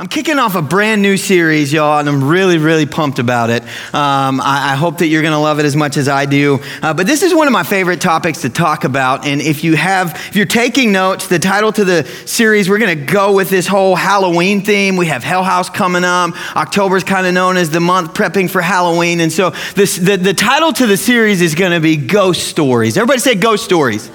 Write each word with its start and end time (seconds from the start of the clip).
I'm 0.00 0.06
kicking 0.06 0.38
off 0.38 0.54
a 0.54 0.62
brand 0.62 1.02
new 1.02 1.16
series, 1.16 1.72
y'all, 1.72 1.98
and 1.98 2.08
I'm 2.08 2.22
really, 2.22 2.58
really 2.58 2.86
pumped 2.86 3.18
about 3.18 3.50
it. 3.50 3.64
Um, 3.92 4.40
I, 4.40 4.70
I, 4.70 4.76
hope 4.76 4.98
that 4.98 5.08
you're 5.08 5.22
going 5.22 5.32
to 5.32 5.40
love 5.40 5.58
it 5.58 5.64
as 5.64 5.74
much 5.74 5.96
as 5.96 6.08
I 6.08 6.24
do. 6.24 6.60
Uh, 6.80 6.94
but 6.94 7.08
this 7.08 7.24
is 7.24 7.34
one 7.34 7.48
of 7.48 7.52
my 7.52 7.64
favorite 7.64 8.00
topics 8.00 8.42
to 8.42 8.48
talk 8.48 8.84
about. 8.84 9.26
And 9.26 9.40
if 9.40 9.64
you 9.64 9.74
have, 9.74 10.14
if 10.28 10.36
you're 10.36 10.46
taking 10.46 10.92
notes, 10.92 11.26
the 11.26 11.40
title 11.40 11.72
to 11.72 11.84
the 11.84 12.04
series, 12.26 12.70
we're 12.70 12.78
going 12.78 12.96
to 12.96 13.12
go 13.12 13.32
with 13.32 13.50
this 13.50 13.66
whole 13.66 13.96
Halloween 13.96 14.62
theme. 14.62 14.96
We 14.96 15.06
have 15.06 15.24
Hell 15.24 15.42
House 15.42 15.68
coming 15.68 16.04
up. 16.04 16.30
October's 16.56 17.02
kind 17.02 17.26
of 17.26 17.34
known 17.34 17.56
as 17.56 17.70
the 17.70 17.80
month 17.80 18.14
prepping 18.14 18.48
for 18.48 18.60
Halloween. 18.60 19.18
And 19.18 19.32
so 19.32 19.50
this, 19.74 19.96
the, 19.96 20.16
the 20.16 20.32
title 20.32 20.72
to 20.74 20.86
the 20.86 20.96
series 20.96 21.42
is 21.42 21.56
going 21.56 21.72
to 21.72 21.80
be 21.80 21.96
Ghost 21.96 22.46
Stories. 22.46 22.96
Everybody 22.96 23.18
say 23.18 23.34
Ghost 23.34 23.64
Stories. 23.64 24.08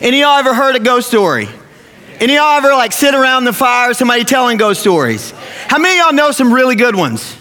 Any 0.00 0.20
y'all 0.20 0.38
ever 0.38 0.54
heard 0.54 0.76
a 0.76 0.80
ghost 0.80 1.08
story? 1.08 1.48
Any 2.20 2.34
y'all 2.34 2.58
ever 2.58 2.74
like 2.74 2.92
sit 2.92 3.14
around 3.14 3.44
the 3.44 3.52
fire, 3.54 3.94
somebody 3.94 4.24
telling 4.24 4.58
ghost 4.58 4.82
stories? 4.82 5.30
How 5.68 5.78
many 5.78 5.96
y'all 5.98 6.12
know 6.12 6.32
some 6.32 6.52
really 6.52 6.76
good 6.76 6.94
ones? 6.94 7.34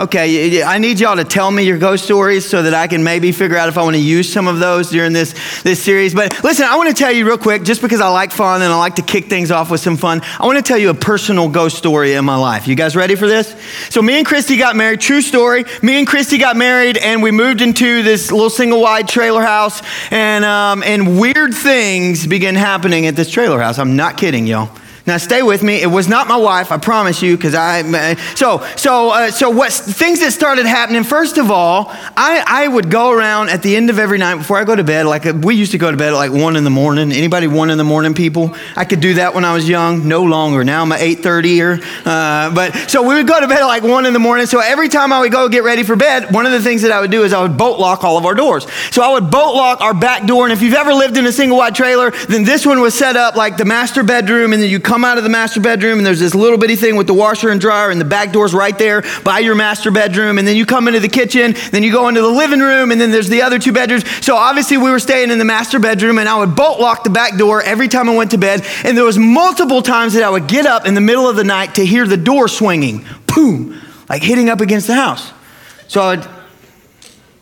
Okay, 0.00 0.62
I 0.62 0.78
need 0.78 0.98
y'all 0.98 1.16
to 1.16 1.24
tell 1.24 1.50
me 1.50 1.62
your 1.64 1.76
ghost 1.76 2.04
stories 2.04 2.48
so 2.48 2.62
that 2.62 2.72
I 2.72 2.86
can 2.86 3.04
maybe 3.04 3.32
figure 3.32 3.58
out 3.58 3.68
if 3.68 3.76
I 3.76 3.82
want 3.82 3.96
to 3.96 4.02
use 4.02 4.32
some 4.32 4.48
of 4.48 4.58
those 4.58 4.88
during 4.88 5.12
this, 5.12 5.34
this 5.60 5.82
series. 5.82 6.14
But 6.14 6.42
listen, 6.42 6.64
I 6.64 6.78
want 6.78 6.88
to 6.88 6.94
tell 6.94 7.12
you 7.12 7.26
real 7.26 7.36
quick, 7.36 7.64
just 7.64 7.82
because 7.82 8.00
I 8.00 8.08
like 8.08 8.32
fun 8.32 8.62
and 8.62 8.72
I 8.72 8.78
like 8.78 8.94
to 8.94 9.02
kick 9.02 9.26
things 9.26 9.50
off 9.50 9.70
with 9.70 9.82
some 9.82 9.98
fun, 9.98 10.22
I 10.38 10.46
want 10.46 10.56
to 10.56 10.62
tell 10.62 10.78
you 10.78 10.88
a 10.88 10.94
personal 10.94 11.50
ghost 11.50 11.76
story 11.76 12.14
in 12.14 12.24
my 12.24 12.36
life. 12.36 12.66
You 12.66 12.76
guys 12.76 12.96
ready 12.96 13.14
for 13.14 13.26
this? 13.26 13.54
So, 13.90 14.00
me 14.00 14.16
and 14.16 14.26
Christy 14.26 14.56
got 14.56 14.74
married, 14.74 15.02
true 15.02 15.20
story. 15.20 15.66
Me 15.82 15.98
and 15.98 16.06
Christy 16.06 16.38
got 16.38 16.56
married 16.56 16.96
and 16.96 17.22
we 17.22 17.30
moved 17.30 17.60
into 17.60 18.02
this 18.02 18.32
little 18.32 18.48
single 18.48 18.80
wide 18.80 19.06
trailer 19.06 19.42
house, 19.42 19.82
and, 20.10 20.46
um, 20.46 20.82
and 20.82 21.20
weird 21.20 21.52
things 21.52 22.26
began 22.26 22.54
happening 22.54 23.04
at 23.04 23.16
this 23.16 23.30
trailer 23.30 23.60
house. 23.60 23.78
I'm 23.78 23.96
not 23.96 24.16
kidding, 24.16 24.46
y'all. 24.46 24.70
Now 25.10 25.16
stay 25.16 25.42
with 25.42 25.64
me. 25.64 25.82
It 25.82 25.88
was 25.88 26.06
not 26.06 26.28
my 26.28 26.36
wife, 26.36 26.70
I 26.70 26.78
promise 26.78 27.20
you, 27.20 27.36
because 27.36 27.52
I. 27.56 28.14
So 28.36 28.64
so 28.76 29.10
uh, 29.10 29.32
so 29.32 29.50
what 29.50 29.72
things 29.72 30.20
that 30.20 30.30
started 30.30 30.66
happening? 30.66 31.02
First 31.02 31.36
of 31.36 31.50
all, 31.50 31.88
I 32.16 32.44
I 32.46 32.68
would 32.68 32.92
go 32.92 33.10
around 33.10 33.48
at 33.48 33.60
the 33.60 33.74
end 33.74 33.90
of 33.90 33.98
every 33.98 34.18
night 34.18 34.36
before 34.36 34.56
I 34.56 34.62
go 34.62 34.76
to 34.76 34.84
bed. 34.84 35.06
Like 35.06 35.26
uh, 35.26 35.32
we 35.32 35.56
used 35.56 35.72
to 35.72 35.78
go 35.78 35.90
to 35.90 35.96
bed 35.96 36.12
at 36.12 36.14
like 36.14 36.30
one 36.30 36.54
in 36.54 36.62
the 36.62 36.70
morning. 36.70 37.10
Anybody 37.10 37.48
one 37.48 37.70
in 37.70 37.78
the 37.78 37.82
morning 37.82 38.14
people? 38.14 38.54
I 38.76 38.84
could 38.84 39.00
do 39.00 39.14
that 39.14 39.34
when 39.34 39.44
I 39.44 39.52
was 39.52 39.68
young. 39.68 40.06
No 40.06 40.22
longer. 40.22 40.62
Now 40.62 40.82
I'm 40.82 40.92
at 40.92 41.00
eight 41.00 41.24
thirty 41.24 41.60
or. 41.60 41.80
Uh, 42.04 42.54
but 42.54 42.72
so 42.88 43.02
we 43.02 43.16
would 43.16 43.26
go 43.26 43.40
to 43.40 43.48
bed 43.48 43.58
at 43.58 43.66
like 43.66 43.82
one 43.82 44.06
in 44.06 44.12
the 44.12 44.20
morning. 44.20 44.46
So 44.46 44.60
every 44.60 44.88
time 44.88 45.12
I 45.12 45.18
would 45.18 45.32
go 45.32 45.48
get 45.48 45.64
ready 45.64 45.82
for 45.82 45.96
bed, 45.96 46.32
one 46.32 46.46
of 46.46 46.52
the 46.52 46.62
things 46.62 46.82
that 46.82 46.92
I 46.92 47.00
would 47.00 47.10
do 47.10 47.24
is 47.24 47.32
I 47.32 47.42
would 47.42 47.56
bolt 47.56 47.80
lock 47.80 48.04
all 48.04 48.16
of 48.16 48.24
our 48.26 48.36
doors. 48.36 48.64
So 48.92 49.02
I 49.02 49.10
would 49.14 49.28
bolt 49.28 49.56
lock 49.56 49.80
our 49.80 49.92
back 49.92 50.24
door. 50.26 50.44
And 50.44 50.52
if 50.52 50.62
you've 50.62 50.74
ever 50.74 50.94
lived 50.94 51.16
in 51.16 51.26
a 51.26 51.32
single 51.32 51.58
wide 51.58 51.74
trailer, 51.74 52.12
then 52.28 52.44
this 52.44 52.64
one 52.64 52.80
was 52.80 52.94
set 52.94 53.16
up 53.16 53.34
like 53.34 53.56
the 53.56 53.64
master 53.64 54.04
bedroom, 54.04 54.52
and 54.52 54.62
then 54.62 54.70
you 54.70 54.78
come 54.78 54.99
out 55.04 55.18
of 55.18 55.24
the 55.24 55.30
master 55.30 55.60
bedroom 55.60 55.98
and 55.98 56.06
there's 56.06 56.20
this 56.20 56.34
little 56.34 56.58
bitty 56.58 56.76
thing 56.76 56.96
with 56.96 57.06
the 57.06 57.14
washer 57.14 57.50
and 57.50 57.60
dryer 57.60 57.90
and 57.90 58.00
the 58.00 58.04
back 58.04 58.32
door's 58.32 58.54
right 58.54 58.76
there 58.78 59.02
by 59.24 59.38
your 59.38 59.54
master 59.54 59.90
bedroom. 59.90 60.38
And 60.38 60.46
then 60.46 60.56
you 60.56 60.66
come 60.66 60.88
into 60.88 61.00
the 61.00 61.08
kitchen 61.08 61.54
then 61.70 61.82
you 61.82 61.92
go 61.92 62.08
into 62.08 62.20
the 62.20 62.28
living 62.28 62.60
room 62.60 62.90
and 62.90 63.00
then 63.00 63.10
there's 63.10 63.28
the 63.28 63.42
other 63.42 63.58
two 63.58 63.72
bedrooms. 63.72 64.08
So 64.24 64.36
obviously 64.36 64.76
we 64.76 64.90
were 64.90 64.98
staying 64.98 65.30
in 65.30 65.38
the 65.38 65.44
master 65.44 65.78
bedroom 65.78 66.18
and 66.18 66.28
i 66.28 66.38
would 66.38 66.56
bolt 66.56 66.80
lock 66.80 67.04
the 67.04 67.10
back 67.10 67.36
door 67.36 67.62
every 67.62 67.88
time 67.88 68.08
i 68.08 68.14
went 68.14 68.32
to 68.32 68.38
bed. 68.38 68.66
And 68.84 68.96
there 68.96 69.04
was 69.04 69.18
multiple 69.18 69.82
times 69.82 70.14
that 70.14 70.22
i 70.22 70.30
would 70.30 70.46
get 70.46 70.66
up 70.66 70.86
in 70.86 70.94
the 70.94 71.00
middle 71.00 71.28
of 71.28 71.36
the 71.36 71.44
night 71.44 71.76
to 71.76 71.84
hear 71.84 72.06
the 72.06 72.16
door 72.16 72.48
swinging. 72.48 73.04
Boom. 73.26 73.80
Like 74.08 74.22
hitting 74.22 74.48
up 74.48 74.60
against 74.60 74.86
the 74.86 74.94
house. 74.94 75.32
So 75.88 76.00
i 76.00 76.16
would 76.16 76.39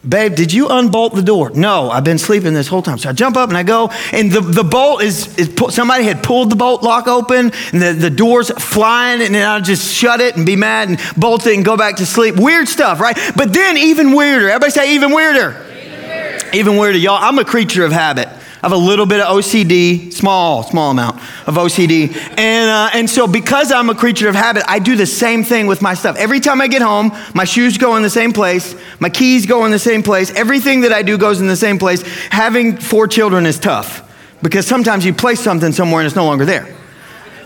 Babe, 0.07 0.37
did 0.37 0.53
you 0.53 0.69
unbolt 0.69 1.15
the 1.17 1.23
door? 1.23 1.51
No, 1.51 1.91
I've 1.91 2.05
been 2.05 2.19
sleeping 2.19 2.55
this 2.55 2.69
whole 2.69 2.83
time. 2.83 2.99
So 2.99 3.09
I 3.09 3.13
jump 3.13 3.37
up 3.37 3.49
and 3.49 3.59
I 3.59 3.65
go, 3.65 3.91
and 4.13 4.31
the, 4.31 4.41
the 4.41 4.63
bolt 4.63 5.03
is, 5.03 5.37
is 5.37 5.53
somebody 5.75 6.05
had 6.05 6.23
pulled 6.23 6.51
the 6.51 6.57
bolt 6.57 6.85
lock 6.85 7.09
open, 7.09 7.51
and 7.73 7.83
the, 7.83 7.93
the 7.93 8.11
door's 8.11 8.51
flying, 8.51 9.21
and 9.21 9.35
then 9.35 9.47
I 9.47 9.59
just 9.61 9.93
shut 9.93 10.21
it 10.21 10.37
and 10.37 10.47
be 10.47 10.55
mad 10.55 10.89
and 10.89 11.01
bolt 11.17 11.47
it 11.49 11.57
and 11.57 11.65
go 11.65 11.77
back 11.77 11.97
to 11.97 12.07
sleep. 12.07 12.37
Weird 12.37 12.69
stuff, 12.69 13.01
right? 13.01 13.19
But 13.37 13.53
then 13.53 13.77
even 13.77 14.13
weirder. 14.13 14.49
Everybody 14.49 14.71
say 14.71 14.95
even 14.95 15.13
weirder. 15.13 15.67
Even 15.69 16.09
weirder. 16.09 16.51
Even 16.55 16.77
weirder. 16.77 16.99
Y'all, 16.99 17.19
I'm 17.21 17.39
a 17.41 17.45
creature 17.45 17.85
of 17.85 17.91
habit. 17.91 18.29
I 18.61 18.67
have 18.67 18.73
a 18.73 18.77
little 18.77 19.07
bit 19.07 19.21
of 19.21 19.29
OCD, 19.37 20.13
small, 20.13 20.65
small 20.65 20.91
amount 20.91 21.17
of 21.47 21.55
OCD. 21.55 22.15
And, 22.37 22.71
uh, 22.71 22.91
and 22.93 23.09
so, 23.09 23.29
because 23.29 23.71
I'm 23.71 23.89
a 23.89 23.95
creature 23.95 24.29
of 24.29 24.35
habit, 24.35 24.65
I 24.67 24.81
do 24.81 24.97
the 24.97 25.07
same 25.07 25.45
thing 25.45 25.69
with 25.69 25.81
my 25.81 25.95
stuff. 25.95 26.17
Every 26.17 26.41
time 26.41 26.61
I 26.61 26.67
get 26.67 26.83
home, 26.83 27.13
my 27.35 27.45
shoes 27.45 27.79
go 27.79 27.95
in 27.97 28.03
the 28.03 28.11
same 28.11 28.33
place, 28.33 28.75
my 28.99 29.11
keys 29.11 29.47
go 29.47 29.65
in 29.65 29.71
the 29.71 29.79
same 29.79 30.03
place, 30.03 30.33
everything 30.35 30.81
that 30.81 30.93
I 30.93 31.03
do 31.03 31.17
goes 31.17 31.41
in 31.41 31.47
the 31.47 31.57
same 31.57 31.79
place. 31.79 32.03
Having 32.31 32.79
four 32.79 33.07
children 33.07 33.47
is 33.47 33.61
tough 33.61 34.03
because 34.43 34.67
sometimes 34.67 35.05
you 35.05 35.15
place 35.15 35.41
something 35.41 35.73
somewhere 35.73 36.01
and 36.01 36.07
it's 36.07 36.17
no 36.17 36.25
longer 36.25 36.45
there. 36.45 36.78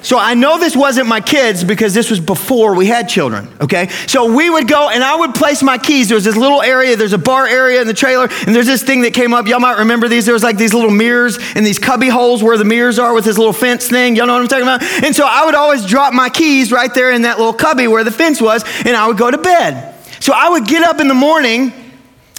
So 0.03 0.19
I 0.19 0.35
know 0.35 0.59
this 0.59 0.77
wasn't 0.77 1.07
my 1.07 1.21
kids 1.21 1.63
because 1.63 1.95
this 1.95 2.11
was 2.11 2.19
before 2.19 2.75
we 2.75 2.87
had 2.87 3.09
children, 3.09 3.49
okay? 3.61 3.89
So 4.09 4.35
we 4.35 4.51
would 4.51 4.67
go 4.67 4.91
and 4.91 5.03
I 5.03 5.15
would 5.15 5.35
place 5.35 5.63
my 5.63 5.79
keys. 5.79 6.09
There 6.09 6.17
was 6.17 6.25
this 6.25 6.37
little 6.37 6.61
area, 6.61 6.97
there's 6.97 7.13
a 7.13 7.19
bar 7.19 7.47
area 7.47 7.81
in 7.81 7.87
the 7.87 7.95
trailer, 7.95 8.29
and 8.29 8.55
there's 8.55 8.67
this 8.67 8.83
thing 8.83 9.03
that 9.03 9.15
came 9.15 9.33
up. 9.33 9.47
Y'all 9.47 9.61
might 9.61 9.79
remember 9.79 10.09
these. 10.09 10.25
There 10.25 10.35
was 10.35 10.43
like 10.43 10.57
these 10.57 10.75
little 10.75 10.91
mirrors 10.91 11.39
and 11.55 11.65
these 11.65 11.79
cubby 11.79 12.09
holes 12.09 12.43
where 12.43 12.59
the 12.59 12.65
mirrors 12.65 12.99
are 12.99 13.15
with 13.15 13.25
this 13.25 13.39
little 13.39 13.53
fence 13.53 13.89
thing. 13.89 14.17
Y'all 14.17 14.27
know 14.27 14.35
what 14.35 14.43
I'm 14.43 14.49
talking 14.49 14.65
about? 14.65 14.83
And 15.05 15.15
so 15.15 15.25
I 15.25 15.45
would 15.45 15.55
always 15.55 15.87
drop 15.87 16.13
my 16.13 16.29
keys 16.29 16.73
right 16.73 16.93
there 16.93 17.13
in 17.13 17.23
that 17.23 17.39
little 17.39 17.55
cubby 17.55 17.87
where 17.87 18.03
the 18.03 18.11
fence 18.11 18.41
was, 18.41 18.65
and 18.85 18.97
I 18.97 19.07
would 19.07 19.19
go 19.19 19.31
to 19.31 19.39
bed. 19.39 19.95
So 20.21 20.33
I 20.35 20.49
would 20.51 20.67
get 20.67 20.83
up 20.83 21.01
in 21.01 21.09
the 21.09 21.15
morning 21.15 21.73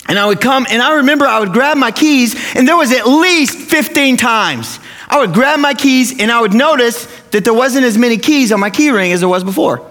and 0.07 0.19
I 0.19 0.25
would 0.25 0.41
come 0.41 0.65
and 0.69 0.81
I 0.81 0.95
remember 0.97 1.25
I 1.25 1.39
would 1.39 1.53
grab 1.53 1.77
my 1.77 1.91
keys, 1.91 2.35
and 2.55 2.67
there 2.67 2.75
was 2.75 2.91
at 2.91 3.07
least 3.07 3.57
15 3.57 4.17
times 4.17 4.79
I 5.09 5.19
would 5.19 5.33
grab 5.33 5.59
my 5.59 5.73
keys 5.73 6.19
and 6.19 6.31
I 6.31 6.41
would 6.41 6.53
notice 6.53 7.05
that 7.31 7.43
there 7.43 7.53
wasn't 7.53 7.85
as 7.85 7.97
many 7.97 8.17
keys 8.17 8.51
on 8.51 8.59
my 8.59 8.69
key 8.69 8.89
ring 8.89 9.11
as 9.11 9.19
there 9.19 9.29
was 9.29 9.43
before. 9.43 9.89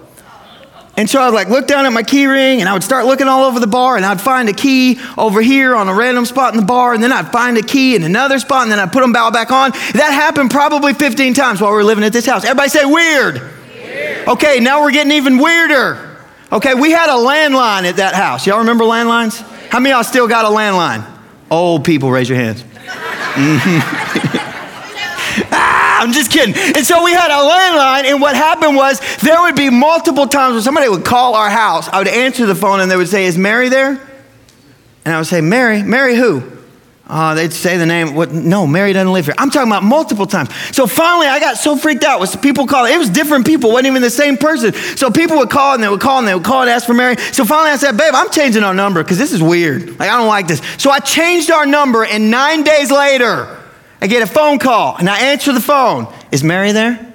And 0.95 1.09
so 1.09 1.19
I 1.19 1.25
would 1.25 1.33
like 1.33 1.49
look 1.49 1.67
down 1.67 1.85
at 1.85 1.91
my 1.91 2.03
key 2.03 2.27
ring 2.27 2.59
and 2.59 2.69
I 2.69 2.73
would 2.73 2.83
start 2.83 3.05
looking 3.05 3.27
all 3.27 3.45
over 3.45 3.59
the 3.59 3.67
bar 3.67 3.95
and 3.95 4.05
I'd 4.05 4.21
find 4.21 4.47
a 4.47 4.53
key 4.53 4.99
over 5.17 5.41
here 5.41 5.75
on 5.75 5.87
a 5.89 5.93
random 5.93 6.25
spot 6.25 6.53
in 6.53 6.59
the 6.59 6.65
bar 6.65 6.93
and 6.93 7.01
then 7.01 7.11
I'd 7.11 7.31
find 7.31 7.57
a 7.57 7.63
key 7.63 7.95
in 7.95 8.03
another 8.03 8.37
spot 8.37 8.63
and 8.63 8.71
then 8.71 8.77
I'd 8.77 8.91
put 8.91 9.01
them 9.01 9.11
back 9.11 9.51
on. 9.51 9.71
That 9.71 10.11
happened 10.13 10.51
probably 10.51 10.93
15 10.93 11.33
times 11.33 11.61
while 11.61 11.71
we 11.71 11.77
were 11.77 11.83
living 11.83 12.03
at 12.03 12.13
this 12.13 12.27
house. 12.27 12.43
Everybody 12.45 12.69
say 12.69 12.85
weird. 12.85 13.41
weird. 13.41 14.27
Okay, 14.27 14.59
now 14.59 14.81
we're 14.81 14.91
getting 14.91 15.13
even 15.13 15.39
weirder. 15.39 16.17
Okay, 16.51 16.75
we 16.75 16.91
had 16.91 17.09
a 17.09 17.17
landline 17.17 17.89
at 17.89 17.95
that 17.95 18.13
house. 18.13 18.45
Y'all 18.45 18.59
remember 18.59 18.83
landlines? 18.83 19.41
How 19.69 19.79
many 19.79 19.95
y'all 19.95 20.03
still 20.03 20.27
got 20.27 20.45
a 20.45 20.49
landline? 20.49 21.03
Old 21.49 21.83
people, 21.83 22.11
raise 22.11 22.29
your 22.29 22.37
hands. 22.37 22.61
Mm-hmm. 22.61 24.49
I'm 26.03 26.11
just 26.11 26.31
kidding. 26.31 26.53
And 26.55 26.85
so 26.85 27.03
we 27.03 27.11
had 27.11 27.31
a 27.31 27.41
landline, 27.49 28.11
and 28.11 28.21
what 28.21 28.35
happened 28.35 28.75
was 28.75 28.99
there 29.19 29.41
would 29.41 29.55
be 29.55 29.69
multiple 29.69 30.27
times 30.27 30.53
where 30.53 30.61
somebody 30.61 30.89
would 30.89 31.05
call 31.05 31.35
our 31.35 31.49
house. 31.49 31.87
I 31.87 31.99
would 31.99 32.09
answer 32.09 32.45
the 32.45 32.55
phone, 32.55 32.81
and 32.81 32.91
they 32.91 32.97
would 32.97 33.07
say, 33.07 33.25
Is 33.25 33.37
Mary 33.37 33.69
there? 33.69 33.91
And 35.05 35.13
I 35.13 35.17
would 35.17 35.27
say, 35.27 35.39
Mary? 35.41 35.81
Mary 35.81 36.15
who? 36.15 36.43
Uh, 37.07 37.35
they'd 37.35 37.53
say 37.53 37.77
the 37.77 37.85
name. 37.85 38.15
What? 38.15 38.31
No, 38.31 38.65
Mary 38.65 38.91
doesn't 38.91 39.11
live 39.11 39.25
here. 39.25 39.35
I'm 39.37 39.49
talking 39.49 39.69
about 39.69 39.83
multiple 39.83 40.25
times. 40.25 40.49
So 40.71 40.87
finally, 40.87 41.27
I 41.27 41.39
got 41.39 41.57
so 41.57 41.75
freaked 41.75 42.03
out. 42.03 42.19
Was 42.19 42.35
people 42.35 42.65
calling? 42.65 42.93
It 42.93 42.97
was 42.97 43.09
different 43.09 43.45
people. 43.45 43.71
Wasn't 43.71 43.87
even 43.87 44.01
the 44.01 44.09
same 44.09 44.37
person. 44.37 44.73
So 44.73 45.11
people 45.11 45.37
would 45.37 45.49
call 45.49 45.73
and 45.73 45.83
they 45.83 45.89
would 45.89 45.99
call 45.99 46.19
and 46.19 46.27
they 46.27 46.33
would 46.33 46.45
call 46.45 46.61
and 46.61 46.69
ask 46.69 46.85
for 46.85 46.93
Mary. 46.93 47.17
So 47.17 47.43
finally, 47.43 47.71
I 47.71 47.75
said, 47.75 47.97
"Babe, 47.97 48.13
I'm 48.13 48.29
changing 48.29 48.63
our 48.63 48.73
number 48.73 49.03
because 49.03 49.17
this 49.17 49.33
is 49.33 49.43
weird. 49.43 49.99
Like 49.99 50.09
I 50.09 50.17
don't 50.17 50.27
like 50.27 50.47
this." 50.47 50.61
So 50.77 50.91
I 50.91 50.99
changed 50.99 51.51
our 51.51 51.65
number, 51.65 52.05
and 52.05 52.31
nine 52.31 52.63
days 52.63 52.89
later, 52.89 53.62
I 54.03 54.07
get 54.07 54.21
a 54.21 54.27
phone 54.27 54.59
call 54.59 54.97
and 54.97 55.09
I 55.09 55.31
answer 55.31 55.53
the 55.53 55.61
phone. 55.61 56.13
Is 56.29 56.43
Mary 56.43 56.73
there? 56.73 57.13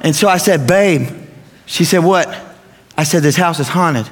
And 0.00 0.14
so 0.14 0.26
I 0.26 0.38
said, 0.38 0.66
Babe. 0.66 1.08
She 1.66 1.84
said, 1.84 2.00
What? 2.00 2.28
I 2.96 3.04
said, 3.04 3.22
This 3.22 3.36
house 3.36 3.60
is 3.60 3.68
haunted. 3.68 4.10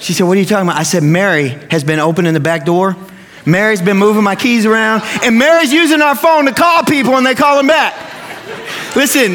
She 0.00 0.12
said, 0.12 0.24
What 0.24 0.36
are 0.36 0.40
you 0.40 0.46
talking 0.46 0.66
about? 0.66 0.76
I 0.76 0.82
said, 0.82 1.04
Mary 1.04 1.50
has 1.70 1.84
been 1.84 2.00
opening 2.00 2.34
the 2.34 2.40
back 2.40 2.66
door. 2.66 2.96
Mary's 3.46 3.80
been 3.80 3.96
moving 3.96 4.24
my 4.24 4.34
keys 4.34 4.66
around. 4.66 5.02
And 5.22 5.38
Mary's 5.38 5.72
using 5.72 6.02
our 6.02 6.16
phone 6.16 6.46
to 6.46 6.52
call 6.52 6.82
people 6.82 7.16
and 7.16 7.24
they 7.24 7.36
call 7.36 7.56
them 7.56 7.68
back. 7.68 7.94
Listen, 8.96 9.34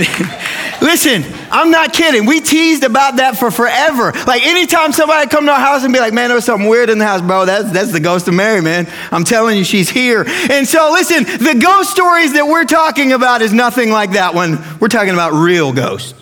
listen, 0.82 1.24
I'm 1.52 1.72
not 1.72 1.94
kidding. 1.94 2.26
We 2.26 2.42
teased 2.42 2.84
about 2.84 3.18
that 3.18 3.38
for 3.38 3.52
forever. 3.52 4.12
Like 4.26 4.46
anytime 4.46 4.94
somebody 4.94 5.30
come 5.30 5.46
to 5.46 5.52
our 5.52 5.60
house 5.60 5.84
and 5.84 5.94
be 5.94 6.00
like, 6.00 6.14
man, 6.14 6.30
there 6.30 6.36
was 6.36 6.46
something 6.46 6.70
weird 6.70 6.90
in 6.90 6.98
the 6.98 7.06
house, 7.06 7.22
bro, 7.22 7.46
that's, 7.46 7.72
that's 7.72 7.92
the 7.92 8.00
ghost 8.00 8.28
of 8.28 8.34
Mary, 8.34 8.62
man. 8.62 8.88
I'm 9.12 9.24
telling 9.24 9.58
you, 9.58 9.64
she's 9.64 9.90
here. 9.90 10.26
And 10.28 10.68
so 10.68 10.92
listen, 10.94 11.24
the 11.24 11.60
ghost 11.62 11.92
stories 11.92 12.34
that 12.34 12.46
we're 12.46 12.66
talking 12.66 13.14
about 13.14 13.42
is 13.42 13.54
nothing 13.54 13.92
like 13.92 14.12
that 14.12 14.34
one. 14.34 14.58
We're 14.80 14.88
talking 14.88 15.14
about 15.14 15.34
real 15.34 15.74
ghosts. 15.74 16.14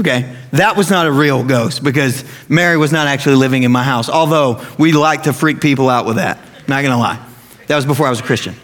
Okay, 0.00 0.34
that 0.50 0.76
was 0.76 0.90
not 0.90 1.06
a 1.06 1.12
real 1.12 1.44
ghost 1.44 1.84
because 1.84 2.24
Mary 2.48 2.76
was 2.76 2.90
not 2.90 3.06
actually 3.06 3.36
living 3.36 3.62
in 3.62 3.70
my 3.70 3.84
house, 3.84 4.08
although 4.08 4.64
we 4.76 4.90
like 4.90 5.24
to 5.24 5.32
freak 5.32 5.60
people 5.60 5.88
out 5.88 6.04
with 6.04 6.16
that. 6.16 6.38
Not 6.66 6.82
gonna 6.82 6.98
lie. 6.98 7.24
That 7.68 7.76
was 7.76 7.86
before 7.86 8.06
I 8.06 8.10
was 8.10 8.20
a 8.20 8.24
Christian. 8.24 8.56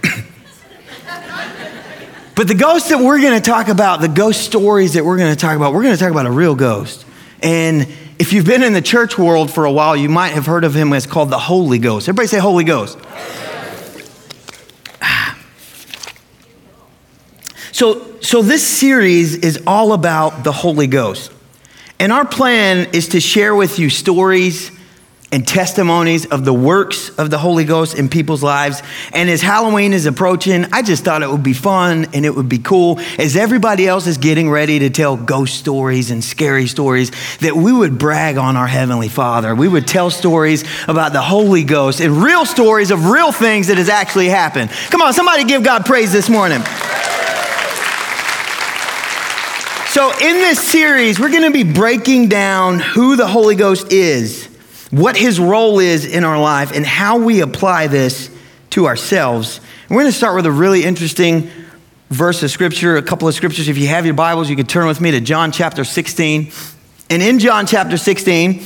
But 2.40 2.48
the 2.48 2.54
ghosts 2.54 2.88
that 2.88 2.98
we're 2.98 3.20
going 3.20 3.34
to 3.34 3.46
talk 3.46 3.68
about, 3.68 4.00
the 4.00 4.08
ghost 4.08 4.40
stories 4.40 4.94
that 4.94 5.04
we're 5.04 5.18
going 5.18 5.30
to 5.30 5.38
talk 5.38 5.56
about, 5.56 5.74
we're 5.74 5.82
going 5.82 5.94
to 5.94 6.00
talk 6.00 6.10
about 6.10 6.24
a 6.24 6.30
real 6.30 6.54
ghost. 6.54 7.04
And 7.42 7.86
if 8.18 8.32
you've 8.32 8.46
been 8.46 8.62
in 8.62 8.72
the 8.72 8.80
church 8.80 9.18
world 9.18 9.50
for 9.50 9.66
a 9.66 9.70
while, 9.70 9.94
you 9.94 10.08
might 10.08 10.30
have 10.30 10.46
heard 10.46 10.64
of 10.64 10.72
him 10.72 10.90
as 10.94 11.04
called 11.04 11.28
the 11.28 11.38
Holy 11.38 11.78
Ghost. 11.78 12.08
Everybody 12.08 12.28
say 12.28 12.38
Holy 12.38 12.64
Ghost. 12.64 12.98
So 17.72 18.18
so 18.20 18.40
this 18.40 18.66
series 18.66 19.36
is 19.36 19.62
all 19.66 19.92
about 19.92 20.42
the 20.42 20.52
Holy 20.52 20.86
Ghost. 20.86 21.30
And 21.98 22.10
our 22.10 22.24
plan 22.24 22.88
is 22.94 23.08
to 23.08 23.20
share 23.20 23.54
with 23.54 23.78
you 23.78 23.90
stories 23.90 24.70
and 25.32 25.46
testimonies 25.46 26.26
of 26.26 26.44
the 26.44 26.52
works 26.52 27.08
of 27.10 27.30
the 27.30 27.38
Holy 27.38 27.64
Ghost 27.64 27.96
in 27.96 28.08
people's 28.08 28.42
lives. 28.42 28.82
And 29.12 29.30
as 29.30 29.40
Halloween 29.40 29.92
is 29.92 30.06
approaching, 30.06 30.66
I 30.72 30.82
just 30.82 31.04
thought 31.04 31.22
it 31.22 31.30
would 31.30 31.44
be 31.44 31.52
fun 31.52 32.08
and 32.12 32.26
it 32.26 32.34
would 32.34 32.48
be 32.48 32.58
cool 32.58 32.98
as 33.16 33.36
everybody 33.36 33.86
else 33.86 34.08
is 34.08 34.18
getting 34.18 34.50
ready 34.50 34.80
to 34.80 34.90
tell 34.90 35.16
ghost 35.16 35.54
stories 35.54 36.10
and 36.10 36.24
scary 36.24 36.66
stories 36.66 37.12
that 37.38 37.54
we 37.54 37.72
would 37.72 37.96
brag 37.96 38.38
on 38.38 38.56
our 38.56 38.66
Heavenly 38.66 39.08
Father. 39.08 39.54
We 39.54 39.68
would 39.68 39.86
tell 39.86 40.10
stories 40.10 40.64
about 40.88 41.12
the 41.12 41.22
Holy 41.22 41.62
Ghost 41.62 42.00
and 42.00 42.22
real 42.22 42.44
stories 42.44 42.90
of 42.90 43.06
real 43.06 43.30
things 43.30 43.68
that 43.68 43.78
has 43.78 43.88
actually 43.88 44.28
happened. 44.28 44.70
Come 44.90 45.00
on, 45.00 45.12
somebody 45.12 45.44
give 45.44 45.62
God 45.62 45.86
praise 45.86 46.12
this 46.12 46.28
morning. 46.28 46.62
So, 49.90 50.12
in 50.12 50.36
this 50.36 50.60
series, 50.60 51.18
we're 51.18 51.30
going 51.30 51.42
to 51.42 51.50
be 51.50 51.64
breaking 51.64 52.28
down 52.28 52.78
who 52.78 53.16
the 53.16 53.26
Holy 53.26 53.56
Ghost 53.56 53.92
is 53.92 54.49
what 54.90 55.16
his 55.16 55.38
role 55.38 55.78
is 55.78 56.04
in 56.04 56.24
our 56.24 56.40
life 56.40 56.72
and 56.72 56.84
how 56.84 57.18
we 57.18 57.40
apply 57.40 57.86
this 57.86 58.30
to 58.70 58.86
ourselves. 58.86 59.58
And 59.88 59.96
we're 59.96 60.02
going 60.02 60.12
to 60.12 60.16
start 60.18 60.36
with 60.36 60.46
a 60.46 60.52
really 60.52 60.84
interesting 60.84 61.50
verse 62.08 62.42
of 62.42 62.50
scripture, 62.50 62.96
a 62.96 63.02
couple 63.02 63.28
of 63.28 63.34
scriptures. 63.34 63.68
If 63.68 63.78
you 63.78 63.86
have 63.88 64.04
your 64.04 64.14
Bibles, 64.14 64.50
you 64.50 64.56
can 64.56 64.66
turn 64.66 64.86
with 64.86 65.00
me 65.00 65.12
to 65.12 65.20
John 65.20 65.52
chapter 65.52 65.84
16. 65.84 66.52
And 67.08 67.22
in 67.22 67.38
John 67.38 67.66
chapter 67.66 67.96
16, 67.96 68.64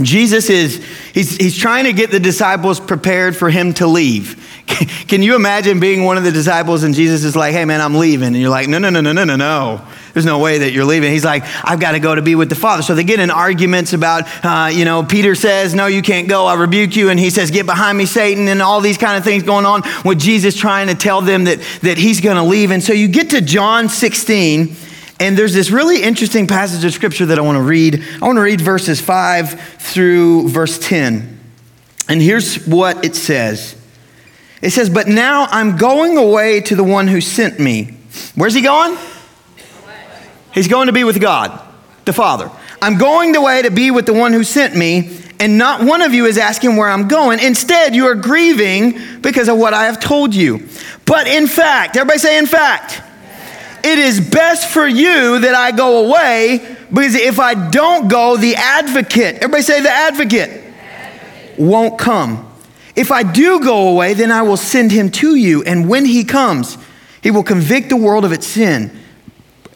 Jesus 0.00 0.48
is, 0.48 0.84
he's, 1.12 1.36
he's 1.36 1.56
trying 1.56 1.84
to 1.84 1.92
get 1.92 2.10
the 2.10 2.20
disciples 2.20 2.80
prepared 2.80 3.36
for 3.36 3.50
him 3.50 3.74
to 3.74 3.86
leave. 3.86 4.64
Can 5.08 5.22
you 5.22 5.34
imagine 5.34 5.80
being 5.80 6.04
one 6.04 6.16
of 6.16 6.24
the 6.24 6.32
disciples 6.32 6.82
and 6.82 6.94
Jesus 6.94 7.24
is 7.24 7.36
like, 7.36 7.52
hey 7.52 7.64
man, 7.64 7.80
I'm 7.80 7.96
leaving? 7.96 8.28
And 8.28 8.36
you're 8.36 8.48
like, 8.48 8.68
no, 8.68 8.78
no, 8.78 8.90
no, 8.90 9.00
no, 9.00 9.12
no, 9.12 9.24
no, 9.24 9.36
no. 9.36 9.86
There's 10.12 10.26
no 10.26 10.38
way 10.38 10.58
that 10.58 10.72
you're 10.72 10.84
leaving. 10.84 11.10
He's 11.10 11.24
like, 11.24 11.42
I've 11.64 11.80
got 11.80 11.92
to 11.92 12.00
go 12.00 12.14
to 12.14 12.22
be 12.22 12.34
with 12.34 12.50
the 12.50 12.54
Father. 12.54 12.82
So 12.82 12.94
they 12.94 13.04
get 13.04 13.18
in 13.18 13.30
arguments 13.30 13.92
about, 13.92 14.24
uh, 14.44 14.68
you 14.68 14.84
know, 14.84 15.02
Peter 15.02 15.34
says, 15.34 15.74
no, 15.74 15.86
you 15.86 16.02
can't 16.02 16.28
go. 16.28 16.46
I 16.46 16.54
rebuke 16.54 16.96
you. 16.96 17.08
And 17.08 17.18
he 17.18 17.30
says, 17.30 17.50
get 17.50 17.64
behind 17.64 17.96
me, 17.96 18.04
Satan, 18.04 18.48
and 18.48 18.60
all 18.60 18.80
these 18.80 18.98
kind 18.98 19.16
of 19.16 19.24
things 19.24 19.42
going 19.42 19.64
on 19.64 19.82
with 20.04 20.20
Jesus 20.20 20.54
trying 20.54 20.88
to 20.88 20.94
tell 20.94 21.22
them 21.22 21.44
that, 21.44 21.60
that 21.82 21.96
he's 21.96 22.20
going 22.20 22.36
to 22.36 22.42
leave. 22.42 22.70
And 22.70 22.82
so 22.82 22.92
you 22.92 23.08
get 23.08 23.30
to 23.30 23.40
John 23.40 23.88
16. 23.88 24.76
And 25.18 25.38
there's 25.38 25.54
this 25.54 25.70
really 25.70 26.02
interesting 26.02 26.46
passage 26.46 26.84
of 26.84 26.92
scripture 26.92 27.26
that 27.26 27.38
I 27.38 27.42
want 27.42 27.56
to 27.56 27.62
read. 27.62 28.04
I 28.20 28.26
want 28.26 28.36
to 28.36 28.42
read 28.42 28.60
verses 28.60 29.00
5 29.00 29.78
through 29.78 30.48
verse 30.48 30.78
10. 30.78 31.40
And 32.08 32.20
here's 32.20 32.66
what 32.66 33.04
it 33.04 33.14
says 33.14 33.76
It 34.60 34.70
says, 34.70 34.90
But 34.90 35.08
now 35.08 35.46
I'm 35.50 35.76
going 35.76 36.18
away 36.18 36.60
to 36.62 36.74
the 36.74 36.84
one 36.84 37.06
who 37.06 37.20
sent 37.20 37.58
me. 37.58 37.96
Where's 38.34 38.52
he 38.52 38.60
going? 38.60 38.98
He's 40.52 40.68
going 40.68 40.86
to 40.86 40.92
be 40.92 41.04
with 41.04 41.20
God, 41.20 41.58
the 42.04 42.12
Father. 42.12 42.50
I'm 42.80 42.98
going 42.98 43.32
the 43.32 43.40
way 43.40 43.62
to 43.62 43.70
be 43.70 43.90
with 43.90 44.06
the 44.06 44.12
one 44.12 44.32
who 44.32 44.44
sent 44.44 44.76
me, 44.76 45.18
and 45.40 45.56
not 45.56 45.82
one 45.82 46.02
of 46.02 46.12
you 46.12 46.26
is 46.26 46.36
asking 46.36 46.76
where 46.76 46.88
I'm 46.88 47.08
going. 47.08 47.40
Instead, 47.40 47.94
you 47.94 48.06
are 48.06 48.14
grieving 48.14 48.98
because 49.20 49.48
of 49.48 49.56
what 49.56 49.74
I 49.74 49.84
have 49.84 50.00
told 50.00 50.34
you. 50.34 50.68
But 51.06 51.26
in 51.26 51.46
fact, 51.46 51.96
everybody 51.96 52.18
say, 52.18 52.38
in 52.38 52.46
fact, 52.46 53.02
it 53.84 53.98
is 53.98 54.20
best 54.20 54.68
for 54.68 54.86
you 54.86 55.40
that 55.40 55.54
I 55.54 55.72
go 55.72 56.06
away 56.06 56.76
because 56.92 57.14
if 57.14 57.40
I 57.40 57.70
don't 57.70 58.08
go, 58.08 58.36
the 58.36 58.54
advocate, 58.54 59.36
everybody 59.36 59.62
say, 59.62 59.80
the 59.80 59.90
advocate, 59.90 60.50
advocate. 60.50 61.58
won't 61.58 61.98
come. 61.98 62.48
If 62.94 63.10
I 63.10 63.22
do 63.22 63.60
go 63.60 63.88
away, 63.88 64.14
then 64.14 64.30
I 64.30 64.42
will 64.42 64.58
send 64.58 64.92
him 64.92 65.10
to 65.12 65.34
you. 65.34 65.62
And 65.62 65.88
when 65.88 66.04
he 66.04 66.24
comes, 66.24 66.76
he 67.22 67.30
will 67.30 67.42
convict 67.42 67.88
the 67.88 67.96
world 67.96 68.24
of 68.24 68.32
its 68.32 68.46
sin 68.46 68.96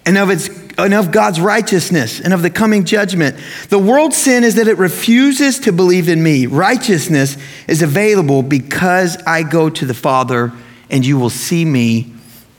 and 0.04 0.18
of 0.18 0.30
its 0.30 0.48
and 0.78 0.94
of 0.94 1.10
God's 1.10 1.40
righteousness 1.40 2.20
and 2.20 2.34
of 2.34 2.42
the 2.42 2.50
coming 2.50 2.84
judgment. 2.84 3.36
The 3.68 3.78
world's 3.78 4.16
sin 4.16 4.44
is 4.44 4.56
that 4.56 4.68
it 4.68 4.78
refuses 4.78 5.58
to 5.60 5.72
believe 5.72 6.08
in 6.08 6.22
me. 6.22 6.46
Righteousness 6.46 7.36
is 7.66 7.82
available 7.82 8.42
because 8.42 9.16
I 9.26 9.42
go 9.42 9.70
to 9.70 9.86
the 9.86 9.94
Father 9.94 10.52
and 10.90 11.04
you 11.04 11.18
will 11.18 11.30
see 11.30 11.64
me 11.64 12.12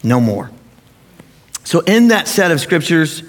no 0.04 0.20
more. 0.20 0.50
So, 1.64 1.82
in 1.82 2.10
that 2.10 2.28
set 2.28 2.52
of 2.52 2.62
scriptures, 2.62 3.24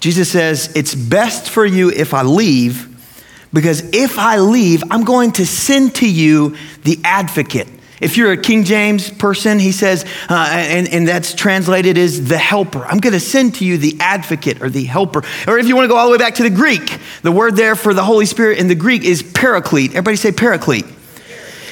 Jesus 0.00 0.30
says, 0.30 0.72
It's 0.76 0.94
best 0.94 1.50
for 1.50 1.66
you 1.66 1.90
if 1.90 2.14
I 2.14 2.22
leave, 2.22 2.88
because 3.52 3.82
if 3.92 4.18
I 4.18 4.38
leave, 4.38 4.82
I'm 4.90 5.04
going 5.04 5.32
to 5.32 5.46
send 5.46 5.96
to 5.96 6.08
you 6.08 6.56
the 6.84 7.00
advocate 7.02 7.68
if 8.00 8.16
you're 8.16 8.32
a 8.32 8.36
King 8.36 8.64
James 8.64 9.10
person, 9.10 9.58
he 9.58 9.72
says, 9.72 10.04
uh, 10.28 10.48
and, 10.50 10.88
and 10.88 11.08
that's 11.08 11.34
translated 11.34 11.96
as 11.96 12.28
the 12.28 12.38
helper. 12.38 12.84
I'm 12.84 12.98
going 12.98 13.14
to 13.14 13.20
send 13.20 13.56
to 13.56 13.64
you 13.64 13.78
the 13.78 13.96
advocate 14.00 14.62
or 14.62 14.68
the 14.68 14.84
helper. 14.84 15.22
Or 15.46 15.58
if 15.58 15.66
you 15.66 15.74
want 15.74 15.84
to 15.84 15.88
go 15.88 15.96
all 15.96 16.06
the 16.06 16.12
way 16.12 16.18
back 16.18 16.34
to 16.34 16.42
the 16.42 16.50
Greek, 16.50 16.98
the 17.22 17.32
word 17.32 17.56
there 17.56 17.74
for 17.74 17.94
the 17.94 18.04
Holy 18.04 18.26
Spirit 18.26 18.58
in 18.58 18.68
the 18.68 18.74
Greek 18.74 19.04
is 19.04 19.22
paraclete. 19.22 19.90
Everybody 19.90 20.16
say 20.16 20.32
paraclete. 20.32 20.86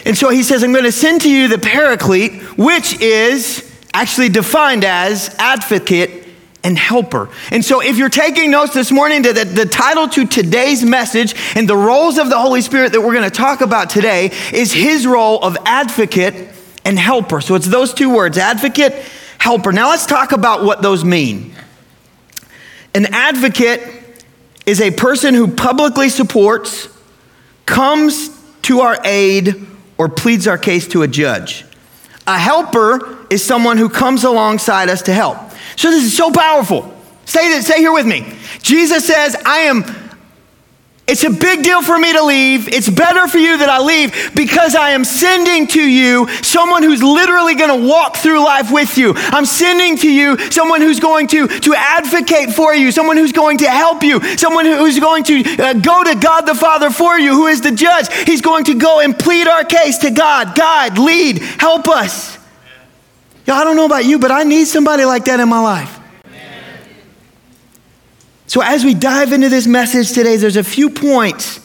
And 0.07 0.17
so 0.17 0.29
he 0.29 0.43
says, 0.43 0.63
I'm 0.63 0.73
going 0.73 0.85
to 0.85 0.93
send 0.93 1.23
to 1.23 1.31
you 1.31 1.49
the 1.49 1.59
paraclete, 1.59 2.59
which 2.59 3.01
is 3.01 3.71
actually 3.93 4.29
defined 4.29 4.85
as 4.85 5.35
advocate 5.39 6.24
and 6.65 6.79
helper. 6.79 7.29
And 7.51 7.63
so, 7.63 7.81
if 7.81 7.99
you're 7.99 8.09
taking 8.09 8.51
notes 8.51 8.73
this 8.73 8.91
morning, 8.91 9.23
the, 9.23 9.33
the 9.33 9.67
title 9.67 10.09
to 10.09 10.27
today's 10.27 10.83
message 10.83 11.35
and 11.55 11.69
the 11.69 11.77
roles 11.77 12.19
of 12.19 12.31
the 12.31 12.39
Holy 12.39 12.63
Spirit 12.63 12.93
that 12.93 13.03
we're 13.03 13.13
going 13.13 13.31
to 13.31 13.37
talk 13.37 13.61
about 13.61 13.91
today 13.91 14.33
is 14.53 14.73
his 14.73 15.07
role 15.07 15.43
of 15.45 15.57
advocate 15.67 16.35
and 16.85 16.99
helper. 16.99 17.43
So, 17.43 17.55
it's 17.55 17.67
those 17.67 17.93
two 17.93 18.13
words 18.13 18.39
advocate, 18.39 18.95
helper. 19.39 19.71
Now, 19.73 19.91
let's 19.91 20.07
talk 20.07 20.33
about 20.33 20.65
what 20.65 20.81
those 20.81 21.05
mean. 21.05 21.55
An 22.95 23.07
advocate 23.07 23.83
is 24.65 24.81
a 24.81 24.91
person 24.91 25.35
who 25.35 25.49
publicly 25.49 26.09
supports, 26.09 26.89
comes 27.67 28.31
to 28.63 28.81
our 28.81 28.97
aid, 29.05 29.67
or 29.99 30.09
pleads 30.09 30.47
our 30.47 30.57
case 30.57 30.89
to 30.89 31.03
a 31.03 31.09
judge. 31.09 31.65
A 32.27 32.39
helper 32.39 33.27
is 33.31 33.45
someone 33.45 33.77
who 33.77 33.89
comes 33.89 34.25
alongside 34.25 34.89
us 34.89 35.03
to 35.03 35.13
help. 35.13 35.39
So 35.77 35.91
this 35.91 36.05
is 36.05 36.17
so 36.17 36.31
powerful. 36.31 36.91
Stay, 37.27 37.61
say 37.61 37.79
here 37.79 37.93
with 37.93 38.07
me. 38.07 38.37
Jesus 38.63 39.07
says, 39.07 39.37
I 39.45 39.59
am, 39.61 39.83
it's 41.07 41.23
a 41.23 41.29
big 41.29 41.63
deal 41.63 41.83
for 41.83 41.99
me 41.99 42.15
to 42.15 42.25
leave. 42.25 42.67
It's 42.69 42.89
better 42.89 43.29
for 43.29 43.37
you 43.37 43.59
that 43.59 43.69
I 43.69 43.79
leave 43.79 44.33
because 44.35 44.75
I 44.75 44.91
am 44.91 45.05
sending 45.05 45.67
to 45.69 45.83
you 45.83 46.27
someone 46.43 46.83
who's 46.83 47.03
literally 47.03 47.55
going 47.55 47.79
to 47.79 47.87
walk 47.87 48.17
through 48.17 48.43
life 48.43 48.73
with 48.73 48.97
you. 48.97 49.13
I'm 49.15 49.45
sending 49.45 49.99
to 49.99 50.11
you 50.11 50.39
someone 50.51 50.81
who's 50.81 51.01
going 51.01 51.27
to, 51.29 51.47
to 51.47 51.75
advocate 51.77 52.55
for 52.55 52.75
you, 52.75 52.91
someone 52.91 53.19
who's 53.19 53.33
going 53.33 53.59
to 53.59 53.69
help 53.69 54.03
you, 54.03 54.19
someone 54.39 54.65
who's 54.65 54.99
going 54.99 55.25
to 55.25 55.63
uh, 55.63 55.75
go 55.75 56.05
to 56.05 56.15
God 56.15 56.43
the 56.43 56.55
Father 56.55 56.91
for 56.91 57.19
you, 57.19 57.35
who 57.35 57.49
is 57.49 57.61
the 57.61 57.73
judge. 57.73 58.11
He's 58.25 58.41
going 58.41 58.65
to 58.65 58.75
go 58.75 59.01
and 59.01 59.19
plead 59.19 59.47
our 59.47 59.65
case 59.65 59.99
to 59.99 60.11
God. 60.11 60.57
God, 60.57 60.99
lead, 60.99 61.39
help 61.39 61.87
us. 61.87 62.39
Yeah, 63.47 63.57
I 63.57 63.65
don't 63.65 63.77
know 63.77 63.85
about 63.85 64.07
you, 64.07 64.19
but 64.19 64.31
I 64.31 64.45
need 64.45 64.65
somebody 64.65 65.05
like 65.05 65.27
that 65.27 65.39
in 65.39 65.51
my 65.51 65.61
life. 65.61 66.01
So, 68.47 68.61
as 68.61 68.85
we 68.85 68.95
dive 68.95 69.33
into 69.33 69.49
this 69.49 69.67
message 69.67 70.13
today, 70.13 70.37
there's 70.37 70.57
a 70.57 70.65
few 70.65 70.91
points 70.91 71.61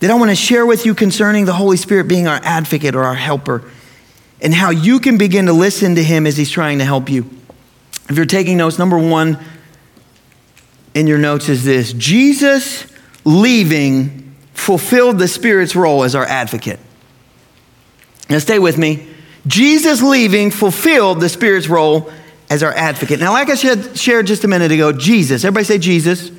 that 0.00 0.10
I 0.10 0.14
want 0.14 0.30
to 0.30 0.36
share 0.36 0.64
with 0.64 0.86
you 0.86 0.94
concerning 0.94 1.44
the 1.44 1.52
Holy 1.52 1.76
Spirit 1.76 2.08
being 2.08 2.26
our 2.26 2.40
advocate 2.42 2.94
or 2.94 3.04
our 3.04 3.14
helper 3.14 3.62
and 4.40 4.54
how 4.54 4.70
you 4.70 5.00
can 5.00 5.18
begin 5.18 5.46
to 5.46 5.52
listen 5.52 5.94
to 5.96 6.02
Him 6.02 6.26
as 6.26 6.36
He's 6.36 6.50
trying 6.50 6.78
to 6.78 6.84
help 6.84 7.08
you. 7.08 7.28
If 8.08 8.16
you're 8.16 8.26
taking 8.26 8.56
notes, 8.56 8.78
number 8.78 8.98
one 8.98 9.38
in 10.94 11.06
your 11.06 11.18
notes 11.18 11.48
is 11.48 11.64
this 11.64 11.92
Jesus 11.92 12.86
leaving 13.24 14.34
fulfilled 14.54 15.18
the 15.18 15.28
Spirit's 15.28 15.74
role 15.74 16.04
as 16.04 16.14
our 16.14 16.24
advocate. 16.24 16.78
Now, 18.28 18.38
stay 18.38 18.58
with 18.58 18.78
me. 18.78 19.08
Jesus 19.46 20.02
leaving 20.02 20.52
fulfilled 20.52 21.20
the 21.20 21.28
Spirit's 21.28 21.68
role 21.68 22.12
as 22.52 22.62
our 22.62 22.74
advocate. 22.74 23.18
Now, 23.18 23.32
like 23.32 23.48
I 23.48 23.54
shared 23.54 24.26
just 24.26 24.44
a 24.44 24.48
minute 24.48 24.70
ago, 24.70 24.92
Jesus, 24.92 25.42
everybody 25.42 25.64
say 25.64 25.78
Jesus. 25.78 26.30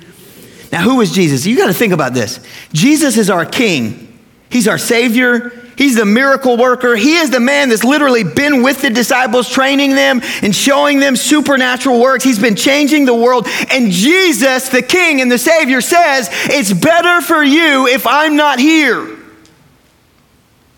Now, 0.72 0.84
who 0.84 1.02
is 1.02 1.12
Jesus? 1.12 1.44
You 1.44 1.58
got 1.58 1.68
to 1.68 1.74
think 1.74 1.92
about 1.92 2.14
this. 2.14 2.40
Jesus 2.72 3.18
is 3.18 3.32
our 3.32 3.48
King, 3.48 4.20
He's 4.48 4.68
our 4.68 4.78
Savior, 4.78 5.52
He's 5.76 5.96
the 5.96 6.06
miracle 6.06 6.56
worker. 6.56 6.96
He 6.96 7.16
is 7.16 7.32
the 7.32 7.40
man 7.40 7.70
that's 7.70 7.84
literally 7.84 8.24
been 8.24 8.62
with 8.62 8.84
the 8.84 8.92
disciples, 8.92 9.50
training 9.50 9.96
them 9.96 10.22
and 10.44 10.56
showing 10.56 11.00
them 11.00 11.16
supernatural 11.16 12.00
works. 12.00 12.24
He's 12.24 12.38
been 12.38 12.56
changing 12.56 13.06
the 13.06 13.16
world. 13.16 13.48
And 13.72 13.92
Jesus, 13.92 14.70
the 14.70 14.84
King 14.84 15.20
and 15.20 15.32
the 15.32 15.40
Savior, 15.40 15.82
says, 15.82 16.30
It's 16.32 16.72
better 16.72 17.22
for 17.22 17.42
you 17.42 17.88
if 17.88 18.06
I'm 18.06 18.36
not 18.36 18.60
here. 18.60 19.18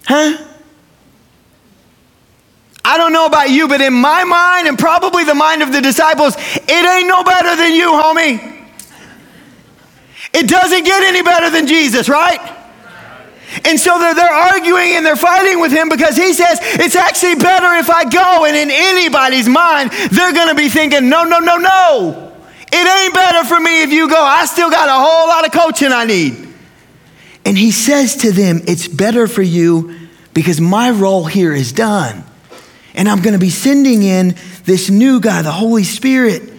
Huh? 0.05 0.54
I 2.87 2.97
don't 2.97 3.13
know 3.13 3.25
about 3.25 3.49
you, 3.49 3.67
but 3.67 3.81
in 3.81 3.93
my 3.93 4.23
mind 4.23 4.67
and 4.67 4.77
probably 4.77 5.23
the 5.23 5.33
mind 5.33 5.63
of 5.63 5.73
the 5.73 5.81
disciples, 5.81 6.35
it 6.37 6.69
ain't 6.69 7.07
no 7.07 7.23
better 7.23 7.55
than 7.55 7.73
you, 7.73 7.89
homie. 7.91 8.67
It 10.31 10.47
doesn't 10.47 10.83
get 10.83 11.01
any 11.01 11.23
better 11.23 11.49
than 11.49 11.65
Jesus, 11.65 12.07
right? 12.07 12.39
And 13.63 13.79
so 13.79 13.97
they're, 13.97 14.13
they're 14.13 14.29
arguing 14.29 14.93
and 14.93 15.03
they're 15.03 15.15
fighting 15.15 15.59
with 15.59 15.71
him 15.71 15.89
because 15.89 16.15
he 16.15 16.33
says 16.33 16.59
it's 16.61 16.95
actually 16.95 17.35
better 17.35 17.73
if 17.79 17.89
I 17.89 18.03
go. 18.03 18.45
And 18.45 18.55
in 18.55 18.69
anybody's 18.69 19.49
mind, 19.49 19.91
they're 20.11 20.33
going 20.33 20.49
to 20.49 20.55
be 20.55 20.69
thinking, 20.69 21.09
no, 21.09 21.23
no, 21.23 21.39
no, 21.39 21.57
no. 21.57 22.33
It 22.71 23.03
ain't 23.03 23.13
better 23.15 23.45
for 23.45 23.59
me 23.59 23.81
if 23.81 23.91
you 23.91 24.07
go. 24.07 24.21
I 24.21 24.45
still 24.45 24.69
got 24.69 24.89
a 24.89 24.93
whole 24.93 25.27
lot 25.27 25.45
of 25.45 25.51
coaching 25.51 25.91
I 25.91 26.05
need. 26.05 26.53
And 27.45 27.57
he 27.57 27.71
says 27.71 28.17
to 28.17 28.31
them, 28.31 28.61
it's 28.67 28.87
better 28.87 29.27
for 29.27 29.41
you 29.41 30.09
because 30.35 30.61
my 30.61 30.91
role 30.91 31.25
here 31.25 31.53
is 31.53 31.71
done. 31.71 32.23
And 32.95 33.07
I'm 33.07 33.21
going 33.21 33.33
to 33.33 33.39
be 33.39 33.49
sending 33.49 34.03
in 34.03 34.35
this 34.63 34.89
new 34.89 35.19
guy, 35.19 35.41
the 35.41 35.51
Holy 35.51 35.83
Spirit. 35.83 36.53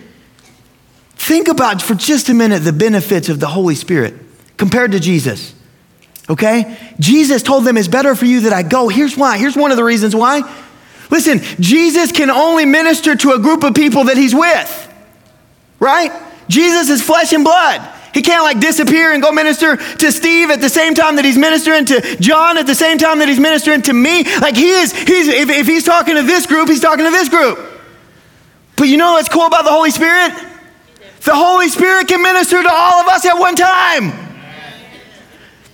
Think 1.15 1.49
about 1.49 1.83
for 1.83 1.95
just 1.95 2.29
a 2.29 2.35
minute 2.35 2.61
the 2.61 2.73
benefits 2.73 3.29
of 3.29 3.41
the 3.41 3.49
Holy 3.49 3.75
Spirit 3.75 4.15
compared 4.57 4.93
to 4.93 5.01
Jesus. 5.01 5.55
Okay? 6.29 6.77
Jesus 7.01 7.43
told 7.43 7.65
them 7.65 7.77
it's 7.77 7.89
better 7.89 8.15
for 8.15 8.27
you 8.27 8.41
that 8.43 8.53
I 8.53 8.63
go. 8.63 8.89
Here's 8.89 9.17
why. 9.17 9.39
Here's 9.39 9.57
one 9.57 9.71
of 9.71 9.77
the 9.77 9.85
reasons 9.85 10.15
why. 10.15 10.43
Listen, 11.11 11.41
Jesus 11.61 12.13
can 12.13 12.31
only 12.31 12.65
minister 12.65 13.17
to 13.17 13.33
a 13.33 13.39
group 13.39 13.65
of 13.65 13.75
people 13.75 14.05
that 14.05 14.17
he's 14.17 14.35
with. 14.35 14.95
Right? 15.79 16.13
Jesus 16.49 16.91
is 16.91 17.03
flesh 17.03 17.33
and 17.33 17.45
blood. 17.45 17.96
He 18.17 18.23
can't 18.23 18.45
like 18.45 18.61
disappear 18.61 19.13
and 19.13 19.23
go 19.23 19.31
minister 19.31 19.77
to 19.77 20.11
Steve 20.11 20.49
at 20.49 20.63
the 20.63 20.71
same 20.71 20.95
time 20.95 21.17
that 21.17 21.27
he's 21.27 21.37
ministering 21.37 21.85
to 21.85 22.01
John 22.17 22.57
at 22.57 22.67
the 22.67 22.75
same 22.75 22.97
time 22.97 23.19
that 23.19 23.29
he's 23.29 23.39
ministering 23.39 23.83
to 23.83 23.93
me. 23.93 24.25
Like 24.41 24.57
he 24.57 24.71
is, 24.71 24.91
he's, 24.95 25.29
if, 25.29 25.51
if 25.51 25.67
he's 25.67 25.85
talking 25.85 26.15
to 26.15 26.23
this 26.23 26.47
group, 26.47 26.67
he's 26.71 26.81
talking 26.81 27.05
to 27.05 27.11
this 27.11 27.29
group. 27.29 27.59
But 28.77 28.85
you 28.85 28.97
know 28.97 29.13
what's 29.13 29.29
cool 29.29 29.45
about 29.45 29.67
the 29.67 29.71
Holy 29.71 29.91
Spirit? 29.91 30.33
The 31.25 31.35
Holy 31.35 31.69
Spirit 31.69 32.09
can 32.09 32.23
minister 32.23 32.63
to 32.63 32.71
all 32.73 33.03
of 33.03 33.09
us 33.09 33.27
at 33.27 33.35
one 33.35 33.55
time. 33.55 34.26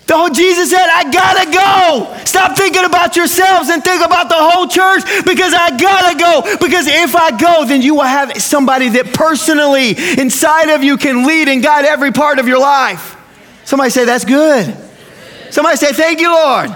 The 0.07 0.15
whole 0.15 0.31
Jesus 0.31 0.71
said, 0.71 0.87
I 0.89 1.05
gotta 1.11 1.51
go. 1.51 2.25
Stop 2.25 2.57
thinking 2.57 2.85
about 2.85 3.17
yourselves 3.17 3.69
and 3.69 3.83
think 3.83 4.05
about 4.05 4.29
the 4.29 4.37
whole 4.37 4.67
church 4.67 5.03
because 5.25 5.55
I 5.55 5.77
gotta 5.77 6.19
go. 6.19 6.57
Because 6.61 6.87
if 6.87 7.15
I 7.15 7.37
go, 7.37 7.65
then 7.65 7.83
you 7.83 7.95
will 7.95 8.03
have 8.03 8.37
somebody 8.43 8.89
that 8.91 9.15
personally 9.15 9.91
inside 10.19 10.71
of 10.71 10.83
you 10.83 10.97
can 10.97 11.27
lead 11.27 11.49
and 11.49 11.63
guide 11.63 11.85
every 11.85 12.13
part 12.13 12.39
of 12.39 12.49
your 12.49 12.61
life. 12.61 13.17
Somebody 13.65 13.91
say, 13.91 14.05
That's 14.05 14.25
good. 14.25 14.77
Somebody 15.51 15.77
say, 15.77 15.93
Thank 15.93 16.21
you, 16.21 16.31
Lord. 16.31 16.75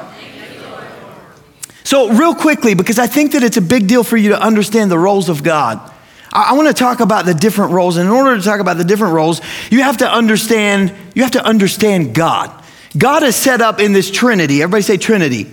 So, 1.85 2.11
real 2.11 2.35
quickly, 2.35 2.75
because 2.75 2.99
I 2.99 3.07
think 3.07 3.33
that 3.33 3.45
it's 3.45 3.57
a 3.57 3.63
big 3.63 3.87
deal 3.87 4.03
for 4.03 4.17
you 4.17 4.31
to 4.31 4.41
understand 4.41 4.91
the 4.91 4.99
roles 4.99 5.29
of 5.29 5.45
God. 5.45 5.93
I, 6.33 6.53
want 6.55 6.69
to 6.69 6.75
talk 6.75 7.01
about 7.01 7.25
the 7.25 7.33
different 7.33 7.73
roles. 7.73 7.97
And 7.97 8.09
in 8.09 8.13
order 8.13 8.37
to 8.37 8.43
talk 8.43 8.61
about 8.61 8.77
the 8.77 8.85
different 8.85 9.15
roles, 9.15 9.41
you 9.71 9.83
have 9.83 9.99
to 9.99 10.11
understand, 10.11 10.93
you 11.15 11.23
have 11.23 11.31
to 11.33 11.45
understand 11.45 12.15
God. 12.15 12.51
God 12.97 13.23
is 13.23 13.37
set 13.37 13.61
up 13.61 13.81
in 13.81 13.93
this 13.93 14.11
Trinity. 14.11 14.63
Everybody 14.63 14.83
say 14.83 14.97
Trinity. 14.97 15.51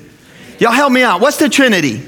Y'all 0.59 0.71
help 0.71 0.91
me 0.91 1.01
out. 1.03 1.19
What's 1.21 1.37
the 1.37 1.49
Trinity? 1.49 2.01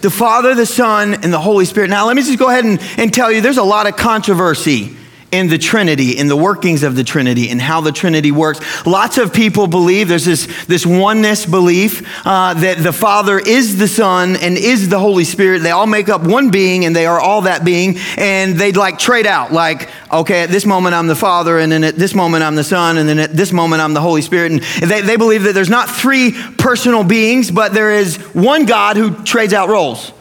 The 0.00 0.10
Father, 0.10 0.54
the 0.54 0.66
Son, 0.66 1.14
and 1.14 1.32
the 1.32 1.40
Holy 1.40 1.64
Spirit. 1.64 1.88
Now, 1.88 2.06
let 2.06 2.16
me 2.16 2.22
just 2.22 2.38
go 2.38 2.50
ahead 2.50 2.64
and, 2.64 2.78
and 2.98 3.12
tell 3.12 3.32
you 3.32 3.40
there's 3.40 3.56
a 3.56 3.62
lot 3.62 3.86
of 3.86 3.96
controversy 3.96 4.94
in 5.34 5.48
the 5.48 5.58
Trinity, 5.58 6.16
in 6.16 6.28
the 6.28 6.36
workings 6.36 6.84
of 6.84 6.94
the 6.94 7.02
Trinity, 7.02 7.50
and 7.50 7.60
how 7.60 7.80
the 7.80 7.90
Trinity 7.90 8.30
works. 8.30 8.60
Lots 8.86 9.18
of 9.18 9.32
people 9.32 9.66
believe 9.66 10.06
there's 10.06 10.24
this, 10.24 10.46
this 10.66 10.86
oneness 10.86 11.44
belief 11.44 12.06
uh, 12.24 12.54
that 12.54 12.78
the 12.78 12.92
Father 12.92 13.40
is 13.40 13.76
the 13.76 13.88
Son 13.88 14.36
and 14.36 14.56
is 14.56 14.88
the 14.88 14.98
Holy 15.00 15.24
Spirit. 15.24 15.60
They 15.62 15.72
all 15.72 15.88
make 15.88 16.08
up 16.08 16.22
one 16.22 16.50
being 16.50 16.84
and 16.84 16.94
they 16.94 17.04
are 17.06 17.18
all 17.18 17.42
that 17.42 17.64
being, 17.64 17.98
and 18.16 18.56
they'd 18.56 18.76
like 18.76 19.00
trade 19.00 19.26
out. 19.26 19.52
Like, 19.52 19.90
okay, 20.12 20.42
at 20.42 20.50
this 20.50 20.64
moment 20.64 20.94
I'm 20.94 21.08
the 21.08 21.16
Father, 21.16 21.58
and 21.58 21.72
then 21.72 21.82
at 21.82 21.96
this 21.96 22.14
moment 22.14 22.44
I'm 22.44 22.54
the 22.54 22.62
Son, 22.62 22.96
and 22.96 23.08
then 23.08 23.18
at 23.18 23.32
this 23.32 23.52
moment 23.52 23.82
I'm 23.82 23.92
the 23.92 24.00
Holy 24.00 24.22
Spirit. 24.22 24.52
And 24.52 24.62
they, 24.88 25.00
they 25.00 25.16
believe 25.16 25.42
that 25.42 25.54
there's 25.54 25.68
not 25.68 25.90
three 25.90 26.32
personal 26.58 27.02
beings, 27.02 27.50
but 27.50 27.74
there 27.74 27.90
is 27.90 28.18
one 28.34 28.66
God 28.66 28.96
who 28.96 29.10
trades 29.24 29.52
out 29.52 29.68
roles. 29.68 30.12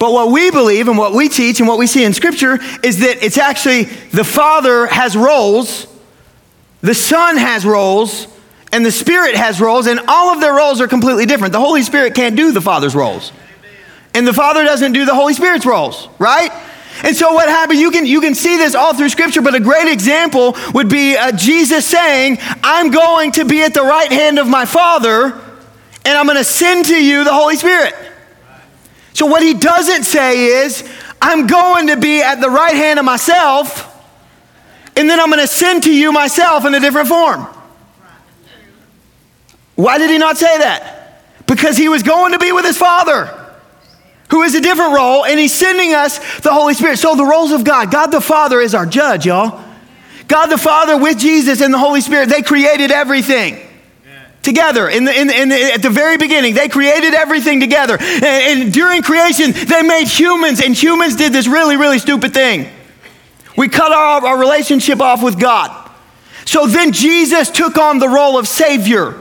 But 0.00 0.12
what 0.12 0.30
we 0.30 0.50
believe 0.50 0.88
and 0.88 0.96
what 0.96 1.12
we 1.12 1.28
teach 1.28 1.60
and 1.60 1.68
what 1.68 1.78
we 1.78 1.86
see 1.86 2.04
in 2.04 2.14
Scripture 2.14 2.58
is 2.82 3.00
that 3.00 3.22
it's 3.22 3.36
actually 3.36 3.84
the 3.84 4.24
Father 4.24 4.86
has 4.86 5.14
roles, 5.14 5.86
the 6.80 6.94
Son 6.94 7.36
has 7.36 7.66
roles, 7.66 8.26
and 8.72 8.84
the 8.84 8.92
Spirit 8.92 9.36
has 9.36 9.60
roles, 9.60 9.86
and 9.86 10.00
all 10.08 10.32
of 10.32 10.40
their 10.40 10.54
roles 10.54 10.80
are 10.80 10.88
completely 10.88 11.26
different. 11.26 11.52
The 11.52 11.60
Holy 11.60 11.82
Spirit 11.82 12.14
can't 12.14 12.34
do 12.34 12.50
the 12.50 12.62
Father's 12.62 12.94
roles, 12.94 13.30
and 14.14 14.26
the 14.26 14.32
Father 14.32 14.64
doesn't 14.64 14.92
do 14.92 15.04
the 15.04 15.14
Holy 15.14 15.34
Spirit's 15.34 15.66
roles, 15.66 16.08
right? 16.18 16.50
And 17.04 17.14
so 17.14 17.34
what 17.34 17.50
happened, 17.50 17.78
you 17.78 17.90
can, 17.90 18.06
you 18.06 18.22
can 18.22 18.34
see 18.34 18.56
this 18.56 18.74
all 18.74 18.94
through 18.94 19.10
scripture, 19.10 19.42
but 19.42 19.54
a 19.54 19.60
great 19.60 19.92
example 19.92 20.56
would 20.72 20.88
be 20.88 21.14
uh, 21.16 21.32
Jesus 21.32 21.86
saying, 21.86 22.38
I'm 22.64 22.90
going 22.90 23.32
to 23.32 23.44
be 23.44 23.62
at 23.62 23.74
the 23.74 23.82
right 23.82 24.10
hand 24.10 24.38
of 24.38 24.48
my 24.48 24.64
Father, 24.64 25.26
and 26.06 26.18
I'm 26.18 26.24
going 26.24 26.38
to 26.38 26.44
send 26.44 26.86
to 26.86 26.96
you 26.96 27.22
the 27.22 27.34
Holy 27.34 27.56
Spirit. 27.56 27.94
So, 29.12 29.26
what 29.26 29.42
he 29.42 29.54
doesn't 29.54 30.04
say 30.04 30.64
is, 30.64 30.88
I'm 31.20 31.46
going 31.46 31.88
to 31.88 31.96
be 31.96 32.22
at 32.22 32.40
the 32.40 32.48
right 32.48 32.74
hand 32.74 32.98
of 32.98 33.04
myself, 33.04 33.86
and 34.96 35.08
then 35.08 35.20
I'm 35.20 35.30
going 35.30 35.40
to 35.40 35.46
send 35.46 35.84
to 35.84 35.94
you 35.94 36.12
myself 36.12 36.64
in 36.64 36.74
a 36.74 36.80
different 36.80 37.08
form. 37.08 37.46
Why 39.74 39.98
did 39.98 40.10
he 40.10 40.18
not 40.18 40.36
say 40.36 40.58
that? 40.58 41.22
Because 41.46 41.76
he 41.76 41.88
was 41.88 42.02
going 42.02 42.32
to 42.32 42.38
be 42.38 42.52
with 42.52 42.64
his 42.64 42.76
Father, 42.76 43.26
who 44.30 44.42
is 44.42 44.54
a 44.54 44.60
different 44.60 44.94
role, 44.94 45.24
and 45.24 45.40
he's 45.40 45.54
sending 45.54 45.94
us 45.94 46.18
the 46.40 46.52
Holy 46.52 46.74
Spirit. 46.74 46.98
So, 46.98 47.16
the 47.16 47.24
roles 47.24 47.50
of 47.50 47.64
God 47.64 47.90
God 47.90 48.08
the 48.08 48.20
Father 48.20 48.60
is 48.60 48.74
our 48.74 48.86
judge, 48.86 49.26
y'all. 49.26 49.64
God 50.28 50.46
the 50.46 50.58
Father 50.58 50.96
with 50.96 51.18
Jesus 51.18 51.60
and 51.60 51.74
the 51.74 51.78
Holy 51.78 52.00
Spirit, 52.00 52.28
they 52.28 52.42
created 52.42 52.92
everything 52.92 53.66
together. 54.42 54.88
In 54.88 55.04
the, 55.04 55.12
in, 55.12 55.30
in 55.30 55.52
at 55.52 55.82
the 55.82 55.90
very 55.90 56.16
beginning 56.16 56.54
they 56.54 56.68
created 56.68 57.14
everything 57.14 57.60
together. 57.60 57.96
And, 58.00 58.24
and, 58.24 58.72
during 58.72 59.02
creation 59.02 59.52
they 59.52 59.82
made 59.82 60.06
humans 60.06 60.60
and 60.60 60.74
humans 60.74 61.16
did 61.16 61.32
this 61.32 61.46
really 61.46 61.76
really 61.76 61.98
stupid 61.98 62.32
thing. 62.32 62.68
We 63.56 63.68
cut 63.68 63.92
our, 63.92 64.24
our 64.24 64.38
relationship 64.38 65.00
off 65.00 65.22
with 65.22 65.38
god. 65.38 65.90
So 66.44 66.66
then 66.66 66.92
jesus 66.92 67.50
took 67.50 67.76
on 67.78 67.98
the 67.98 68.08
role 68.08 68.38
of 68.38 68.48
savior. 68.48 69.14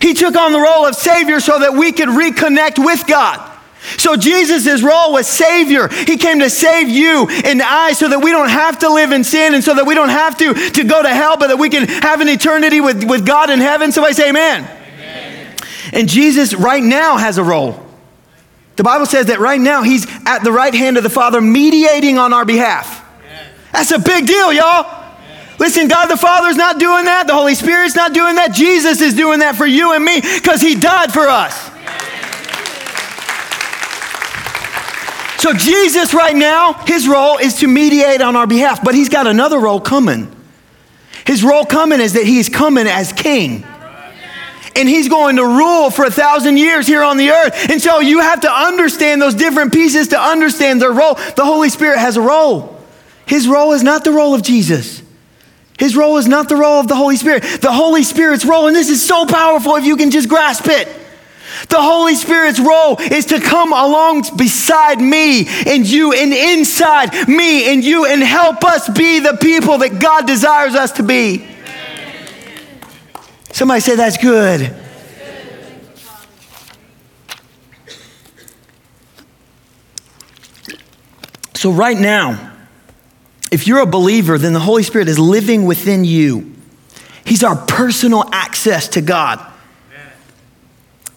He 0.00 0.14
took 0.14 0.36
on 0.36 0.52
the 0.52 0.60
role 0.60 0.86
of 0.86 0.96
savior 0.96 1.38
so 1.38 1.60
that 1.60 1.74
we 1.74 1.92
could 1.92 2.08
reconnect 2.08 2.84
with 2.84 3.06
god 3.06 3.51
so 3.98 4.16
Jesus' 4.16 4.82
role 4.82 5.12
was 5.12 5.26
savior. 5.26 5.88
He 5.88 6.16
came 6.16 6.40
to 6.40 6.50
save 6.50 6.88
you 6.88 7.28
and 7.28 7.60
I 7.62 7.92
so 7.92 8.08
that 8.08 8.20
we 8.20 8.30
don't 8.30 8.48
have 8.48 8.78
to 8.80 8.92
live 8.92 9.12
in 9.12 9.24
sin 9.24 9.54
and 9.54 9.62
so 9.62 9.74
that 9.74 9.86
we 9.86 9.94
don't 9.94 10.08
have 10.08 10.36
to, 10.38 10.54
to 10.54 10.84
go 10.84 11.02
to 11.02 11.08
hell, 11.08 11.36
but 11.36 11.48
that 11.48 11.58
we 11.58 11.68
can 11.68 11.88
have 11.88 12.20
an 12.20 12.28
eternity 12.28 12.80
with, 12.80 13.04
with 13.04 13.26
God 13.26 13.50
in 13.50 13.60
heaven. 13.60 13.92
Somebody 13.92 14.14
say 14.14 14.28
amen. 14.28 14.64
amen. 14.64 15.56
And 15.92 16.08
Jesus 16.08 16.54
right 16.54 16.82
now 16.82 17.16
has 17.16 17.38
a 17.38 17.44
role. 17.44 17.84
The 18.76 18.84
Bible 18.84 19.06
says 19.06 19.26
that 19.26 19.40
right 19.40 19.60
now 19.60 19.82
he's 19.82 20.06
at 20.26 20.40
the 20.40 20.52
right 20.52 20.74
hand 20.74 20.96
of 20.96 21.02
the 21.02 21.10
Father 21.10 21.40
mediating 21.40 22.18
on 22.18 22.32
our 22.32 22.44
behalf. 22.44 23.04
That's 23.72 23.90
a 23.90 23.98
big 23.98 24.26
deal, 24.26 24.52
y'all. 24.52 25.00
Listen, 25.58 25.88
God 25.88 26.06
the 26.06 26.16
Father 26.16 26.48
is 26.48 26.56
not 26.56 26.78
doing 26.78 27.04
that. 27.04 27.26
The 27.26 27.34
Holy 27.34 27.54
Spirit's 27.54 27.94
not 27.94 28.12
doing 28.12 28.36
that. 28.36 28.52
Jesus 28.52 29.00
is 29.00 29.14
doing 29.14 29.40
that 29.40 29.56
for 29.56 29.66
you 29.66 29.92
and 29.92 30.04
me 30.04 30.20
because 30.20 30.60
he 30.60 30.74
died 30.74 31.12
for 31.12 31.28
us. 31.28 31.71
So, 35.42 35.52
Jesus, 35.52 36.14
right 36.14 36.36
now, 36.36 36.72
his 36.72 37.08
role 37.08 37.36
is 37.36 37.56
to 37.56 37.66
mediate 37.66 38.20
on 38.22 38.36
our 38.36 38.46
behalf, 38.46 38.84
but 38.84 38.94
he's 38.94 39.08
got 39.08 39.26
another 39.26 39.58
role 39.58 39.80
coming. 39.80 40.32
His 41.26 41.42
role 41.42 41.64
coming 41.64 42.00
is 42.00 42.12
that 42.12 42.24
he's 42.24 42.48
coming 42.48 42.86
as 42.86 43.12
king. 43.12 43.66
And 44.76 44.88
he's 44.88 45.08
going 45.08 45.34
to 45.38 45.44
rule 45.44 45.90
for 45.90 46.04
a 46.04 46.12
thousand 46.12 46.58
years 46.58 46.86
here 46.86 47.02
on 47.02 47.16
the 47.16 47.30
earth. 47.30 47.70
And 47.72 47.82
so 47.82 47.98
you 47.98 48.20
have 48.20 48.42
to 48.42 48.52
understand 48.52 49.20
those 49.20 49.34
different 49.34 49.72
pieces 49.72 50.06
to 50.08 50.20
understand 50.20 50.80
their 50.80 50.92
role. 50.92 51.14
The 51.14 51.44
Holy 51.44 51.70
Spirit 51.70 51.98
has 51.98 52.16
a 52.16 52.22
role. 52.22 52.80
His 53.26 53.48
role 53.48 53.72
is 53.72 53.82
not 53.82 54.04
the 54.04 54.12
role 54.12 54.36
of 54.36 54.42
Jesus. 54.42 55.02
His 55.76 55.96
role 55.96 56.18
is 56.18 56.28
not 56.28 56.48
the 56.48 56.56
role 56.56 56.78
of 56.78 56.86
the 56.86 56.94
Holy 56.94 57.16
Spirit. 57.16 57.42
The 57.60 57.72
Holy 57.72 58.04
Spirit's 58.04 58.44
role, 58.44 58.68
and 58.68 58.76
this 58.76 58.90
is 58.90 59.04
so 59.04 59.26
powerful 59.26 59.74
if 59.74 59.84
you 59.84 59.96
can 59.96 60.12
just 60.12 60.28
grasp 60.28 60.68
it. 60.68 61.01
The 61.68 61.80
Holy 61.80 62.14
Spirit's 62.14 62.60
role 62.60 62.96
is 62.98 63.26
to 63.26 63.40
come 63.40 63.72
along 63.72 64.24
beside 64.36 65.00
me 65.00 65.46
and 65.66 65.86
you 65.86 66.12
and 66.12 66.32
inside 66.32 67.28
me 67.28 67.72
and 67.72 67.84
you 67.84 68.06
and 68.06 68.22
help 68.22 68.64
us 68.64 68.88
be 68.88 69.20
the 69.20 69.38
people 69.40 69.78
that 69.78 69.98
God 70.00 70.26
desires 70.26 70.74
us 70.74 70.92
to 70.92 71.02
be. 71.02 71.46
Somebody 73.52 73.80
say 73.80 73.96
that's 73.96 74.16
good. 74.16 74.74
So, 81.54 81.70
right 81.70 81.96
now, 81.96 82.52
if 83.52 83.68
you're 83.68 83.78
a 83.80 83.86
believer, 83.86 84.36
then 84.36 84.52
the 84.52 84.58
Holy 84.58 84.82
Spirit 84.82 85.06
is 85.06 85.18
living 85.18 85.64
within 85.64 86.04
you. 86.04 86.54
He's 87.24 87.44
our 87.44 87.54
personal 87.54 88.28
access 88.32 88.88
to 88.88 89.00
God. 89.00 89.51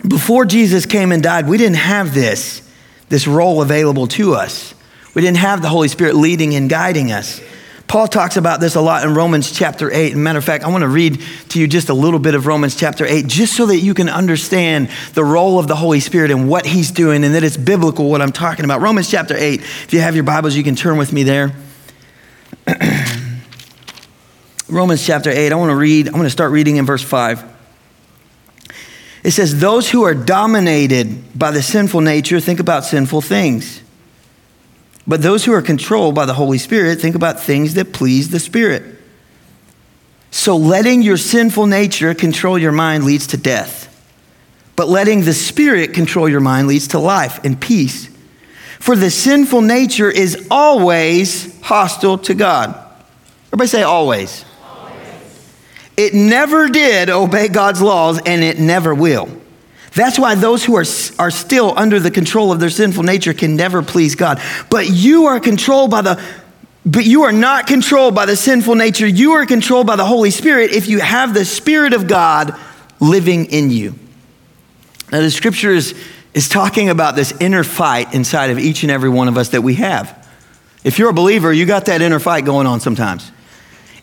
Before 0.08 0.46
Jesus 0.46 0.86
came 0.86 1.12
and 1.12 1.24
died, 1.24 1.48
we 1.48 1.58
didn't 1.58 1.78
have 1.78 2.14
this, 2.14 2.62
this 3.10 3.28
role 3.28 3.62
available 3.62 4.08
to 4.08 4.36
us. 4.36 4.74
We 5.14 5.22
didn't 5.22 5.38
have 5.38 5.62
the 5.62 5.70
Holy 5.70 5.88
Spirit 5.88 6.16
leading 6.16 6.56
and 6.56 6.70
guiding 6.70 7.12
us. 7.12 7.42
Paul 7.88 8.08
talks 8.08 8.36
about 8.36 8.60
this 8.60 8.76
a 8.76 8.82
lot 8.82 9.06
in 9.06 9.14
Romans 9.14 9.52
chapter 9.52 9.92
8. 9.92 10.08
As 10.08 10.14
a 10.14 10.18
matter 10.18 10.40
of 10.40 10.44
fact, 10.44 10.64
I 10.64 10.70
want 10.70 10.82
to 10.82 10.88
read 10.88 11.22
to 11.50 11.60
you 11.60 11.68
just 11.68 11.90
a 11.90 11.94
little 11.94 12.20
bit 12.20 12.34
of 12.36 12.48
Romans 12.48 12.76
chapter 12.76 13.06
8, 13.06 13.28
just 13.28 13.56
so 13.56 13.68
that 13.68 13.78
you 13.78 13.94
can 13.94 14.10
understand 14.10 14.90
the 15.14 15.24
role 15.24 15.60
of 15.60 15.68
the 15.68 15.76
Holy 15.76 16.00
Spirit 16.00 16.32
and 16.32 16.50
what 16.50 16.66
he's 16.66 16.92
doing 16.92 17.24
and 17.24 17.36
that 17.36 17.44
it's 17.44 17.58
biblical 17.58 18.10
what 18.10 18.22
I'm 18.22 18.32
talking 18.32 18.66
about. 18.66 18.82
Romans 18.82 19.10
chapter 19.10 19.36
8. 19.38 19.62
If 19.62 19.94
you 19.94 20.02
have 20.02 20.16
your 20.16 20.24
Bibles, 20.24 20.56
you 20.56 20.64
can 20.64 20.76
turn 20.76 20.98
with 20.98 21.14
me 21.14 21.24
there. 21.24 21.54
Romans 24.68 25.06
chapter 25.06 25.30
8, 25.30 25.52
I 25.52 25.56
want 25.56 25.70
to 25.70 25.76
read, 25.76 26.08
I'm 26.08 26.14
going 26.14 26.24
to 26.24 26.30
start 26.32 26.52
reading 26.52 26.78
in 26.78 26.86
verse 26.86 27.04
5. 27.04 27.55
It 29.26 29.32
says, 29.32 29.60
Those 29.60 29.90
who 29.90 30.04
are 30.04 30.14
dominated 30.14 31.38
by 31.38 31.50
the 31.50 31.64
sinful 31.64 32.02
nature 32.02 32.40
think 32.40 32.60
about 32.60 32.86
sinful 32.86 33.22
things. 33.22 33.82
But 35.08 35.24
those 35.24 35.44
who 35.44 35.52
are 35.52 35.64
controlled 35.64 36.14
by 36.14 36.28
the 36.28 36.36
Holy 36.36 36.60
Spirit 36.60 37.02
think 37.02 37.16
about 37.16 37.42
things 37.42 37.74
that 37.74 37.92
please 37.92 38.30
the 38.30 38.40
Spirit. 38.40 38.84
So 40.30 40.56
letting 40.56 41.02
your 41.02 41.18
sinful 41.18 41.66
nature 41.66 42.14
control 42.14 42.60
your 42.60 42.72
mind 42.72 43.04
leads 43.04 43.26
to 43.28 43.38
death. 43.38 43.92
But 44.76 44.90
letting 44.90 45.24
the 45.24 45.34
Spirit 45.34 45.96
control 45.96 46.30
your 46.30 46.40
mind 46.40 46.68
leads 46.68 46.90
to 46.90 47.00
life 47.00 47.44
and 47.44 47.60
peace. 47.60 48.10
For 48.80 48.96
the 48.96 49.10
sinful 49.10 49.62
nature 49.62 50.12
is 50.12 50.48
always 50.52 51.60
hostile 51.62 52.20
to 52.20 52.36
God. 52.36 52.80
Everybody 53.48 53.70
say 53.70 53.82
always. 53.82 54.46
It 55.98 56.14
never 56.14 56.68
did 56.68 57.10
obey 57.10 57.48
God's 57.48 57.82
laws 57.82 58.20
and 58.26 58.44
it 58.44 58.60
never 58.60 58.94
will. 58.94 59.30
That's 59.94 60.20
why 60.20 60.36
those 60.36 60.66
who 60.66 60.76
are, 60.76 60.86
are 61.20 61.32
still 61.32 61.74
under 61.78 62.00
the 62.00 62.12
control 62.12 62.52
of 62.52 62.60
their 62.60 62.70
sinful 62.70 63.04
nature 63.04 63.34
can 63.34 63.56
never 63.56 63.82
please 63.82 64.16
God. 64.16 64.42
But 64.70 64.90
you 64.90 65.28
are 65.28 65.40
controlled 65.40 65.92
by 65.92 66.02
the 66.02 66.24
but 66.88 67.04
you 67.04 67.24
are 67.24 67.32
not 67.32 67.66
controlled 67.66 68.14
by 68.14 68.28
the 68.28 68.36
sinful 68.36 68.76
nature. 68.76 69.08
You 69.08 69.32
are 69.32 69.48
controlled 69.48 69.88
by 69.88 69.96
the 69.96 70.06
Holy 70.06 70.30
Spirit 70.30 70.72
if 70.72 70.88
you 70.88 71.00
have 71.00 71.34
the 71.34 71.44
Spirit 71.44 71.94
of 71.94 72.08
God 72.08 72.56
living 73.00 73.46
in 73.46 73.72
you. 73.72 73.96
Now, 75.12 75.22
the 75.22 75.32
scripture 75.32 75.72
is, 75.72 75.96
is 76.36 76.48
talking 76.48 76.90
about 76.90 77.16
this 77.16 77.32
inner 77.40 77.64
fight 77.64 78.14
inside 78.14 78.52
of 78.52 78.60
each 78.60 78.84
and 78.84 78.92
every 78.92 79.10
one 79.10 79.28
of 79.28 79.36
us 79.36 79.50
that 79.50 79.62
we 79.62 79.76
have. 79.76 80.30
If 80.84 81.00
you're 81.00 81.10
a 81.10 81.14
believer, 81.14 81.52
you 81.52 81.66
got 81.66 81.86
that 81.86 82.04
inner 82.04 82.20
fight 82.20 82.46
going 82.46 82.68
on 82.68 82.80
sometimes. 82.80 83.32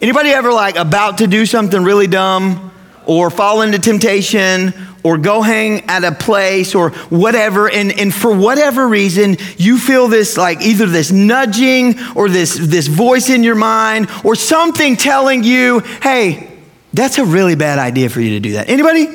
Anybody 0.03 0.31
ever 0.31 0.53
like 0.53 0.75
about 0.75 1.19
to 1.19 1.29
do 1.29 1.47
something 1.47 1.85
really 1.85 2.09
dumb 2.09 2.73
or 3.07 3.31
fall 3.31 3.63
into 3.63 3.79
temptation 3.79 4.75
or 5.05 5.17
go 5.17 5.43
hang 5.43 5.89
at 5.89 6.03
a 6.03 6.11
place 6.11 6.75
or 6.75 6.91
whatever, 7.09 7.71
and, 7.71 7.97
and 7.97 8.13
for 8.13 8.37
whatever 8.37 8.89
reason, 8.89 9.37
you 9.59 9.79
feel 9.79 10.09
this 10.09 10.37
like 10.37 10.61
either 10.61 10.87
this 10.87 11.13
nudging 11.13 11.95
or 12.17 12.29
this, 12.29 12.57
this 12.57 12.89
voice 12.89 13.31
in 13.31 13.45
your 13.45 13.55
mind 13.55 14.09
or 14.25 14.35
something 14.35 14.97
telling 14.97 15.45
you, 15.45 15.79
hey, 16.03 16.51
that's 16.93 17.19
a 17.19 17.25
really 17.25 17.55
bad 17.55 17.79
idea 17.79 18.11
for 18.11 18.21
you 18.21 18.31
to 18.31 18.41
do 18.41 18.55
that. 18.55 18.69
Anybody? 18.69 19.07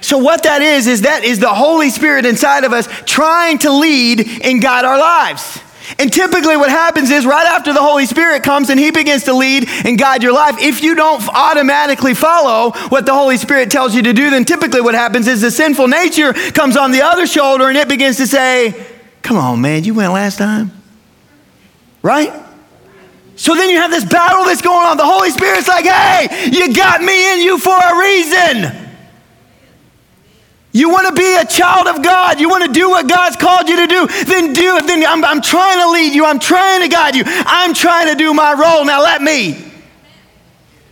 So, 0.00 0.18
what 0.18 0.44
that 0.44 0.62
is, 0.62 0.86
is 0.86 1.02
that 1.02 1.24
is 1.24 1.40
the 1.40 1.52
Holy 1.52 1.90
Spirit 1.90 2.24
inside 2.26 2.62
of 2.62 2.72
us 2.72 2.86
trying 3.06 3.58
to 3.58 3.72
lead 3.72 4.24
and 4.44 4.62
guide 4.62 4.84
our 4.84 4.98
lives. 4.98 5.60
And 5.98 6.12
typically, 6.12 6.56
what 6.56 6.70
happens 6.70 7.10
is 7.10 7.24
right 7.24 7.46
after 7.46 7.72
the 7.72 7.80
Holy 7.80 8.04
Spirit 8.04 8.42
comes 8.42 8.68
and 8.68 8.78
He 8.78 8.90
begins 8.90 9.24
to 9.24 9.32
lead 9.32 9.68
and 9.84 9.98
guide 9.98 10.22
your 10.22 10.32
life, 10.32 10.56
if 10.58 10.82
you 10.82 10.94
don't 10.94 11.26
automatically 11.28 12.14
follow 12.14 12.72
what 12.88 13.06
the 13.06 13.14
Holy 13.14 13.36
Spirit 13.36 13.70
tells 13.70 13.94
you 13.94 14.02
to 14.02 14.12
do, 14.12 14.30
then 14.30 14.44
typically 14.44 14.80
what 14.80 14.94
happens 14.94 15.26
is 15.28 15.40
the 15.40 15.50
sinful 15.50 15.88
nature 15.88 16.32
comes 16.52 16.76
on 16.76 16.90
the 16.90 17.02
other 17.02 17.26
shoulder 17.26 17.68
and 17.68 17.78
it 17.78 17.88
begins 17.88 18.16
to 18.18 18.26
say, 18.26 18.74
Come 19.22 19.36
on, 19.36 19.60
man, 19.60 19.84
you 19.84 19.94
went 19.94 20.12
last 20.12 20.38
time. 20.38 20.72
Right? 22.02 22.32
So 23.36 23.54
then 23.54 23.70
you 23.70 23.76
have 23.76 23.90
this 23.90 24.04
battle 24.04 24.44
that's 24.44 24.62
going 24.62 24.86
on. 24.86 24.96
The 24.96 25.06
Holy 25.06 25.30
Spirit's 25.30 25.68
like, 25.68 25.86
Hey, 25.86 26.50
you 26.52 26.74
got 26.74 27.00
me 27.00 27.34
in 27.34 27.40
you 27.40 27.58
for 27.58 27.76
a 27.76 27.98
reason. 27.98 28.87
You 30.78 30.90
want 30.90 31.08
to 31.08 31.12
be 31.20 31.34
a 31.34 31.44
child 31.44 31.88
of 31.88 32.04
God. 32.04 32.38
You 32.38 32.48
want 32.48 32.64
to 32.64 32.70
do 32.70 32.88
what 32.88 33.08
God's 33.08 33.34
called 33.34 33.68
you 33.68 33.78
to 33.78 33.86
do. 33.88 34.06
Then 34.06 34.52
do 34.52 34.76
it. 34.76 34.86
Then 34.86 35.04
I'm, 35.04 35.24
I'm 35.24 35.40
trying 35.40 35.80
to 35.80 35.90
lead 35.90 36.14
you. 36.14 36.24
I'm 36.24 36.38
trying 36.38 36.82
to 36.82 36.88
guide 36.88 37.16
you. 37.16 37.24
I'm 37.26 37.74
trying 37.74 38.06
to 38.06 38.14
do 38.14 38.32
my 38.32 38.52
role. 38.52 38.84
Now 38.84 39.02
let 39.02 39.20
me. 39.20 39.72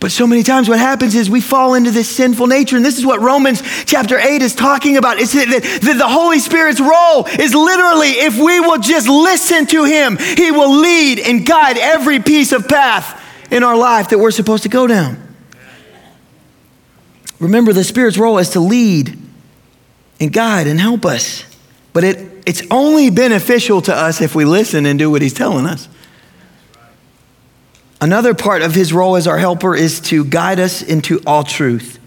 But 0.01 0.11
so 0.11 0.27
many 0.27 0.43
times 0.43 0.67
what 0.67 0.77
happens 0.77 1.15
is 1.15 1.29
we 1.29 1.39
fall 1.39 1.73
into 1.73 1.89
this 1.89 2.09
sinful 2.09 2.47
nature. 2.47 2.75
And 2.75 2.83
this 2.83 2.97
is 2.97 3.05
what 3.05 3.21
Romans 3.21 3.63
chapter 3.85 4.19
8 4.19 4.41
is 4.41 4.53
talking 4.53 4.97
about. 4.97 5.19
It's 5.19 5.31
that, 5.31 5.47
that 5.47 5.97
the 5.97 6.07
Holy 6.07 6.39
Spirit's 6.39 6.81
role 6.81 7.25
is 7.25 7.55
literally 7.55 8.09
if 8.09 8.37
we 8.37 8.59
will 8.59 8.79
just 8.79 9.07
listen 9.07 9.67
to 9.67 9.85
Him, 9.85 10.17
He 10.17 10.51
will 10.51 10.81
lead 10.81 11.19
and 11.19 11.45
guide 11.45 11.77
every 11.77 12.19
piece 12.19 12.51
of 12.51 12.67
path 12.67 13.23
in 13.51 13.63
our 13.63 13.77
life 13.77 14.09
that 14.09 14.19
we're 14.19 14.31
supposed 14.31 14.63
to 14.63 14.69
go 14.69 14.85
down. 14.85 15.23
Remember, 17.39 17.71
the 17.71 17.85
Spirit's 17.85 18.17
role 18.17 18.37
is 18.37 18.49
to 18.49 18.59
lead 18.59 19.26
and 20.19 20.31
guide 20.31 20.67
and 20.67 20.79
help 20.79 21.05
us. 21.05 21.43
But 21.93 22.03
it, 22.03 22.43
it's 22.45 22.63
only 22.71 23.09
beneficial 23.09 23.81
to 23.83 23.95
us 23.95 24.21
if 24.21 24.35
we 24.35 24.45
listen 24.45 24.85
and 24.85 24.97
do 24.97 25.09
what 25.09 25.21
he's 25.21 25.33
telling 25.33 25.65
us. 25.65 25.87
Another 27.99 28.35
part 28.35 28.61
of 28.61 28.75
his 28.75 28.93
role 28.93 29.15
as 29.15 29.27
our 29.27 29.39
helper 29.39 29.75
is 29.75 29.99
to 30.01 30.23
guide 30.23 30.59
us 30.59 30.81
into 30.81 31.19
all 31.25 31.43
truth. 31.43 31.99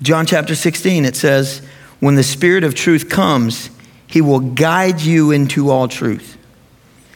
John 0.00 0.26
chapter 0.26 0.54
16, 0.54 1.04
it 1.04 1.16
says, 1.16 1.60
When 1.98 2.14
the 2.14 2.22
Spirit 2.22 2.62
of 2.62 2.74
truth 2.74 3.08
comes, 3.08 3.70
he 4.06 4.20
will 4.20 4.40
guide 4.40 5.00
you 5.00 5.32
into 5.32 5.70
all 5.70 5.88
truth. 5.88 6.36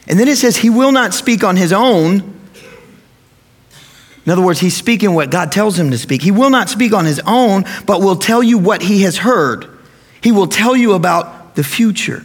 And 0.09 0.19
then 0.19 0.27
it 0.27 0.37
says, 0.37 0.57
He 0.57 0.71
will 0.71 0.93
not 0.93 1.15
speak 1.15 1.45
on 1.45 1.57
his 1.57 1.73
own. 1.73 2.41
In 4.25 4.31
other 4.31 4.43
words, 4.43 4.61
he's 4.61 4.77
speaking 4.77 5.15
what 5.15 5.31
God 5.31 5.51
tells 5.51 5.79
him 5.79 5.91
to 5.91 5.99
speak. 5.99 6.23
He 6.23 6.31
will 6.31 6.51
not 6.51 6.69
speak 6.69 6.93
on 6.93 7.05
his 7.05 7.21
own, 7.27 7.65
but 7.87 8.01
will 8.01 8.17
tell 8.17 8.43
you 8.43 8.59
what 8.59 8.83
he 8.83 9.03
has 9.03 9.19
heard. 9.19 9.72
He 10.23 10.33
will 10.33 10.47
tell 10.47 10.77
you 10.77 10.93
about 10.93 11.55
the 11.55 11.65
future. 11.65 12.25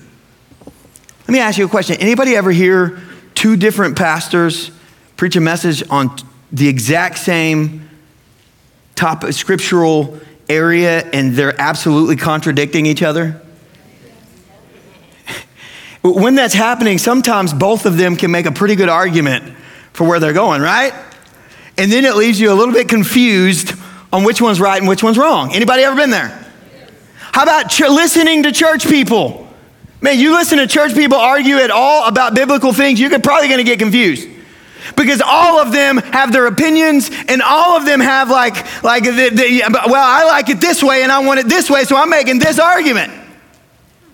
Let 0.65 1.29
me 1.29 1.39
ask 1.39 1.57
you 1.57 1.65
a 1.65 1.69
question. 1.69 1.97
Anybody 1.99 2.36
ever 2.36 2.51
hear 2.51 2.99
two 3.36 3.57
different 3.57 3.97
pastors 3.97 4.71
preach 5.17 5.36
a 5.36 5.41
message 5.41 5.83
on 5.89 6.15
the 6.51 6.67
exact 6.67 7.17
same 7.17 7.89
top 8.95 9.25
scriptural 9.33 10.19
area 10.47 11.05
and 11.12 11.33
they're 11.33 11.60
absolutely 11.60 12.15
contradicting 12.15 12.86
each 12.86 13.03
other? 13.03 13.41
when 16.01 16.36
that's 16.36 16.53
happening, 16.53 16.97
sometimes 16.99 17.53
both 17.53 17.86
of 17.86 17.97
them 17.97 18.15
can 18.15 18.31
make 18.31 18.45
a 18.45 18.51
pretty 18.51 18.75
good 18.75 18.89
argument 18.89 19.55
for 19.91 20.07
where 20.07 20.19
they're 20.19 20.33
going, 20.33 20.62
right? 20.62 20.93
And 21.77 21.91
then 21.91 22.05
it 22.05 22.15
leaves 22.15 22.39
you 22.39 22.51
a 22.51 22.55
little 22.55 22.73
bit 22.73 22.88
confused 22.88 23.73
on 24.13 24.23
which 24.23 24.39
one's 24.39 24.62
right 24.62 24.79
and 24.79 24.88
which 24.88 25.03
one's 25.03 25.17
wrong. 25.17 25.53
Anybody 25.53 25.83
ever 25.83 25.95
been 25.95 26.12
there? 26.12 26.46
How 27.38 27.43
about 27.43 27.69
ch- 27.69 27.82
listening 27.82 28.41
to 28.43 28.52
church 28.52 28.88
people? 28.88 29.47
Man, 30.02 30.17
you 30.17 30.32
listen 30.34 30.58
to 30.58 30.65
church 30.65 30.95
people 30.95 31.19
argue 31.19 31.58
at 31.58 31.69
all 31.69 32.08
about 32.08 32.34
biblical 32.34 32.73
things, 32.73 33.00
you're 33.00 33.12
probably 33.19 33.47
going 33.47 33.60
to 33.60 33.63
get 33.63 33.78
confused. 33.78 34.28
Because 34.95 35.21
all 35.23 35.60
of 35.60 35.71
them 35.71 35.97
have 35.97 36.34
their 36.34 36.47
opinions 36.47 37.12
and 37.28 37.43
all 37.43 37.78
of 37.78 37.86
them 37.86 38.00
have 38.00 38.32
like, 38.32 38.84
like 38.84 39.04
the, 39.04 39.12
the, 39.12 39.62
well, 39.86 40.04
I 40.04 40.23
like 40.26 40.50
it 40.50 40.60
this 40.60 40.82
way 40.82 41.04
and 41.04 41.12
I 41.12 41.19
want 41.19 41.39
it 41.39 41.47
this 41.47 41.69
way, 41.69 41.84
so 41.84 41.95
I'm 41.95 42.10
making 42.10 42.39
this 42.39 42.58
argument. 42.58 43.13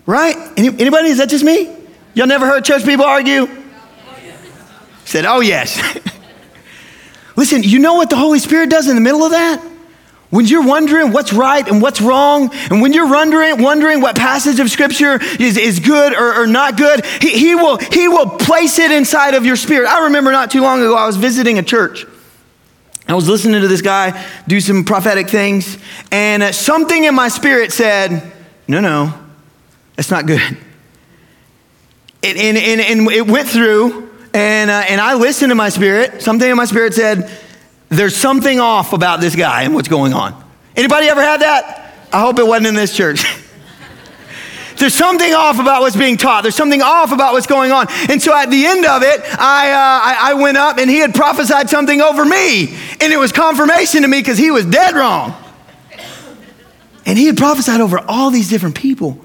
Right? 0.04 0.36
Any, 0.58 0.68
anybody? 0.68 1.08
Is 1.08 1.16
that 1.16 1.30
just 1.30 1.44
me? 1.44 1.74
Y'all 2.12 2.26
never 2.26 2.44
heard 2.44 2.62
church 2.62 2.84
people 2.84 3.06
argue? 3.06 3.48
Said, 5.06 5.24
oh, 5.24 5.40
yes. 5.40 5.82
Listen, 7.36 7.62
you 7.62 7.78
know 7.78 7.94
what 7.94 8.10
the 8.10 8.16
Holy 8.16 8.38
Spirit 8.38 8.68
does 8.68 8.86
in 8.86 8.94
the 8.94 9.00
middle 9.00 9.22
of 9.22 9.30
that? 9.30 9.70
When 10.34 10.46
you're 10.46 10.66
wondering 10.66 11.12
what's 11.12 11.32
right 11.32 11.64
and 11.68 11.80
what's 11.80 12.00
wrong, 12.00 12.50
and 12.68 12.82
when 12.82 12.92
you're 12.92 13.08
wondering, 13.08 13.62
wondering 13.62 14.00
what 14.00 14.16
passage 14.16 14.58
of 14.58 14.68
scripture 14.68 15.20
is, 15.38 15.56
is 15.56 15.78
good 15.78 16.12
or, 16.12 16.42
or 16.42 16.48
not 16.48 16.76
good, 16.76 17.06
he, 17.06 17.30
he, 17.38 17.54
will, 17.54 17.76
he 17.76 18.08
will 18.08 18.28
place 18.28 18.80
it 18.80 18.90
inside 18.90 19.34
of 19.34 19.46
your 19.46 19.54
spirit. 19.54 19.86
I 19.86 20.06
remember 20.06 20.32
not 20.32 20.50
too 20.50 20.60
long 20.60 20.80
ago, 20.80 20.96
I 20.96 21.06
was 21.06 21.16
visiting 21.16 21.60
a 21.60 21.62
church. 21.62 22.04
I 23.06 23.14
was 23.14 23.28
listening 23.28 23.62
to 23.62 23.68
this 23.68 23.80
guy 23.80 24.26
do 24.48 24.60
some 24.60 24.82
prophetic 24.82 25.28
things, 25.28 25.78
and 26.10 26.42
uh, 26.42 26.50
something 26.50 27.04
in 27.04 27.14
my 27.14 27.28
spirit 27.28 27.70
said, 27.70 28.32
No, 28.66 28.80
no, 28.80 29.14
that's 29.94 30.10
not 30.10 30.26
good. 30.26 30.42
And, 32.24 32.38
and, 32.38 32.58
and, 32.58 32.80
and 32.80 33.08
it 33.08 33.28
went 33.28 33.48
through, 33.48 34.10
and, 34.34 34.68
uh, 34.68 34.82
and 34.88 35.00
I 35.00 35.14
listened 35.14 35.52
to 35.52 35.54
my 35.54 35.68
spirit. 35.68 36.22
Something 36.22 36.50
in 36.50 36.56
my 36.56 36.64
spirit 36.64 36.92
said, 36.92 37.30
there's 37.88 38.16
something 38.16 38.60
off 38.60 38.92
about 38.92 39.20
this 39.20 39.36
guy 39.36 39.62
and 39.62 39.74
what's 39.74 39.88
going 39.88 40.12
on. 40.14 40.42
Anybody 40.76 41.08
ever 41.08 41.22
had 41.22 41.40
that? 41.42 41.94
I 42.12 42.20
hope 42.20 42.38
it 42.38 42.46
wasn't 42.46 42.68
in 42.68 42.74
this 42.74 42.94
church. 42.94 43.24
There's 44.76 44.94
something 44.94 45.32
off 45.32 45.60
about 45.60 45.82
what's 45.82 45.96
being 45.96 46.16
taught. 46.16 46.42
There's 46.42 46.56
something 46.56 46.82
off 46.82 47.12
about 47.12 47.32
what's 47.32 47.46
going 47.46 47.70
on. 47.70 47.86
And 48.10 48.20
so 48.20 48.36
at 48.36 48.50
the 48.50 48.66
end 48.66 48.84
of 48.84 49.02
it, 49.02 49.20
I, 49.38 49.70
uh, 49.70 49.76
I, 49.76 50.18
I, 50.30 50.34
went 50.34 50.56
up 50.56 50.78
and 50.78 50.90
he 50.90 50.98
had 50.98 51.14
prophesied 51.14 51.70
something 51.70 52.00
over 52.00 52.24
me. 52.24 52.76
And 53.00 53.12
it 53.12 53.18
was 53.18 53.30
confirmation 53.30 54.02
to 54.02 54.08
me 54.08 54.18
because 54.18 54.36
he 54.36 54.50
was 54.50 54.66
dead 54.66 54.94
wrong. 54.94 55.34
And 57.06 57.16
he 57.16 57.26
had 57.26 57.36
prophesied 57.36 57.80
over 57.80 58.00
all 58.00 58.30
these 58.30 58.48
different 58.48 58.74
people. 58.74 59.24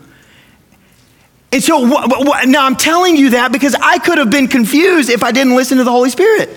And 1.51 1.63
so 1.63 1.85
wh- 1.85 2.05
wh- 2.05 2.45
now 2.47 2.65
I'm 2.65 2.75
telling 2.75 3.15
you 3.17 3.31
that 3.31 3.51
because 3.51 3.73
I 3.73 3.97
could 3.97 4.19
have 4.19 4.29
been 4.29 4.47
confused 4.47 5.09
if 5.09 5.23
I 5.23 5.31
didn't 5.31 5.55
listen 5.55 5.79
to 5.79 5.83
the 5.83 5.91
Holy 5.91 6.11
Spirit. 6.11 6.49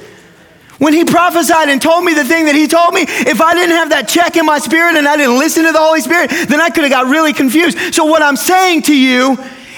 When 0.79 0.93
he 0.93 1.05
prophesied 1.05 1.69
and 1.69 1.81
told 1.81 2.05
me 2.05 2.15
the 2.15 2.25
thing 2.25 2.47
that 2.47 2.55
he 2.55 2.67
told 2.67 2.95
me, 2.95 3.03
if 3.03 3.41
I 3.41 3.55
didn't 3.55 3.77
have 3.77 3.91
that 3.91 4.09
check 4.09 4.37
in 4.37 4.47
my 4.47 4.59
spirit 4.59 4.97
and 4.97 5.07
I 5.07 5.17
didn't 5.17 5.39
listen 5.39 5.65
to 5.65 5.73
the 5.73 5.79
Holy 5.79 6.01
Spirit, 6.01 6.31
then 6.49 6.61
I 6.61 6.71
could 6.71 6.85
have 6.85 6.91
got 6.91 7.07
really 7.07 7.33
confused. 7.33 7.95
So, 7.95 8.05
what 8.05 8.23
I'm 8.23 8.37
saying 8.37 8.83
to 8.83 8.97
you 8.97 9.37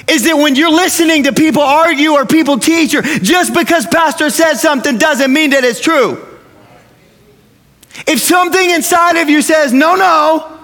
is 0.08 0.24
that 0.24 0.36
when 0.36 0.54
you're 0.54 0.70
listening 0.70 1.24
to 1.24 1.32
people 1.32 1.62
argue 1.62 2.12
or 2.12 2.26
people 2.26 2.58
teach, 2.58 2.94
or 2.94 3.02
just 3.02 3.54
because 3.54 3.86
pastor 3.86 4.30
says 4.30 4.60
something 4.60 4.98
doesn't 4.98 5.32
mean 5.32 5.50
that 5.50 5.64
it's 5.64 5.80
true. 5.80 6.24
If 8.06 8.20
something 8.20 8.70
inside 8.70 9.16
of 9.16 9.28
you 9.28 9.40
says, 9.40 9.72
no, 9.72 9.94
no, 9.94 10.58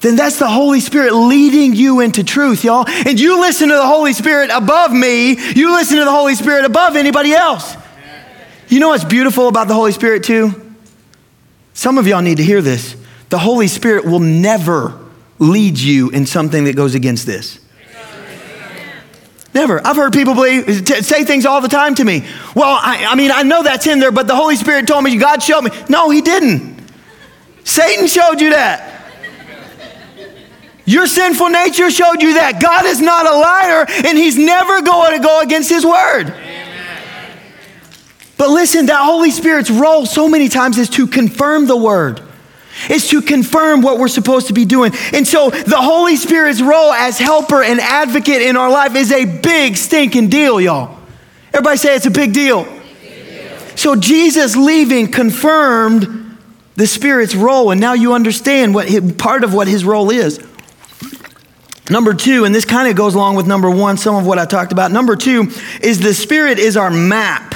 then 0.00 0.16
that's 0.16 0.38
the 0.38 0.48
Holy 0.48 0.80
Spirit 0.80 1.12
leading 1.12 1.74
you 1.74 2.00
into 2.00 2.24
truth, 2.24 2.64
y'all. 2.64 2.88
And 2.88 3.20
you 3.20 3.40
listen 3.40 3.68
to 3.68 3.74
the 3.74 3.86
Holy 3.86 4.12
Spirit 4.12 4.50
above 4.52 4.92
me, 4.92 5.38
you 5.54 5.72
listen 5.72 5.98
to 5.98 6.04
the 6.04 6.10
Holy 6.10 6.34
Spirit 6.34 6.64
above 6.64 6.96
anybody 6.96 7.32
else. 7.32 7.76
You 8.70 8.78
know 8.78 8.90
what's 8.90 9.04
beautiful 9.04 9.48
about 9.48 9.66
the 9.66 9.74
Holy 9.74 9.90
Spirit, 9.90 10.22
too? 10.22 10.52
Some 11.74 11.98
of 11.98 12.06
y'all 12.06 12.22
need 12.22 12.36
to 12.36 12.44
hear 12.44 12.62
this. 12.62 12.94
The 13.28 13.38
Holy 13.38 13.66
Spirit 13.66 14.04
will 14.04 14.20
never 14.20 14.96
lead 15.40 15.76
you 15.76 16.10
in 16.10 16.24
something 16.24 16.64
that 16.64 16.76
goes 16.76 16.94
against 16.94 17.26
this. 17.26 17.58
Never. 19.52 19.84
I've 19.84 19.96
heard 19.96 20.12
people 20.12 20.34
believe, 20.34 20.84
t- 20.84 21.02
say 21.02 21.24
things 21.24 21.46
all 21.46 21.60
the 21.60 21.68
time 21.68 21.96
to 21.96 22.04
me. 22.04 22.24
Well, 22.54 22.78
I, 22.80 23.06
I 23.10 23.16
mean, 23.16 23.32
I 23.34 23.42
know 23.42 23.64
that's 23.64 23.88
in 23.88 23.98
there, 23.98 24.12
but 24.12 24.28
the 24.28 24.36
Holy 24.36 24.54
Spirit 24.54 24.86
told 24.86 25.02
me, 25.02 25.16
God 25.16 25.42
showed 25.42 25.62
me. 25.62 25.70
No, 25.88 26.10
He 26.10 26.20
didn't. 26.20 26.80
Satan 27.64 28.06
showed 28.06 28.40
you 28.40 28.50
that. 28.50 29.02
Your 30.84 31.08
sinful 31.08 31.48
nature 31.48 31.90
showed 31.90 32.22
you 32.22 32.34
that. 32.34 32.62
God 32.62 32.86
is 32.86 33.00
not 33.00 33.26
a 33.26 33.34
liar, 33.36 33.86
and 34.06 34.16
He's 34.16 34.38
never 34.38 34.80
going 34.82 35.16
to 35.16 35.24
go 35.24 35.40
against 35.40 35.68
His 35.68 35.84
word. 35.84 36.32
But 38.40 38.48
listen, 38.48 38.86
that 38.86 39.04
Holy 39.04 39.30
Spirit's 39.30 39.70
role 39.70 40.06
so 40.06 40.26
many 40.26 40.48
times 40.48 40.78
is 40.78 40.88
to 40.90 41.06
confirm 41.06 41.66
the 41.66 41.76
word. 41.76 42.22
Is 42.88 43.10
to 43.10 43.20
confirm 43.20 43.82
what 43.82 43.98
we're 43.98 44.08
supposed 44.08 44.46
to 44.46 44.54
be 44.54 44.64
doing. 44.64 44.92
And 45.12 45.28
so 45.28 45.50
the 45.50 45.76
Holy 45.76 46.16
Spirit's 46.16 46.62
role 46.62 46.90
as 46.90 47.18
helper 47.18 47.62
and 47.62 47.78
advocate 47.78 48.40
in 48.40 48.56
our 48.56 48.70
life 48.70 48.96
is 48.96 49.12
a 49.12 49.26
big 49.26 49.76
stinking 49.76 50.30
deal, 50.30 50.58
y'all. 50.58 50.98
Everybody 51.52 51.76
say 51.76 51.94
it's 51.94 52.06
a 52.06 52.10
big 52.10 52.32
deal. 52.32 52.64
Big 52.64 53.26
deal. 53.26 53.58
So 53.76 53.94
Jesus 53.94 54.56
leaving 54.56 55.12
confirmed 55.12 56.38
the 56.76 56.86
Spirit's 56.86 57.34
role, 57.34 57.70
and 57.72 57.78
now 57.78 57.92
you 57.92 58.14
understand 58.14 58.74
what 58.74 59.18
part 59.18 59.44
of 59.44 59.52
what 59.52 59.68
his 59.68 59.84
role 59.84 60.10
is. 60.10 60.42
Number 61.90 62.14
two, 62.14 62.46
and 62.46 62.54
this 62.54 62.64
kind 62.64 62.88
of 62.88 62.96
goes 62.96 63.14
along 63.14 63.36
with 63.36 63.46
number 63.46 63.68
one, 63.68 63.98
some 63.98 64.16
of 64.16 64.24
what 64.24 64.38
I 64.38 64.46
talked 64.46 64.72
about. 64.72 64.92
Number 64.92 65.14
two 65.14 65.50
is 65.82 66.00
the 66.00 66.14
Spirit 66.14 66.58
is 66.58 66.78
our 66.78 66.90
map 66.90 67.49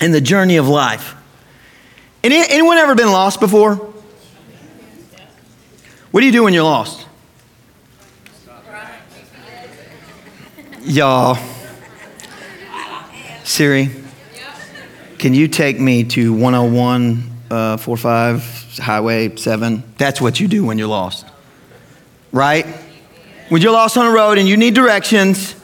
in 0.00 0.12
the 0.12 0.20
journey 0.20 0.56
of 0.56 0.68
life. 0.68 1.14
Any, 2.22 2.36
anyone 2.48 2.76
ever 2.78 2.94
been 2.94 3.12
lost 3.12 3.40
before? 3.40 3.74
What 6.10 6.20
do 6.20 6.26
you 6.26 6.32
do 6.32 6.44
when 6.44 6.54
you're 6.54 6.64
lost? 6.64 7.06
Y'all, 10.82 11.38
Siri, 13.44 13.90
can 15.18 15.34
you 15.34 15.46
take 15.46 15.78
me 15.78 16.04
to 16.04 16.32
101 16.32 17.30
uh, 17.50 17.76
45 17.76 18.78
Highway 18.78 19.36
7? 19.36 19.82
That's 19.98 20.20
what 20.20 20.40
you 20.40 20.48
do 20.48 20.64
when 20.64 20.78
you're 20.78 20.88
lost, 20.88 21.26
right? 22.32 22.66
When 23.50 23.60
you're 23.60 23.72
lost 23.72 23.98
on 23.98 24.06
a 24.06 24.10
road 24.10 24.38
and 24.38 24.48
you 24.48 24.56
need 24.56 24.74
directions, 24.74 25.54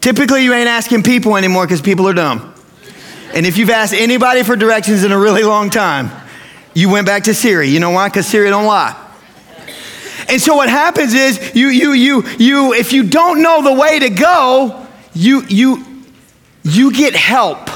typically 0.00 0.42
you 0.42 0.52
ain't 0.52 0.68
asking 0.68 1.04
people 1.04 1.36
anymore 1.36 1.64
because 1.64 1.80
people 1.80 2.08
are 2.08 2.14
dumb. 2.14 2.51
And 3.34 3.46
if 3.46 3.56
you've 3.56 3.70
asked 3.70 3.94
anybody 3.94 4.42
for 4.42 4.56
directions 4.56 5.04
in 5.04 5.12
a 5.12 5.18
really 5.18 5.42
long 5.42 5.70
time, 5.70 6.10
you 6.74 6.90
went 6.90 7.06
back 7.06 7.24
to 7.24 7.34
Siri. 7.34 7.68
You 7.68 7.80
know 7.80 7.90
why? 7.90 8.08
Because 8.08 8.26
Siri 8.26 8.50
don't 8.50 8.66
lie. 8.66 8.98
And 10.28 10.40
so 10.40 10.54
what 10.54 10.68
happens 10.68 11.14
is 11.14 11.54
you, 11.54 11.68
you, 11.68 11.92
you, 11.92 12.24
you, 12.38 12.72
if 12.72 12.92
you 12.92 13.02
don't 13.02 13.42
know 13.42 13.62
the 13.62 13.72
way 13.72 13.98
to 13.98 14.10
go, 14.10 14.86
you, 15.14 15.44
you, 15.48 15.84
you 16.62 16.92
get 16.92 17.14
help 17.14 17.68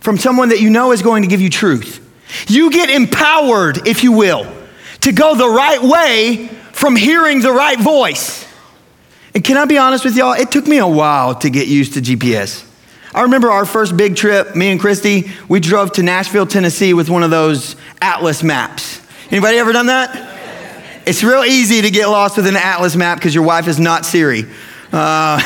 from 0.00 0.18
someone 0.18 0.50
that 0.50 0.60
you 0.60 0.70
know 0.70 0.92
is 0.92 1.02
going 1.02 1.22
to 1.22 1.28
give 1.28 1.40
you 1.40 1.50
truth. 1.50 2.06
You 2.48 2.70
get 2.70 2.90
empowered, 2.90 3.86
if 3.86 4.04
you 4.04 4.12
will, 4.12 4.50
to 5.00 5.12
go 5.12 5.34
the 5.34 5.48
right 5.48 5.82
way 5.82 6.48
from 6.72 6.96
hearing 6.96 7.40
the 7.40 7.52
right 7.52 7.78
voice. 7.78 8.46
And 9.34 9.44
can 9.44 9.56
I 9.56 9.64
be 9.64 9.78
honest 9.78 10.04
with 10.04 10.16
y'all? 10.16 10.32
It 10.32 10.50
took 10.50 10.66
me 10.66 10.78
a 10.78 10.88
while 10.88 11.34
to 11.36 11.50
get 11.50 11.68
used 11.68 11.94
to 11.94 12.00
GPS. 12.00 12.69
I 13.12 13.22
remember 13.22 13.50
our 13.50 13.64
first 13.64 13.96
big 13.96 14.14
trip, 14.14 14.54
me 14.54 14.70
and 14.70 14.80
Christy, 14.80 15.32
we 15.48 15.58
drove 15.58 15.92
to 15.92 16.02
Nashville, 16.02 16.46
Tennessee 16.46 16.94
with 16.94 17.10
one 17.10 17.24
of 17.24 17.30
those 17.30 17.74
atlas 18.00 18.44
maps. 18.44 19.00
Anybody 19.30 19.58
ever 19.58 19.72
done 19.72 19.86
that? 19.86 20.38
It's 21.06 21.24
real 21.24 21.42
easy 21.42 21.82
to 21.82 21.90
get 21.90 22.06
lost 22.06 22.36
with 22.36 22.46
an 22.46 22.54
atlas 22.54 22.94
map 22.94 23.18
because 23.18 23.34
your 23.34 23.42
wife 23.42 23.66
is 23.66 23.80
not 23.80 24.06
Siri. 24.06 24.44
Uh, 24.92 25.40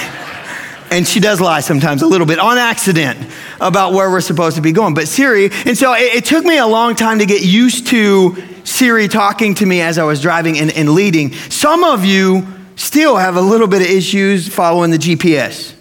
and 0.91 1.09
she 1.09 1.21
does 1.21 1.41
lie 1.41 1.61
sometimes 1.61 2.03
a 2.03 2.07
little 2.07 2.27
bit 2.27 2.39
on 2.39 2.59
accident 2.59 3.19
about 3.61 3.95
where 3.95 4.11
we're 4.11 4.21
supposed 4.21 4.57
to 4.57 4.63
be 4.63 4.73
going. 4.73 4.93
But 4.93 5.09
Siri, 5.09 5.51
and 5.65 5.77
so 5.77 5.95
it, 5.95 6.17
it 6.17 6.25
took 6.27 6.45
me 6.45 6.59
a 6.59 6.67
long 6.67 6.95
time 6.95 7.21
to 7.21 7.27
get 7.27 7.43
used 7.43 7.87
to 7.89 8.37
Siri 8.65 9.09
talking 9.09 9.55
to 9.57 9.67
me 9.67 9.81
as 9.81 9.97
I 9.97 10.05
was 10.05 10.21
driving 10.21 10.59
and, 10.59 10.71
and 10.71 10.91
leading. 10.91 11.33
Some 11.33 11.83
of 11.83 12.05
you 12.05 12.47
still 12.77 13.17
have 13.17 13.37
a 13.37 13.41
little 13.41 13.69
bit 13.69 13.81
of 13.81 13.89
issues 13.89 14.49
following 14.49 14.91
the 14.91 14.99
GPS. 14.99 15.74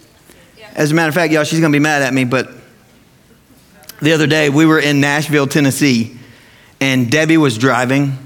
As 0.75 0.91
a 0.91 0.95
matter 0.95 1.09
of 1.09 1.13
fact, 1.13 1.31
y'all, 1.31 1.43
she's 1.43 1.59
going 1.59 1.71
to 1.71 1.75
be 1.75 1.81
mad 1.81 2.01
at 2.01 2.11
me, 2.13 2.23
but 2.25 2.49
the 4.01 4.13
other 4.13 4.25
day 4.25 4.49
we 4.49 4.65
were 4.65 4.79
in 4.79 5.01
Nashville, 5.01 5.45
Tennessee, 5.45 6.17
and 6.81 7.11
Debbie 7.11 7.37
was 7.37 7.59
driving. 7.59 8.17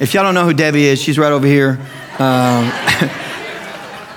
If 0.00 0.12
y'all 0.12 0.24
don't 0.24 0.34
know 0.34 0.44
who 0.44 0.52
Debbie 0.52 0.86
is, 0.86 1.00
she's 1.00 1.16
right 1.16 1.30
over 1.30 1.46
here. 1.46 1.78
Um, 2.18 2.72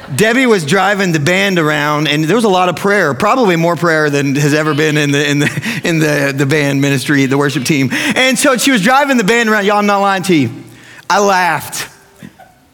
Debbie 0.15 0.47
was 0.47 0.65
driving 0.65 1.11
the 1.11 1.19
band 1.19 1.59
around, 1.59 2.07
and 2.07 2.23
there 2.23 2.35
was 2.35 2.43
a 2.43 2.49
lot 2.49 2.69
of 2.69 2.75
prayer, 2.75 3.13
probably 3.13 3.55
more 3.55 3.75
prayer 3.75 4.09
than 4.09 4.33
has 4.35 4.55
ever 4.55 4.73
been 4.73 4.97
in 4.97 5.11
the, 5.11 5.29
in 5.29 5.39
the, 5.39 5.81
in 5.83 5.99
the, 5.99 6.33
the 6.35 6.47
band 6.47 6.81
ministry, 6.81 7.27
the 7.27 7.37
worship 7.37 7.65
team. 7.65 7.89
And 7.91 8.37
so 8.37 8.57
she 8.57 8.71
was 8.71 8.81
driving 8.81 9.17
the 9.17 9.23
band 9.23 9.47
around. 9.47 9.65
Y'all, 9.65 9.77
I'm 9.77 9.85
not 9.85 9.99
lying 9.99 10.23
to 10.23 10.35
you. 10.35 10.51
I 11.07 11.19
laughed 11.19 11.92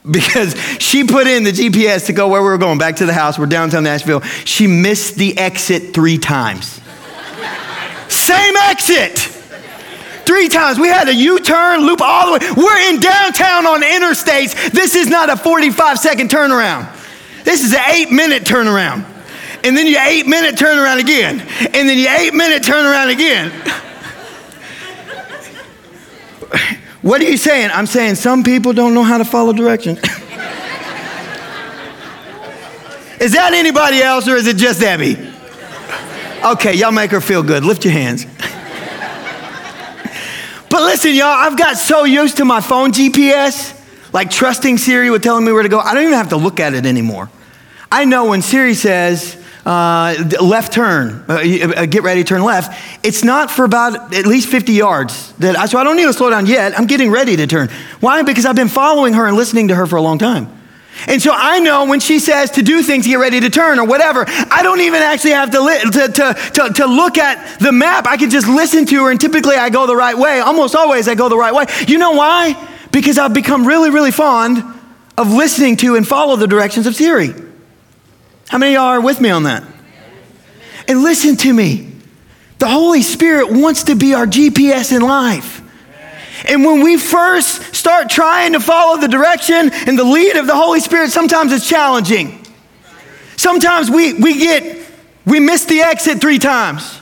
because 0.11 0.55
she 0.79 1.03
put 1.03 1.27
in 1.27 1.43
the 1.43 1.51
GPS 1.51 2.07
to 2.07 2.13
go 2.13 2.27
where 2.27 2.41
we 2.41 2.47
were 2.47 2.57
going, 2.57 2.77
back 2.77 2.97
to 2.97 3.05
the 3.05 3.13
house. 3.13 3.37
We're 3.37 3.45
downtown 3.45 3.83
Nashville. 3.83 4.21
She 4.21 4.65
missed 4.65 5.15
the 5.15 5.37
exit 5.37 5.93
three 5.93 6.17
times. 6.17 6.81
Same 8.07 8.55
exit. 8.57 9.17
Three 10.25 10.49
times. 10.49 10.79
We 10.79 10.87
had 10.87 11.07
a 11.07 11.13
U 11.13 11.39
turn, 11.39 11.81
loop 11.81 12.01
all 12.01 12.27
the 12.27 12.33
way. 12.33 12.51
We're 12.55 12.89
in 12.89 12.99
downtown 12.99 13.65
on 13.65 13.81
interstates. 13.81 14.71
This 14.71 14.95
is 14.95 15.09
not 15.09 15.29
a 15.29 15.35
45 15.35 15.99
second 15.99 16.29
turnaround. 16.29 16.95
This 17.43 17.63
is 17.63 17.73
an 17.73 17.81
eight 17.89 18.11
minute 18.11 18.43
turnaround. 18.43 19.05
And 19.63 19.75
then 19.75 19.87
you 19.87 19.97
eight 19.99 20.27
minute 20.27 20.55
turnaround 20.55 20.99
again. 20.99 21.39
And 21.39 21.89
then 21.89 21.97
you 21.97 22.07
eight 22.09 22.33
minute 22.33 22.63
turnaround 22.63 23.11
again. 23.11 23.51
What 27.01 27.21
are 27.21 27.29
you 27.29 27.37
saying? 27.37 27.69
I'm 27.71 27.85
saying 27.85 28.15
some 28.15 28.43
people 28.43 28.73
don't 28.73 28.93
know 28.93 29.03
how 29.03 29.17
to 29.17 29.25
follow 29.25 29.53
directions. 29.53 29.99
is 33.19 33.33
that 33.33 33.51
anybody 33.53 34.01
else 34.01 34.27
or 34.27 34.35
is 34.35 34.47
it 34.47 34.57
just 34.57 34.83
Abby? 34.83 35.17
Okay, 36.43 36.73
y'all 36.73 36.91
make 36.91 37.11
her 37.11 37.21
feel 37.21 37.41
good. 37.41 37.63
Lift 37.63 37.85
your 37.85 37.93
hands. 37.93 38.25
but 40.69 40.81
listen, 40.81 41.13
y'all, 41.13 41.27
I've 41.27 41.57
got 41.57 41.77
so 41.77 42.03
used 42.03 42.37
to 42.37 42.45
my 42.45 42.59
phone 42.59 42.91
GPS, 42.91 43.75
like 44.13 44.29
trusting 44.29 44.77
Siri 44.77 45.09
with 45.09 45.23
telling 45.23 45.45
me 45.45 45.53
where 45.53 45.63
to 45.63 45.69
go, 45.69 45.79
I 45.79 45.93
don't 45.93 46.03
even 46.03 46.15
have 46.15 46.29
to 46.29 46.37
look 46.37 46.59
at 46.59 46.73
it 46.73 46.85
anymore. 46.85 47.29
I 47.89 48.05
know 48.05 48.25
when 48.25 48.41
Siri 48.41 48.73
says, 48.73 49.38
uh, 49.65 50.15
left 50.41 50.73
turn, 50.73 51.25
uh, 51.27 51.33
uh, 51.33 51.85
get 51.85 52.03
ready, 52.03 52.23
to 52.23 52.27
turn 52.27 52.43
left. 52.43 52.77
It's 53.03 53.23
not 53.23 53.51
for 53.51 53.65
about 53.65 54.13
at 54.15 54.25
least 54.25 54.49
50 54.49 54.73
yards. 54.73 55.33
That 55.33 55.57
I, 55.57 55.65
so 55.65 55.77
I 55.77 55.83
don't 55.83 55.95
need 55.95 56.05
to 56.05 56.13
slow 56.13 56.29
down 56.29 56.45
yet. 56.45 56.77
I'm 56.77 56.87
getting 56.87 57.11
ready 57.11 57.35
to 57.35 57.47
turn. 57.47 57.69
Why? 57.99 58.21
Because 58.23 58.45
I've 58.45 58.55
been 58.55 58.69
following 58.69 59.13
her 59.13 59.27
and 59.27 59.35
listening 59.35 59.67
to 59.69 59.75
her 59.75 59.85
for 59.85 59.97
a 59.97 60.01
long 60.01 60.17
time. 60.17 60.55
And 61.07 61.21
so 61.21 61.31
I 61.33 61.59
know 61.59 61.85
when 61.85 61.99
she 61.99 62.19
says 62.19 62.51
to 62.51 62.61
do 62.61 62.81
things, 62.81 63.07
get 63.07 63.15
ready 63.15 63.39
to 63.39 63.49
turn 63.49 63.79
or 63.79 63.85
whatever, 63.85 64.25
I 64.27 64.61
don't 64.63 64.81
even 64.81 65.01
actually 65.01 65.31
have 65.31 65.51
to, 65.51 65.61
li- 65.61 65.79
to, 65.79 65.89
to, 65.89 66.51
to, 66.53 66.73
to, 66.73 66.85
look 66.87 67.17
at 67.17 67.59
the 67.59 67.71
map. 67.71 68.05
I 68.05 68.17
can 68.17 68.29
just 68.29 68.47
listen 68.47 68.85
to 68.87 69.05
her, 69.05 69.11
and 69.11 69.19
typically 69.19 69.55
I 69.55 69.69
go 69.69 69.87
the 69.87 69.95
right 69.95 70.17
way. 70.17 70.39
Almost 70.39 70.75
always 70.75 71.07
I 71.07 71.15
go 71.15 71.29
the 71.29 71.37
right 71.37 71.53
way. 71.53 71.65
You 71.87 71.99
know 71.99 72.11
why? 72.11 72.55
Because 72.91 73.17
I've 73.17 73.33
become 73.33 73.65
really, 73.65 73.91
really 73.91 74.11
fond 74.11 74.61
of 75.17 75.31
listening 75.31 75.77
to 75.77 75.95
and 75.95 76.05
follow 76.07 76.35
the 76.35 76.47
directions 76.47 76.85
of 76.85 76.95
Siri. 76.95 77.33
How 78.49 78.57
many 78.57 78.73
y'all 78.73 78.85
are 78.85 79.01
with 79.01 79.21
me 79.21 79.29
on 79.29 79.43
that? 79.43 79.63
And 80.87 81.03
listen 81.03 81.37
to 81.37 81.53
me. 81.53 81.91
The 82.57 82.67
Holy 82.67 83.03
Spirit 83.03 83.51
wants 83.51 83.83
to 83.83 83.95
be 83.95 84.15
our 84.15 84.25
GPS 84.25 84.93
in 84.93 85.03
life. 85.03 85.61
And 86.47 86.65
when 86.65 86.81
we 86.81 86.97
first 86.97 87.75
start 87.75 88.09
trying 88.09 88.53
to 88.53 88.59
follow 88.59 88.99
the 88.99 89.07
direction 89.07 89.69
and 89.71 89.97
the 89.97 90.03
lead 90.03 90.35
of 90.35 90.47
the 90.47 90.55
Holy 90.55 90.79
Spirit, 90.79 91.11
sometimes 91.11 91.53
it's 91.53 91.69
challenging. 91.69 92.43
Sometimes 93.37 93.91
we, 93.91 94.13
we 94.13 94.39
get, 94.39 94.83
we 95.25 95.39
miss 95.39 95.65
the 95.65 95.81
exit 95.81 96.19
three 96.19 96.39
times. 96.39 96.99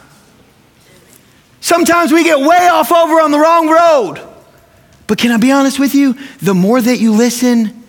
Sometimes 1.62 2.12
we 2.12 2.26
get 2.26 2.40
way 2.40 2.68
off 2.68 2.92
over 2.92 3.22
on 3.22 3.32
the 3.32 3.40
wrong 3.40 3.70
road. 3.70 4.22
But 5.08 5.18
can 5.18 5.32
I 5.32 5.38
be 5.38 5.52
honest 5.52 5.80
with 5.80 5.96
you? 5.96 6.18
The 6.42 6.54
more 6.54 6.82
that 6.82 7.00
you 7.00 7.14
listen 7.14 7.84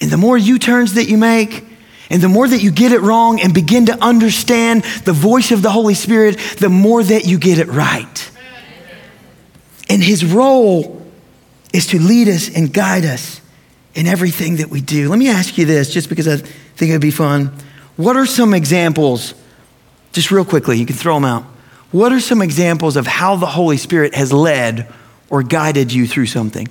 and 0.00 0.10
the 0.10 0.16
more 0.16 0.36
U 0.36 0.58
turns 0.58 0.94
that 0.94 1.08
you 1.08 1.16
make, 1.16 1.64
and 2.10 2.22
the 2.22 2.28
more 2.28 2.48
that 2.48 2.62
you 2.62 2.70
get 2.70 2.92
it 2.92 3.00
wrong 3.00 3.40
and 3.40 3.52
begin 3.52 3.86
to 3.86 4.04
understand 4.04 4.82
the 5.04 5.12
voice 5.12 5.50
of 5.50 5.62
the 5.62 5.70
Holy 5.70 5.94
Spirit, 5.94 6.38
the 6.58 6.68
more 6.68 7.02
that 7.02 7.26
you 7.26 7.38
get 7.38 7.58
it 7.58 7.68
right. 7.68 8.30
And 9.90 10.02
His 10.02 10.24
role 10.24 11.06
is 11.72 11.88
to 11.88 11.98
lead 11.98 12.28
us 12.28 12.54
and 12.54 12.72
guide 12.72 13.04
us 13.04 13.40
in 13.94 14.06
everything 14.06 14.56
that 14.56 14.70
we 14.70 14.80
do. 14.80 15.08
Let 15.08 15.18
me 15.18 15.28
ask 15.28 15.58
you 15.58 15.66
this, 15.66 15.92
just 15.92 16.08
because 16.08 16.28
I 16.28 16.36
think 16.36 16.90
it'd 16.90 17.00
be 17.02 17.10
fun. 17.10 17.52
What 17.96 18.16
are 18.16 18.26
some 18.26 18.54
examples, 18.54 19.34
just 20.12 20.30
real 20.30 20.44
quickly, 20.44 20.78
you 20.78 20.86
can 20.86 20.96
throw 20.96 21.14
them 21.14 21.24
out. 21.24 21.44
What 21.90 22.12
are 22.12 22.20
some 22.20 22.42
examples 22.42 22.96
of 22.96 23.06
how 23.06 23.36
the 23.36 23.46
Holy 23.46 23.76
Spirit 23.76 24.14
has 24.14 24.32
led 24.32 24.92
or 25.30 25.42
guided 25.42 25.92
you 25.92 26.06
through 26.06 26.26
something? 26.26 26.68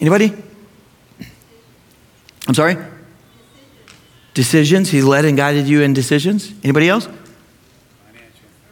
Anybody? 0.00 0.34
I'm 2.48 2.54
sorry? 2.54 2.76
Decisions. 4.40 4.88
He's 4.88 5.04
led 5.04 5.26
and 5.26 5.36
guided 5.36 5.68
you 5.68 5.82
in 5.82 5.92
decisions. 5.92 6.50
Anybody 6.64 6.88
else? 6.88 7.06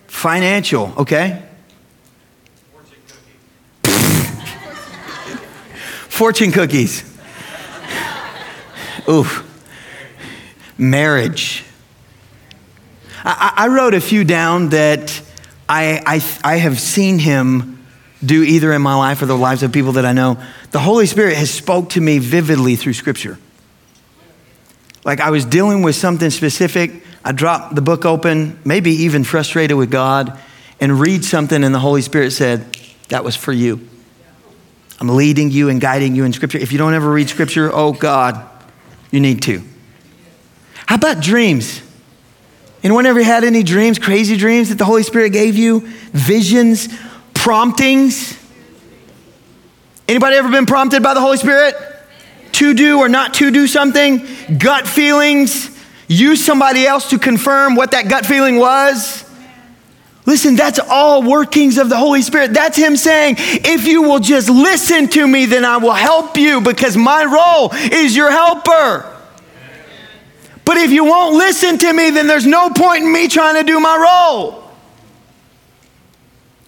Financial. 0.06 0.86
Financial, 0.86 1.02
okay. 1.02 1.42
Fortune 6.08 6.52
cookies. 6.52 7.02
Oof. 9.10 9.44
Marriage. 10.78 11.64
I, 13.22 13.52
I, 13.54 13.68
wrote 13.68 13.92
a 13.92 14.00
few 14.00 14.24
down 14.24 14.70
that 14.70 15.20
I, 15.68 16.00
I, 16.06 16.54
I 16.54 16.56
have 16.56 16.80
seen 16.80 17.18
him 17.18 17.84
do 18.24 18.42
either 18.42 18.72
in 18.72 18.80
my 18.80 18.94
life 18.94 19.20
or 19.20 19.26
the 19.26 19.36
lives 19.36 19.62
of 19.62 19.70
people 19.70 19.92
that 19.92 20.06
I 20.06 20.14
know. 20.14 20.42
The 20.70 20.80
Holy 20.80 21.04
Spirit 21.04 21.36
has 21.36 21.50
spoke 21.50 21.90
to 21.90 22.00
me 22.00 22.20
vividly 22.20 22.76
through 22.76 22.94
Scripture. 22.94 23.38
Like 25.08 25.20
I 25.20 25.30
was 25.30 25.46
dealing 25.46 25.80
with 25.80 25.96
something 25.96 26.28
specific, 26.28 27.02
I 27.24 27.32
dropped 27.32 27.74
the 27.74 27.80
book 27.80 28.04
open, 28.04 28.60
maybe 28.62 28.90
even 28.90 29.24
frustrated 29.24 29.74
with 29.74 29.90
God, 29.90 30.38
and 30.80 31.00
read 31.00 31.24
something, 31.24 31.64
and 31.64 31.74
the 31.74 31.78
Holy 31.78 32.02
Spirit 32.02 32.32
said, 32.32 32.76
That 33.08 33.24
was 33.24 33.34
for 33.34 33.54
you. 33.54 33.88
I'm 35.00 35.08
leading 35.08 35.50
you 35.50 35.70
and 35.70 35.80
guiding 35.80 36.14
you 36.14 36.24
in 36.24 36.34
Scripture. 36.34 36.58
If 36.58 36.72
you 36.72 36.78
don't 36.78 36.92
ever 36.92 37.10
read 37.10 37.30
Scripture, 37.30 37.70
oh 37.72 37.92
God, 37.92 38.46
you 39.10 39.18
need 39.18 39.40
to. 39.44 39.62
How 40.84 40.96
about 40.96 41.22
dreams? 41.22 41.80
Anyone 42.82 43.06
ever 43.06 43.22
had 43.22 43.44
any 43.44 43.62
dreams, 43.62 43.98
crazy 43.98 44.36
dreams 44.36 44.68
that 44.68 44.76
the 44.76 44.84
Holy 44.84 45.04
Spirit 45.04 45.30
gave 45.30 45.56
you? 45.56 45.88
Visions, 46.12 46.86
promptings? 47.32 48.38
Anybody 50.06 50.36
ever 50.36 50.50
been 50.50 50.66
prompted 50.66 51.02
by 51.02 51.14
the 51.14 51.20
Holy 51.22 51.38
Spirit? 51.38 51.87
To 52.58 52.74
do 52.74 52.98
or 52.98 53.08
not 53.08 53.34
to 53.34 53.50
do 53.50 53.66
something, 53.66 54.26
gut 54.58 54.86
feelings, 54.86 55.70
use 56.08 56.44
somebody 56.44 56.86
else 56.86 57.10
to 57.10 57.18
confirm 57.18 57.74
what 57.74 57.92
that 57.92 58.08
gut 58.08 58.26
feeling 58.26 58.58
was. 58.58 59.24
Listen, 60.26 60.56
that's 60.56 60.78
all 60.78 61.22
workings 61.22 61.78
of 61.78 61.88
the 61.88 61.96
Holy 61.96 62.20
Spirit. 62.20 62.52
That's 62.52 62.76
Him 62.76 62.96
saying, 62.96 63.36
if 63.38 63.86
you 63.86 64.02
will 64.02 64.18
just 64.18 64.50
listen 64.50 65.08
to 65.08 65.26
me, 65.26 65.46
then 65.46 65.64
I 65.64 65.78
will 65.78 65.94
help 65.94 66.36
you 66.36 66.60
because 66.60 66.96
my 66.96 67.24
role 67.24 67.72
is 67.72 68.14
your 68.14 68.30
helper. 68.30 69.14
But 70.64 70.76
if 70.76 70.90
you 70.90 71.04
won't 71.06 71.36
listen 71.36 71.78
to 71.78 71.92
me, 71.92 72.10
then 72.10 72.26
there's 72.26 72.46
no 72.46 72.68
point 72.68 73.04
in 73.04 73.12
me 73.12 73.28
trying 73.28 73.54
to 73.54 73.62
do 73.62 73.80
my 73.80 73.96
role. 73.96 74.70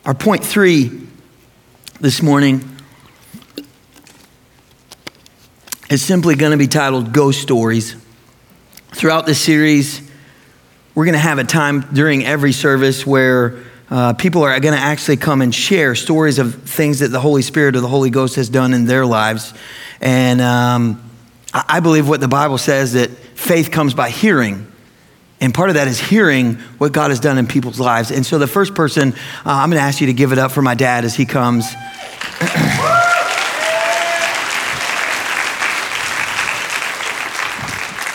Our 0.07 0.15
point 0.15 0.43
three 0.43 1.07
this 2.01 2.23
morning 2.23 2.80
is 5.91 6.01
simply 6.01 6.37
going 6.37 6.53
to 6.53 6.57
be 6.57 6.69
titled 6.69 7.13
Ghost 7.13 7.43
Stories. 7.43 7.97
Throughout 8.93 9.27
this 9.27 9.41
series, 9.41 10.01
we're 10.95 11.05
going 11.05 11.15
to 11.15 11.19
have 11.19 11.41
a 11.41 11.45
time 11.45 11.81
during 11.93 12.25
every 12.25 12.53
service 12.53 13.05
where 13.05 13.59
uh, 13.91 14.13
people 14.13 14.45
are 14.45 14.59
going 14.61 14.75
to 14.75 14.81
actually 14.81 15.17
come 15.17 15.43
and 15.43 15.53
share 15.53 15.97
stories 15.97 16.39
of 16.39 16.63
things 16.63 17.01
that 17.01 17.09
the 17.09 17.19
Holy 17.19 17.43
Spirit 17.43 17.75
or 17.75 17.81
the 17.81 17.89
Holy 17.89 18.11
Ghost 18.11 18.37
has 18.37 18.49
done 18.49 18.73
in 18.73 18.85
their 18.85 19.05
lives. 19.05 19.53
And 20.01 20.41
um, 20.41 21.03
I 21.53 21.81
believe 21.81 22.09
what 22.09 22.21
the 22.21 22.29
Bible 22.29 22.59
says 22.59 22.93
that 22.93 23.11
faith 23.11 23.73
comes 23.73 23.93
by 23.93 24.11
hearing. 24.11 24.71
And 25.41 25.53
part 25.53 25.71
of 25.71 25.75
that 25.75 25.89
is 25.89 25.99
hearing 25.99 26.55
what 26.79 26.93
God 26.93 27.11
has 27.11 27.19
done 27.19 27.37
in 27.37 27.49
people's 27.49 27.81
lives. 27.81 28.13
And 28.13 28.25
so 28.25 28.39
the 28.39 28.47
first 28.47 28.77
person, 28.77 29.13
uh, 29.13 29.17
I'm 29.45 29.71
going 29.71 29.81
to 29.81 29.87
ask 29.87 30.01
you 30.01 30.07
to 30.07 30.13
give 30.13 30.31
it 30.31 30.39
up 30.39 30.53
for 30.53 30.63
my 30.63 30.77
dad 30.77 31.05
as 31.05 31.17
he 31.17 31.27
comes. 31.27 31.67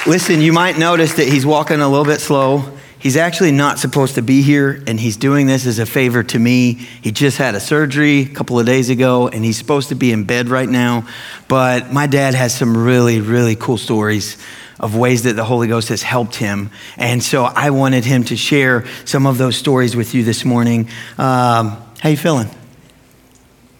Listen, 0.07 0.39
you 0.39 0.53
might 0.53 0.77
notice 0.77 1.15
that 1.15 1.27
he's 1.27 1.47
walking 1.47 1.81
a 1.81 1.89
little 1.89 2.05
bit 2.05 2.21
slow. 2.21 2.63
He's 2.99 3.17
actually 3.17 3.51
not 3.51 3.79
supposed 3.79 4.13
to 4.15 4.21
be 4.21 4.43
here, 4.43 4.83
and 4.85 4.99
he's 4.99 5.17
doing 5.17 5.47
this 5.47 5.65
as 5.65 5.79
a 5.79 5.85
favor 5.87 6.21
to 6.21 6.37
me. 6.37 6.73
He 6.73 7.11
just 7.11 7.39
had 7.39 7.55
a 7.55 7.59
surgery 7.59 8.21
a 8.21 8.27
couple 8.27 8.59
of 8.59 8.67
days 8.67 8.91
ago, 8.91 9.27
and 9.27 9.43
he's 9.43 9.57
supposed 9.57 9.89
to 9.89 9.95
be 9.95 10.11
in 10.11 10.25
bed 10.25 10.49
right 10.49 10.69
now. 10.69 11.07
But 11.47 11.91
my 11.91 12.05
dad 12.05 12.35
has 12.35 12.53
some 12.53 12.77
really, 12.77 13.19
really 13.19 13.55
cool 13.55 13.79
stories 13.79 14.37
of 14.79 14.95
ways 14.95 15.23
that 15.23 15.33
the 15.33 15.43
Holy 15.43 15.67
Ghost 15.67 15.89
has 15.89 16.03
helped 16.03 16.35
him. 16.35 16.69
And 16.97 17.23
so 17.23 17.45
I 17.45 17.71
wanted 17.71 18.05
him 18.05 18.25
to 18.25 18.37
share 18.37 18.85
some 19.05 19.25
of 19.25 19.39
those 19.39 19.55
stories 19.55 19.95
with 19.95 20.13
you 20.13 20.23
this 20.23 20.45
morning. 20.45 20.87
Um, 21.17 21.81
how 21.99 22.09
you 22.09 22.17
feeling? 22.17 22.51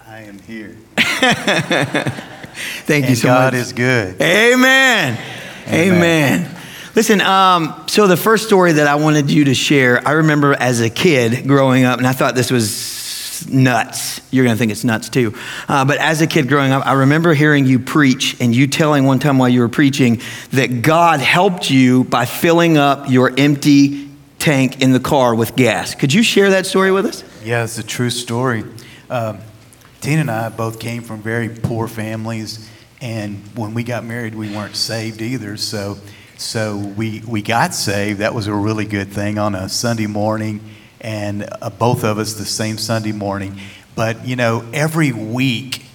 I 0.07 0.21
am 0.21 0.39
here. 0.39 0.75
Thank 0.97 3.03
and 3.03 3.09
you 3.09 3.15
so 3.15 3.27
God 3.27 3.53
much. 3.53 3.53
God 3.53 3.55
is 3.59 3.73
good. 3.73 4.19
Amen. 4.19 5.19
Amen. 5.67 6.45
Amen. 6.45 6.62
Listen, 6.95 7.19
um, 7.19 7.84
so 7.88 8.08
the 8.08 8.15
first 8.15 8.45
story 8.45 8.73
that 8.73 8.88
I 8.88 8.95
wanted 8.95 9.30
you 9.30 9.45
to 9.45 9.54
share, 9.54 10.08
I 10.08 10.12
remember 10.13 10.54
as 10.54 10.80
a 10.80 10.89
kid 10.89 11.45
growing 11.45 11.84
up, 11.84 11.97
and 11.97 12.08
I 12.08 12.13
thought 12.13 12.36
this 12.36 12.49
was 12.49 13.45
nuts. 13.49 14.21
You're 14.32 14.45
going 14.45 14.56
to 14.56 14.58
think 14.58 14.71
it's 14.71 14.84
nuts 14.84 15.10
too. 15.10 15.34
Uh, 15.67 15.84
but 15.84 15.97
as 15.97 16.21
a 16.21 16.28
kid 16.28 16.47
growing 16.47 16.71
up, 16.71 16.86
I 16.86 16.93
remember 16.93 17.34
hearing 17.34 17.65
you 17.65 17.80
preach 17.80 18.39
and 18.39 18.56
you 18.56 18.67
telling 18.67 19.06
one 19.06 19.19
time 19.19 19.38
while 19.38 19.49
you 19.49 19.60
were 19.60 19.69
preaching 19.69 20.21
that 20.51 20.82
God 20.82 21.19
helped 21.19 21.69
you 21.69 22.06
by 22.06 22.25
filling 22.25 22.78
up 22.78 23.10
your 23.10 23.34
empty 23.38 24.10
tank 24.39 24.82
in 24.82 24.93
the 24.93 24.99
car 24.99 25.36
with 25.36 25.56
gas. 25.56 25.95
Could 25.95 26.13
you 26.13 26.23
share 26.23 26.51
that 26.51 26.65
story 26.65 26.91
with 26.91 27.06
us? 27.06 27.23
Yeah, 27.43 27.63
it's 27.63 27.78
a 27.78 27.84
true 27.84 28.10
story. 28.10 28.63
Um, 29.10 29.39
Tina 30.01 30.21
and 30.21 30.32
I 30.32 30.49
both 30.49 30.80
came 30.80 31.01
from 31.01 31.21
very 31.21 31.49
poor 31.49 31.88
families 31.88 32.69
and 33.05 33.37
when 33.55 33.75
we 33.75 33.83
got 33.83 34.03
married, 34.03 34.33
we 34.33 34.49
weren't 34.49 34.75
saved 34.75 35.21
either. 35.21 35.57
So, 35.57 35.99
so 36.37 36.75
we, 36.75 37.21
we 37.27 37.43
got 37.43 37.75
saved. 37.75 38.17
That 38.17 38.33
was 38.33 38.47
a 38.47 38.53
really 38.53 38.85
good 38.85 39.09
thing 39.09 39.37
on 39.37 39.53
a 39.53 39.69
Sunday 39.69 40.07
morning, 40.07 40.59
and 41.01 41.47
uh, 41.61 41.69
both 41.69 42.03
of 42.03 42.17
us 42.17 42.33
the 42.33 42.45
same 42.45 42.79
Sunday 42.79 43.11
morning. 43.11 43.59
But, 43.93 44.25
you 44.27 44.35
know, 44.35 44.67
every 44.73 45.11
week 45.11 45.85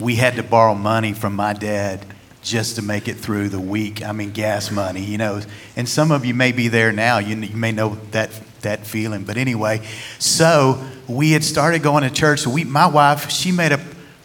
we 0.00 0.16
had 0.16 0.34
to 0.34 0.42
borrow 0.42 0.74
money 0.74 1.12
from 1.12 1.36
my 1.36 1.52
dad 1.52 2.04
just 2.42 2.74
to 2.76 2.82
make 2.82 3.06
it 3.06 3.14
through 3.14 3.50
the 3.50 3.60
week. 3.60 4.02
I 4.02 4.10
mean, 4.10 4.32
gas 4.32 4.72
money, 4.72 5.04
you 5.04 5.18
know. 5.18 5.40
And 5.76 5.88
some 5.88 6.10
of 6.10 6.24
you 6.24 6.34
may 6.34 6.50
be 6.50 6.66
there 6.66 6.90
now. 6.90 7.18
You, 7.18 7.36
you 7.36 7.56
may 7.56 7.70
know 7.70 7.96
that 8.10 8.32
that 8.62 8.84
feeling. 8.84 9.22
But 9.22 9.36
anyway, 9.36 9.86
so 10.18 10.84
we 11.06 11.30
had 11.30 11.44
started 11.44 11.84
going 11.84 12.02
to 12.02 12.10
church. 12.10 12.44
We, 12.44 12.64
my 12.64 12.86
wife, 12.88 13.30
she 13.30 13.52
made 13.52 13.70
up 13.70 13.80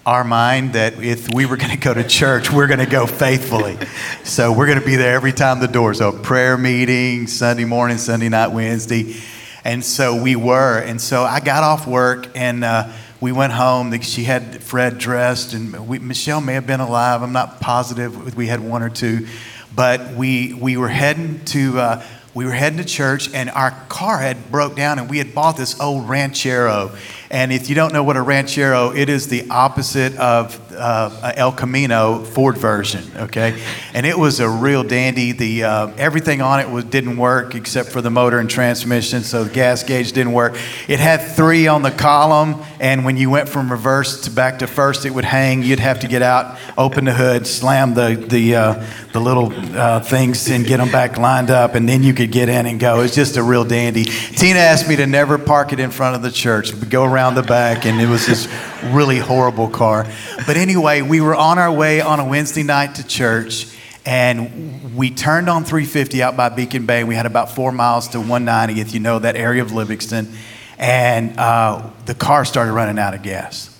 our 0.10 0.24
mind 0.24 0.74
that 0.74 1.04
if 1.04 1.32
we 1.36 1.46
were 1.46 1.56
going 1.56 1.70
to 1.70 1.78
go 1.78 1.94
to 1.94 2.04
church, 2.04 2.52
we're 2.52 2.66
going 2.66 2.80
to 2.80 2.88
go 2.88 3.06
faithfully. 3.06 3.78
So 4.24 4.52
we're 4.52 4.66
going 4.66 4.80
to 4.80 4.86
be 4.86 4.96
there 4.96 5.14
every 5.14 5.32
time 5.32 5.60
the 5.60 5.68
doors 5.68 6.02
open. 6.02 6.24
Prayer 6.24 6.58
meeting, 6.58 7.28
Sunday 7.28 7.64
morning, 7.64 8.00
Sunday 8.00 8.28
night, 8.28 8.48
Wednesday. 8.48 9.18
And 9.64 9.86
so 9.86 10.20
we 10.20 10.36
were. 10.36 10.80
And 10.80 11.00
so 11.00 11.22
I 11.22 11.42
got 11.42 11.64
off 11.64 11.86
work 11.86 12.36
and 12.36 12.64
uh, 12.64 12.92
we 13.22 13.32
went 13.32 13.54
home. 13.54 14.02
She 14.02 14.24
had 14.24 14.64
Fred 14.64 14.98
dressed, 14.98 15.54
and 15.54 15.88
we, 15.88 16.00
Michelle 16.00 16.42
may 16.42 16.54
have 16.54 16.66
been 16.66 16.80
alive. 16.80 17.22
I'm 17.22 17.32
not 17.32 17.62
positive. 17.62 18.36
We 18.36 18.48
had 18.48 18.62
one 18.62 18.82
or 18.82 18.90
two. 18.90 19.28
But 19.76 20.16
we, 20.16 20.56
we 20.56 20.76
were 20.76 20.90
heading 20.90 21.46
to. 21.46 21.80
Uh, 21.80 22.04
we 22.34 22.46
were 22.46 22.52
heading 22.52 22.78
to 22.78 22.86
church 22.86 23.34
and 23.34 23.50
our 23.50 23.72
car 23.90 24.20
had 24.20 24.52
broke 24.52 24.76
down 24.76 25.00
and 25.00 25.10
we 25.10 25.18
had 25.18 25.34
bought 25.34 25.58
this 25.58 25.80
old 25.80 26.08
ranchero 26.08 26.96
and 27.32 27.52
if 27.52 27.70
you 27.70 27.76
don't 27.76 27.94
know 27.94 28.04
what 28.04 28.18
a 28.18 28.22
ranchero 28.22 28.92
it 28.92 29.08
is 29.08 29.28
the 29.28 29.48
opposite 29.52 30.16
of 30.18 30.60
uh, 30.74 31.34
El 31.36 31.52
Camino 31.52 32.24
Ford 32.24 32.58
version, 32.58 33.04
okay? 33.18 33.62
And 33.94 34.06
it 34.06 34.18
was 34.18 34.40
a 34.40 34.50
real 34.50 34.84
dandy. 34.84 35.34
The 35.34 35.64
uh, 35.64 35.88
everything 35.98 36.42
on 36.42 36.60
it 36.60 36.70
was 36.70 36.86
didn't 36.86 37.18
work 37.18 37.54
except 37.54 37.90
for 37.90 38.02
the 38.02 38.10
motor 38.10 38.40
and 38.40 38.50
transmission, 38.50 39.22
so 39.22 39.44
the 39.44 39.54
gas 39.54 39.84
gauge 39.84 40.12
didn't 40.14 40.34
work. 40.34 40.58
It 40.88 41.00
had 41.00 41.18
three 41.18 41.68
on 41.68 41.84
the 41.84 41.92
column, 41.92 42.64
and 42.80 43.06
when 43.06 43.18
you 43.18 43.30
went 43.30 43.50
from 43.50 43.72
reverse 43.72 44.22
to 44.22 44.32
back 44.32 44.60
to 44.60 44.68
first, 44.68 45.06
it 45.06 45.12
would 45.12 45.26
hang. 45.26 45.62
You'd 45.62 45.80
have 45.80 46.00
to 46.00 46.08
get 46.08 46.22
out, 46.22 46.58
open 46.78 47.06
the 47.06 47.14
hood, 47.14 47.46
slam 47.46 47.94
the 47.94 48.16
the 48.16 48.56
uh, 48.56 48.86
the 49.14 49.20
little 49.20 49.52
uh, 49.78 50.00
things, 50.00 50.50
and 50.50 50.66
get 50.66 50.78
them 50.78 50.92
back 50.92 51.18
lined 51.18 51.52
up, 51.52 51.76
and 51.76 51.88
then 51.88 52.02
you 52.02 52.14
could 52.14 52.32
get 52.32 52.50
in 52.50 52.66
and 52.66 52.80
go. 52.80 53.02
It's 53.02 53.16
just 53.16 53.38
a 53.38 53.44
real 53.44 53.66
dandy. 53.66 54.06
Tina 54.06 54.60
asked 54.60 54.88
me 54.88 54.96
to 54.96 55.06
never 55.06 55.38
park 55.38 55.74
it 55.74 55.80
in 55.80 55.92
front 55.92 56.16
of 56.16 56.22
the 56.22 56.32
church, 56.32 56.72
go 56.90 57.04
around 57.04 57.19
the 57.36 57.44
back, 57.44 57.86
and 57.86 58.00
it 58.02 58.08
was 58.08 58.26
this 58.26 58.48
really 58.86 59.18
horrible 59.18 59.68
car. 59.70 60.06
But 60.48 60.58
anyway, 60.58 61.02
we 61.02 61.22
were 61.22 61.36
on 61.36 61.60
our 61.60 61.72
way 61.72 62.02
on 62.02 62.20
a 62.20 62.26
Wednesday 62.26 62.64
night 62.64 62.96
to 62.96 63.06
church, 63.06 63.68
and 64.06 64.96
we 64.96 65.12
turned 65.12 65.50
on 65.50 65.66
350 65.66 66.24
out 66.24 66.38
by 66.38 66.50
Beacon 66.50 66.86
Bay. 66.86 67.04
We 67.04 67.16
had 67.16 67.26
about 67.26 67.52
four 67.52 67.72
miles 67.72 68.08
to 68.10 68.20
190, 68.20 68.80
if 68.82 68.94
you 68.94 69.00
know 69.00 69.20
that 69.20 69.36
area 69.36 69.62
of 69.62 69.72
Livingston, 69.74 70.32
and 70.78 71.38
uh, 71.38 71.90
the 72.06 72.16
car 72.16 72.46
started 72.46 72.72
running 72.72 72.98
out 72.98 73.14
of 73.14 73.22
gas 73.22 73.79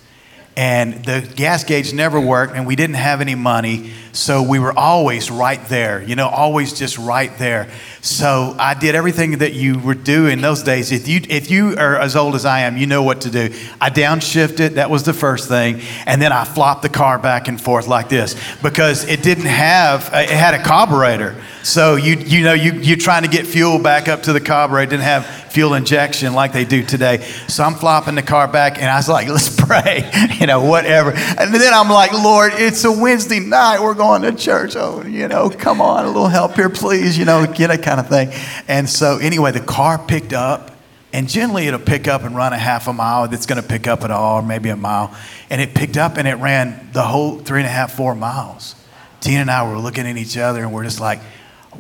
and 0.60 1.06
the 1.06 1.22
gas 1.38 1.64
gauge 1.64 1.94
never 1.94 2.20
worked 2.20 2.54
and 2.54 2.68
we 2.68 2.76
didn't 2.76 2.98
have 2.98 3.22
any 3.22 3.34
money 3.34 3.94
so 4.12 4.44
we 4.44 4.60
were 4.60 4.78
always 4.78 5.32
right 5.32 5.66
there 5.70 6.04
you 6.04 6.18
know 6.18 6.28
always 6.28 6.78
just 6.78 6.98
right 6.98 7.38
there. 7.38 7.70
So 8.02 8.56
i 8.60 8.74
did 8.74 8.94
everything 8.94 9.38
that 9.38 9.54
you 9.54 9.80
were 9.80 9.94
doing 9.94 10.42
those 10.42 10.62
days. 10.62 10.92
If 10.92 11.08
you 11.08 11.22
if 11.30 11.50
you 11.50 11.78
are 11.78 11.96
as 11.98 12.18
old 12.18 12.36
as 12.36 12.44
i 12.44 12.60
am 12.62 12.76
you 12.76 12.88
know 12.88 13.04
what 13.04 13.22
to 13.22 13.30
do. 13.30 13.54
I 13.80 13.90
downshifted 13.90 14.72
that 14.72 14.90
was 14.90 15.04
the 15.04 15.14
first 15.14 15.48
thing 15.48 15.82
and 16.06 16.22
then 16.22 16.34
i 16.34 16.44
flopped 16.44 16.82
the 16.82 16.90
car 16.90 17.18
back 17.18 17.48
and 17.48 17.60
forth 17.62 17.88
like 17.88 18.10
this 18.10 18.36
because 18.62 19.08
it 19.08 19.24
didn't 19.24 19.46
have 19.46 20.14
uh, 20.14 20.18
it 20.18 20.30
had 20.30 20.56
a 20.56 20.62
carburetor. 20.62 21.42
So 21.64 21.96
you 21.96 22.16
you 22.16 22.44
know 22.44 22.54
you 22.54 22.74
you're 22.74 22.98
trying 22.98 23.24
to 23.24 23.30
get 23.30 23.48
fuel 23.48 23.80
back 23.80 24.10
up 24.10 24.24
to 24.24 24.34
the 24.34 24.42
carburetor 24.42 24.88
it 24.88 24.90
didn't 24.90 25.04
have 25.04 25.26
fuel 25.60 25.74
injection 25.74 26.34
like 26.34 26.54
they 26.54 26.64
do 26.64 26.82
today 26.84 27.18
so 27.48 27.64
i'm 27.66 27.76
flopping 27.76 28.16
the 28.16 28.24
car 28.24 28.48
back 28.48 28.78
and 28.78 28.86
i 28.86 28.96
was 28.96 29.10
like 29.10 29.28
let's 29.36 29.54
pray 29.60 30.10
you 30.40 30.48
know, 30.48 30.64
whatever. 30.64 31.12
And 31.12 31.54
then 31.54 31.74
I'm 31.74 31.90
like, 31.90 32.12
Lord, 32.14 32.54
it's 32.56 32.84
a 32.86 32.92
Wednesday 32.92 33.40
night. 33.40 33.82
We're 33.82 33.94
going 33.94 34.22
to 34.24 34.34
church. 34.34 34.76
Oh, 34.76 35.04
you 35.04 35.28
know, 35.28 35.50
come 35.50 35.82
on, 35.82 36.06
a 36.06 36.08
little 36.08 36.28
help 36.28 36.56
here, 36.56 36.70
please, 36.70 37.18
you 37.18 37.26
know, 37.26 37.46
get 37.46 37.70
a 37.70 37.78
kind 37.78 38.00
of 38.00 38.08
thing. 38.08 38.32
And 38.68 38.90
so, 38.90 39.18
anyway, 39.18 39.52
the 39.52 39.60
car 39.60 39.98
picked 40.00 40.34
up. 40.34 40.72
And 41.12 41.28
generally, 41.28 41.66
it'll 41.66 41.80
pick 41.80 42.08
up 42.08 42.24
and 42.24 42.36
run 42.36 42.54
a 42.54 42.58
half 42.58 42.88
a 42.88 42.94
mile. 42.94 43.24
It's 43.34 43.48
going 43.48 43.60
to 43.60 43.68
pick 43.68 43.88
up 43.88 44.04
at 44.04 44.12
all, 44.12 44.40
or 44.40 44.44
maybe 44.44 44.70
a 44.70 44.76
mile. 44.76 45.16
And 45.50 45.60
it 45.60 45.74
picked 45.74 45.98
up 45.98 46.18
and 46.18 46.28
it 46.28 46.36
ran 46.36 46.90
the 46.94 47.02
whole 47.02 47.40
three 47.40 47.62
and 47.62 47.68
a 47.68 47.72
half, 47.72 47.94
four 47.94 48.14
miles. 48.14 48.76
Tina 49.20 49.42
and 49.42 49.52
I 49.52 49.70
were 49.70 49.80
looking 49.80 50.06
at 50.06 50.18
each 50.18 50.38
other 50.38 50.62
and 50.62 50.72
we're 50.72 50.84
just 50.84 51.00
like, 51.00 51.20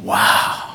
wow 0.01 0.68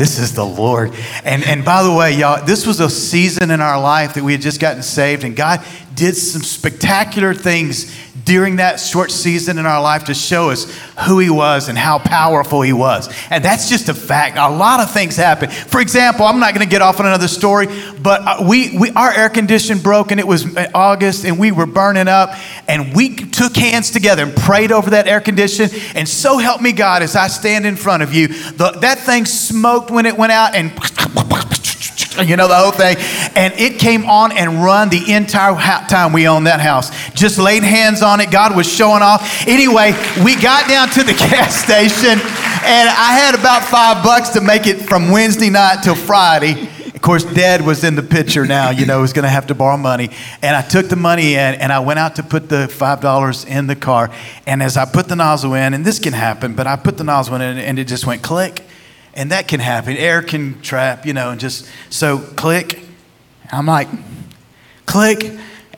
this 0.00 0.18
is 0.18 0.32
the 0.32 0.46
Lord. 0.46 0.94
And, 1.24 1.44
and 1.44 1.62
by 1.62 1.82
the 1.82 1.92
way, 1.92 2.14
y'all, 2.16 2.42
this 2.42 2.66
was 2.66 2.80
a 2.80 2.88
season 2.88 3.50
in 3.50 3.60
our 3.60 3.78
life 3.78 4.14
that 4.14 4.24
we 4.24 4.32
had 4.32 4.40
just 4.40 4.58
gotten 4.58 4.82
saved, 4.82 5.24
and 5.24 5.36
God 5.36 5.62
did 5.94 6.16
some 6.16 6.40
spectacular 6.40 7.34
things 7.34 7.94
during 8.30 8.56
that 8.56 8.78
short 8.78 9.10
season 9.10 9.58
in 9.58 9.66
our 9.66 9.82
life 9.82 10.04
to 10.04 10.14
show 10.14 10.50
us 10.50 10.72
who 11.00 11.18
He 11.18 11.28
was 11.28 11.68
and 11.68 11.76
how 11.76 11.98
powerful 11.98 12.62
He 12.62 12.72
was. 12.72 13.12
And 13.28 13.44
that's 13.44 13.68
just 13.68 13.88
a 13.88 13.94
fact. 13.94 14.38
A 14.38 14.48
lot 14.48 14.78
of 14.78 14.92
things 14.92 15.16
happen. 15.16 15.50
For 15.50 15.80
example, 15.80 16.24
I'm 16.24 16.38
not 16.38 16.54
going 16.54 16.64
to 16.64 16.70
get 16.70 16.80
off 16.80 17.00
on 17.00 17.06
another 17.06 17.26
story, 17.26 17.66
but 18.00 18.20
uh, 18.22 18.46
we, 18.48 18.78
we 18.78 18.90
our 18.92 19.10
air 19.10 19.30
condition 19.30 19.80
broke 19.80 20.12
and 20.12 20.20
it 20.20 20.28
was 20.28 20.46
August 20.72 21.24
and 21.24 21.40
we 21.40 21.50
were 21.50 21.66
burning 21.66 22.06
up 22.06 22.36
and 22.68 22.94
we 22.94 23.16
took 23.16 23.56
hands 23.56 23.90
together 23.90 24.22
and 24.22 24.36
prayed 24.36 24.70
over 24.70 24.90
that 24.90 25.08
air 25.08 25.20
condition. 25.20 25.68
And 25.96 26.08
so 26.08 26.38
help 26.38 26.62
me 26.62 26.70
God 26.70 27.02
as 27.02 27.16
I 27.16 27.26
stand 27.26 27.66
in 27.66 27.74
front 27.74 28.04
of 28.04 28.14
you, 28.14 28.28
the, 28.28 28.78
that 28.82 29.00
thing 29.00 29.26
smoked 29.26 29.90
when 29.90 30.06
it 30.06 30.16
went 30.16 30.30
out 30.30 30.54
and 30.54 30.70
you 32.28 32.36
know 32.36 32.48
the 32.48 32.56
whole 32.56 32.70
thing. 32.70 32.96
And 33.36 33.54
it 33.54 33.78
came 33.78 34.04
on 34.04 34.32
and 34.32 34.62
run 34.62 34.88
the 34.88 35.12
entire 35.12 35.54
time 35.86 36.12
we 36.12 36.26
owned 36.26 36.46
that 36.46 36.60
house. 36.60 36.90
Just 37.12 37.38
laid 37.38 37.62
hands 37.62 38.02
on 38.02 38.20
it. 38.20 38.30
God 38.30 38.56
was 38.56 38.70
showing 38.70 39.02
off. 39.02 39.46
Anyway, 39.46 39.92
we 40.24 40.34
got 40.36 40.68
down 40.68 40.88
to 40.90 41.02
the 41.02 41.12
gas 41.30 41.62
station, 41.62 42.18
and 42.18 42.88
I 42.88 43.12
had 43.18 43.34
about 43.34 43.64
five 43.64 44.02
bucks 44.02 44.30
to 44.30 44.40
make 44.40 44.66
it 44.66 44.76
from 44.82 45.10
Wednesday 45.10 45.50
night 45.50 45.82
till 45.82 45.94
Friday. 45.94 46.68
Of 47.00 47.02
course, 47.02 47.24
Dad 47.24 47.64
was 47.64 47.82
in 47.82 47.94
the 47.94 48.02
picture 48.02 48.44
now, 48.44 48.68
you 48.68 48.84
know, 48.84 49.00
was 49.00 49.14
going 49.14 49.22
to 49.22 49.30
have 49.30 49.46
to 49.46 49.54
borrow 49.54 49.78
money. 49.78 50.10
And 50.42 50.54
I 50.54 50.60
took 50.60 50.90
the 50.90 50.96
money 50.96 51.32
in 51.32 51.54
and 51.54 51.72
I 51.72 51.78
went 51.80 51.98
out 51.98 52.16
to 52.16 52.22
put 52.22 52.50
the 52.50 52.66
$5 52.66 53.46
in 53.46 53.68
the 53.68 53.74
car. 53.74 54.10
And 54.46 54.62
as 54.62 54.76
I 54.76 54.84
put 54.84 55.08
the 55.08 55.16
nozzle 55.16 55.54
in, 55.54 55.72
and 55.72 55.82
this 55.82 55.98
can 55.98 56.12
happen, 56.12 56.54
but 56.54 56.66
I 56.66 56.76
put 56.76 56.98
the 56.98 57.04
nozzle 57.04 57.36
in 57.36 57.40
and 57.40 57.78
it 57.78 57.88
just 57.88 58.06
went 58.06 58.20
click. 58.20 58.60
And 59.14 59.30
that 59.30 59.48
can 59.48 59.60
happen. 59.60 59.96
Air 59.96 60.20
can 60.20 60.60
trap, 60.60 61.06
you 61.06 61.14
know, 61.14 61.30
and 61.30 61.40
just 61.40 61.66
so 61.88 62.18
click. 62.18 62.78
I'm 63.52 63.66
like, 63.66 63.88
click. 64.86 65.24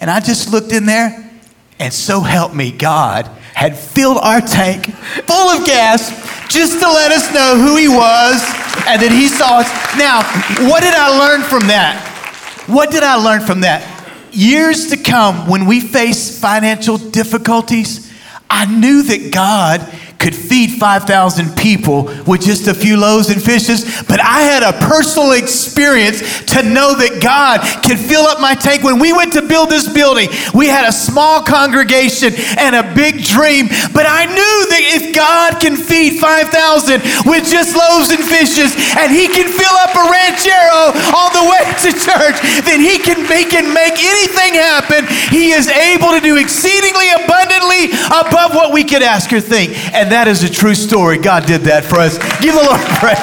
And 0.01 0.11
I 0.11 0.21
just 0.21 0.51
looked 0.51 0.73
in 0.73 0.85
there, 0.85 1.31
and 1.79 1.93
so 1.93 2.21
help 2.21 2.55
me, 2.55 2.73
God 2.73 3.31
had 3.55 3.77
filled 3.77 4.19
our 4.19 4.41
tank 4.41 4.87
full 5.27 5.49
of 5.51 5.65
gas 5.67 6.11
just 6.49 6.81
to 6.81 6.87
let 6.89 7.13
us 7.13 7.33
know 7.33 7.57
who 7.57 7.77
He 7.77 7.89
was 7.89 8.43
and 8.89 9.01
that 9.01 9.13
He 9.13 9.29
saw 9.29 9.61
us. 9.61 9.69
Now, 9.97 10.23
what 10.69 10.81
did 10.81 10.95
I 10.95 11.19
learn 11.19 11.43
from 11.43 11.69
that? 11.69 12.65
What 12.67 12.91
did 12.91 13.03
I 13.03 13.17
learn 13.17 13.41
from 13.41 13.61
that? 13.61 13.89
Years 14.33 14.89
to 14.89 14.97
come, 14.97 15.49
when 15.49 15.67
we 15.67 15.81
face 15.81 16.39
financial 16.41 16.97
difficulties, 16.97 18.11
I 18.49 18.67
knew 18.67 19.03
that 19.03 19.33
God 19.33 19.81
could 20.23 20.35
feed 20.35 20.79
5,000 20.79 21.57
people 21.59 22.05
with 22.31 22.41
just 22.41 22.69
a 22.71 22.75
few 22.75 22.97
loaves 22.97 23.29
and 23.29 23.43
fishes, 23.43 23.83
but 24.07 24.23
I 24.23 24.47
had 24.47 24.63
a 24.63 24.71
personal 24.87 25.33
experience 25.35 26.23
to 26.55 26.63
know 26.63 26.95
that 26.95 27.19
God 27.19 27.59
can 27.83 27.99
fill 27.99 28.31
up 28.31 28.39
my 28.39 28.55
tank. 28.55 28.87
When 28.87 29.03
we 29.03 29.11
went 29.11 29.35
to 29.35 29.43
build 29.43 29.69
this 29.69 29.91
building, 29.91 30.31
we 30.55 30.71
had 30.71 30.87
a 30.87 30.95
small 30.95 31.43
congregation 31.43 32.39
and 32.55 32.79
a 32.79 32.87
big 32.95 33.27
dream, 33.27 33.67
but 33.91 34.07
I 34.07 34.31
knew 34.31 34.57
that 34.71 34.85
if 34.95 35.11
God 35.11 35.59
can 35.59 35.75
feed 35.75 36.23
5,000 36.23 37.03
with 37.27 37.43
just 37.51 37.75
loaves 37.75 38.15
and 38.15 38.23
fishes 38.23 38.79
and 38.95 39.11
He 39.11 39.27
can 39.27 39.51
fill 39.51 39.77
up 39.83 39.91
a 39.99 40.07
ranchero 40.07 40.95
on 41.19 41.35
the 41.35 41.45
way 41.51 41.67
to 41.83 41.91
church, 41.99 42.39
then 42.63 42.79
He 42.79 43.03
can, 43.03 43.27
he 43.27 43.43
can 43.43 43.75
make 43.75 43.99
anything 43.99 44.55
happen. 44.55 45.03
He 45.35 45.51
is 45.51 45.67
able 45.67 46.15
to 46.15 46.23
do 46.23 46.39
exceedingly 46.39 47.11
abundantly 47.11 47.91
above 48.07 48.55
what 48.55 48.71
we 48.71 48.87
could 48.87 49.03
ask 49.03 49.33
or 49.35 49.43
think. 49.43 49.75
And 49.91 50.12
that 50.13 50.29
is 50.29 50.43
a 50.43 50.51
true 50.51 50.75
story. 50.75 51.17
God 51.17 51.47
did 51.47 51.63
that 51.63 51.85
for 51.85 51.97
us. 51.97 52.19
Give 52.41 52.55
the 52.55 52.63
Lord 52.63 52.81
praise. 53.01 53.19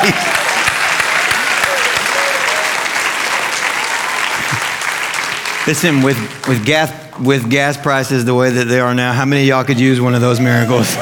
Listen, 5.68 6.02
with, 6.02 6.18
with, 6.48 6.66
gas, 6.66 6.92
with 7.20 7.48
gas 7.50 7.78
prices 7.78 8.26
the 8.26 8.34
way 8.34 8.50
that 8.50 8.66
they 8.66 8.80
are 8.80 8.96
now, 8.96 9.14
how 9.14 9.26
many 9.26 9.44
of 9.44 9.48
y'all 9.48 9.64
could 9.64 9.80
use 9.80 10.02
one 10.02 10.16
of 10.16 10.22
those 10.22 10.40
miracles? 10.40 10.96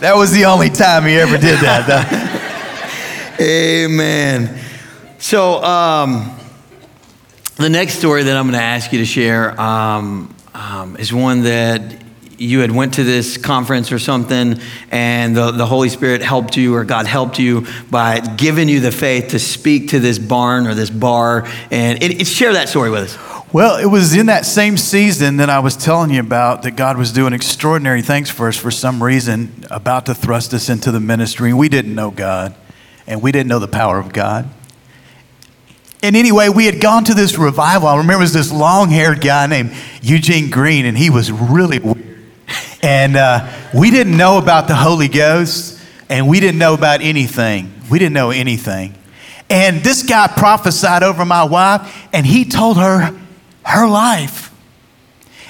that 0.00 0.12
was 0.14 0.30
the 0.30 0.44
only 0.44 0.68
time 0.68 1.06
he 1.06 1.14
ever 1.14 1.38
did 1.38 1.58
that. 1.60 1.88
Amen. 3.40 4.58
So, 5.18 5.64
um, 5.64 6.38
the 7.56 7.70
next 7.70 7.94
story 7.94 8.24
that 8.24 8.36
I'm 8.36 8.44
going 8.44 8.58
to 8.58 8.62
ask 8.62 8.92
you 8.92 8.98
to 8.98 9.06
share 9.06 9.58
um, 9.58 10.34
um, 10.52 10.96
is 10.98 11.14
one 11.14 11.44
that 11.44 12.01
you 12.42 12.60
had 12.60 12.70
went 12.70 12.94
to 12.94 13.04
this 13.04 13.36
conference 13.36 13.92
or 13.92 13.98
something 13.98 14.58
and 14.90 15.36
the, 15.36 15.52
the 15.52 15.64
holy 15.64 15.88
spirit 15.88 16.22
helped 16.22 16.56
you 16.56 16.74
or 16.74 16.84
god 16.84 17.06
helped 17.06 17.38
you 17.38 17.66
by 17.90 18.20
giving 18.20 18.68
you 18.68 18.80
the 18.80 18.92
faith 18.92 19.28
to 19.28 19.38
speak 19.38 19.88
to 19.88 20.00
this 20.00 20.18
barn 20.18 20.66
or 20.66 20.74
this 20.74 20.90
bar 20.90 21.46
and 21.70 22.02
it, 22.02 22.20
it, 22.20 22.26
share 22.26 22.52
that 22.52 22.68
story 22.68 22.90
with 22.90 23.02
us 23.14 23.52
well 23.52 23.76
it 23.76 23.86
was 23.86 24.14
in 24.14 24.26
that 24.26 24.44
same 24.44 24.76
season 24.76 25.36
that 25.36 25.48
i 25.48 25.60
was 25.60 25.76
telling 25.76 26.10
you 26.10 26.20
about 26.20 26.62
that 26.62 26.72
god 26.72 26.96
was 26.96 27.12
doing 27.12 27.32
extraordinary 27.32 28.02
things 28.02 28.28
for 28.28 28.48
us 28.48 28.56
for 28.56 28.70
some 28.70 29.02
reason 29.02 29.64
about 29.70 30.06
to 30.06 30.14
thrust 30.14 30.52
us 30.52 30.68
into 30.68 30.90
the 30.90 31.00
ministry 31.00 31.52
we 31.52 31.68
didn't 31.68 31.94
know 31.94 32.10
god 32.10 32.54
and 33.06 33.22
we 33.22 33.30
didn't 33.30 33.48
know 33.48 33.60
the 33.60 33.68
power 33.68 33.98
of 33.98 34.12
god 34.12 34.48
and 36.04 36.16
anyway, 36.16 36.48
we 36.48 36.66
had 36.66 36.80
gone 36.80 37.04
to 37.04 37.14
this 37.14 37.38
revival. 37.38 37.86
I 37.86 37.96
remember 37.96 38.14
it 38.14 38.24
was 38.24 38.32
this 38.32 38.50
long 38.50 38.90
haired 38.90 39.20
guy 39.20 39.46
named 39.46 39.72
Eugene 40.02 40.50
Green, 40.50 40.84
and 40.84 40.98
he 40.98 41.10
was 41.10 41.30
really 41.30 41.78
weird. 41.78 42.12
And 42.82 43.16
uh, 43.16 43.48
we 43.72 43.90
didn't 43.90 44.16
know 44.16 44.38
about 44.38 44.66
the 44.66 44.74
Holy 44.74 45.06
Ghost, 45.06 45.80
and 46.08 46.28
we 46.28 46.40
didn't 46.40 46.58
know 46.58 46.74
about 46.74 47.00
anything. 47.00 47.72
We 47.88 48.00
didn't 48.00 48.14
know 48.14 48.30
anything. 48.30 48.94
And 49.48 49.82
this 49.84 50.02
guy 50.02 50.26
prophesied 50.28 51.02
over 51.02 51.24
my 51.24 51.44
wife, 51.44 52.08
and 52.12 52.26
he 52.26 52.44
told 52.44 52.78
her 52.78 53.16
her 53.64 53.88
life. 53.88 54.52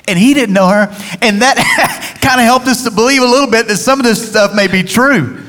And 0.06 0.18
he 0.18 0.34
didn't 0.34 0.52
know 0.54 0.68
her. 0.68 0.94
And 1.22 1.40
that 1.40 2.18
kind 2.20 2.40
of 2.40 2.44
helped 2.44 2.66
us 2.66 2.84
to 2.84 2.90
believe 2.90 3.22
a 3.22 3.26
little 3.26 3.50
bit 3.50 3.68
that 3.68 3.76
some 3.76 3.98
of 4.00 4.04
this 4.04 4.28
stuff 4.28 4.54
may 4.54 4.66
be 4.66 4.82
true. 4.82 5.42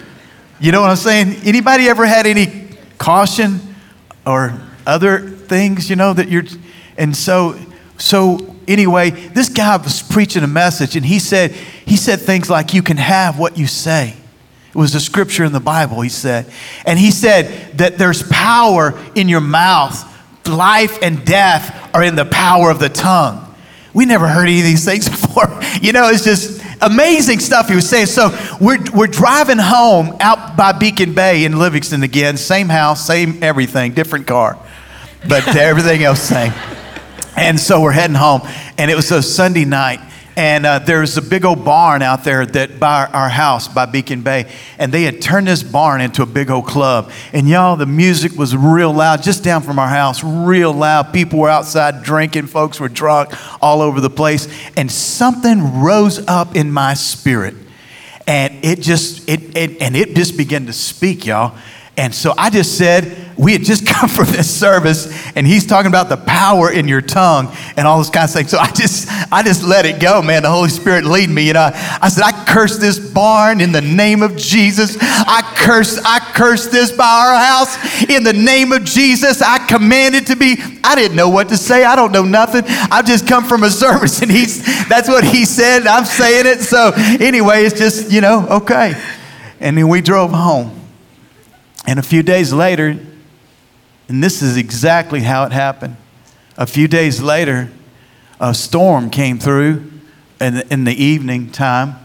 You 0.59 0.71
know 0.71 0.81
what 0.81 0.91
I'm 0.91 0.95
saying? 0.95 1.41
Anybody 1.43 1.89
ever 1.89 2.05
had 2.05 2.25
any 2.27 2.69
caution 2.97 3.59
or 4.25 4.57
other 4.86 5.27
things, 5.27 5.89
you 5.89 5.95
know, 5.95 6.13
that 6.13 6.29
you're. 6.29 6.43
And 6.97 7.15
so, 7.15 7.59
so 7.97 8.53
anyway, 8.68 9.11
this 9.11 9.49
guy 9.49 9.78
was 9.78 10.01
preaching 10.01 10.43
a 10.43 10.47
message 10.47 10.95
and 10.95 11.05
he 11.05 11.20
said, 11.20 11.51
he 11.51 11.97
said 11.97 12.20
things 12.20 12.49
like, 12.49 12.74
You 12.74 12.82
can 12.82 12.97
have 12.97 13.39
what 13.39 13.57
you 13.57 13.68
say. 13.68 14.16
It 14.70 14.78
was 14.78 14.95
a 14.95 14.99
scripture 14.99 15.43
in 15.43 15.51
the 15.51 15.59
Bible, 15.59 16.01
he 16.01 16.09
said. 16.09 16.51
And 16.86 16.97
he 16.97 17.11
said 17.11 17.78
that 17.78 17.99
there's 17.99 18.24
power 18.24 18.99
in 19.14 19.30
your 19.30 19.41
mouth. 19.41 20.09
Life 20.47 20.97
and 21.01 21.24
death 21.24 21.91
are 21.93 22.03
in 22.03 22.16
the 22.16 22.26
power 22.26 22.72
of 22.72 22.80
the 22.80 22.89
tongue. 22.89 23.53
We 23.93 24.05
never 24.05 24.28
heard 24.28 24.47
any 24.47 24.59
of 24.59 24.66
these 24.66 24.84
things 24.84 25.07
before. 25.22 25.47
You 25.80 25.91
know, 25.91 26.09
it's 26.09 26.24
just 26.24 26.64
amazing 26.82 27.39
stuff 27.39 27.70
he 27.70 27.76
was 27.76 27.88
saying. 27.88 28.07
So 28.07 28.36
we're, 28.59 28.84
we're 28.93 29.07
driving 29.07 29.59
home 29.59 30.18
out 30.20 30.57
by 30.57 30.72
Beacon 30.72 31.14
Bay 31.14 31.45
in 31.45 31.59
Livingston 31.59 32.01
again. 32.01 32.38
Same 32.38 32.68
house, 32.68 33.05
same 33.05 33.43
everything, 33.43 33.93
different 33.93 34.26
car, 34.26 34.57
but 35.28 35.47
everything 35.55 36.03
else 36.03 36.22
same. 36.22 36.51
And 37.36 37.59
so 37.59 37.81
we're 37.81 37.91
heading 37.91 38.15
home, 38.15 38.41
and 38.77 38.91
it 38.91 38.95
was 38.95 39.11
a 39.11 39.23
Sunday 39.23 39.65
night. 39.65 39.99
And 40.36 40.65
uh, 40.65 40.79
there's 40.79 41.15
a 41.17 41.21
big 41.21 41.45
old 41.45 41.63
barn 41.63 42.01
out 42.01 42.23
there 42.23 42.43
that 42.43 42.79
by 42.79 43.05
our 43.05 43.29
house 43.29 43.67
by 43.67 43.86
Beacon 43.86 44.23
Bay, 44.23 44.51
and 44.79 44.91
they 44.91 45.03
had 45.03 45.21
turned 45.21 45.47
this 45.47 45.61
barn 45.61 46.01
into 46.01 46.23
a 46.23 46.25
big 46.25 46.49
old 46.49 46.65
club. 46.65 47.11
And 47.34 47.47
y'all, 47.47 47.75
the 47.75 47.86
music 47.86 48.34
was 48.34 48.55
real 48.55 48.91
loud, 48.91 49.21
just 49.21 49.43
down 49.43 49.61
from 49.61 49.77
our 49.77 49.88
house, 49.88 50.23
real 50.23 50.73
loud. 50.73 51.13
People 51.13 51.39
were 51.39 51.49
outside 51.49 52.03
drinking, 52.03 52.47
folks 52.47 52.79
were 52.79 52.89
drunk 52.89 53.29
all 53.61 53.81
over 53.81 54.01
the 54.01 54.09
place, 54.09 54.47
and 54.75 54.91
something 54.91 55.81
rose 55.81 56.25
up 56.27 56.55
in 56.55 56.71
my 56.71 56.95
spirit, 56.95 57.53
and 58.25 58.65
it 58.65 58.79
just 58.79 59.29
it, 59.29 59.55
it 59.55 59.81
and 59.81 59.95
it 59.95 60.15
just 60.15 60.36
began 60.36 60.65
to 60.65 60.73
speak, 60.73 61.27
y'all. 61.27 61.55
And 61.95 62.13
so 62.13 62.33
I 62.35 62.49
just 62.49 62.75
said, 62.75 63.23
we 63.37 63.53
had 63.53 63.63
just 63.63 63.85
come 63.93 64.09
from 64.09 64.25
this 64.25 64.49
service, 64.49 65.07
and 65.35 65.45
he's 65.45 65.65
talking 65.65 65.89
about 65.89 66.09
the 66.09 66.17
power 66.17 66.71
in 66.71 66.87
your 66.87 67.01
tongue 67.01 67.55
and 67.77 67.87
all 67.87 67.99
this 67.99 68.09
kind 68.09 68.25
of 68.25 68.31
things. 68.31 68.49
So 68.49 68.57
I 68.57 68.71
just, 68.71 69.07
I 69.31 69.43
just 69.43 69.63
let 69.63 69.85
it 69.85 70.01
go, 70.01 70.21
man. 70.21 70.43
The 70.43 70.49
Holy 70.49 70.69
Spirit 70.69 71.05
lead 71.05 71.29
me. 71.29 71.47
You 71.47 71.53
know, 71.53 71.69
I 71.73 72.09
said, 72.09 72.23
I 72.23 72.45
curse 72.45 72.77
this 72.77 72.97
barn 72.99 73.61
in 73.61 73.71
the 73.71 73.81
name 73.81 74.23
of 74.23 74.35
Jesus. 74.37 74.97
I 74.99 75.41
curse, 75.55 75.99
I 76.03 76.19
curse 76.33 76.67
this 76.67 76.91
by 76.91 77.05
our 77.05 77.35
house 77.35 78.03
in 78.09 78.23
the 78.23 78.33
name 78.33 78.71
of 78.71 78.83
Jesus. 78.83 79.41
I 79.41 79.65
command 79.67 80.15
it 80.15 80.27
to 80.27 80.35
be. 80.35 80.57
I 80.83 80.95
didn't 80.95 81.15
know 81.15 81.29
what 81.29 81.49
to 81.49 81.57
say. 81.57 81.83
I 81.83 81.95
don't 81.95 82.11
know 82.11 82.25
nothing. 82.25 82.63
I've 82.65 83.05
just 83.05 83.27
come 83.27 83.43
from 83.43 83.63
a 83.63 83.69
service, 83.69 84.21
and 84.21 84.31
he's, 84.31 84.63
that's 84.87 85.07
what 85.07 85.23
he 85.23 85.45
said. 85.45 85.85
I'm 85.85 86.05
saying 86.05 86.45
it. 86.47 86.61
So 86.61 86.91
anyway, 86.95 87.65
it's 87.65 87.77
just, 87.77 88.11
you 88.11 88.21
know, 88.21 88.47
okay. 88.49 88.99
And 89.59 89.77
then 89.77 89.87
we 89.87 90.01
drove 90.01 90.31
home. 90.31 90.82
And 91.86 91.99
a 91.99 92.03
few 92.03 92.23
days 92.23 92.53
later, 92.53 92.97
and 94.07 94.23
this 94.23 94.41
is 94.41 94.57
exactly 94.57 95.21
how 95.21 95.45
it 95.45 95.51
happened. 95.51 95.97
A 96.57 96.65
few 96.65 96.88
days 96.88 97.21
later, 97.21 97.69
a 98.39 98.53
storm 98.53 99.09
came 99.09 99.39
through 99.39 99.91
in 100.39 100.55
the, 100.55 100.73
in 100.73 100.84
the 100.84 101.03
evening 101.03 101.51
time. 101.51 101.95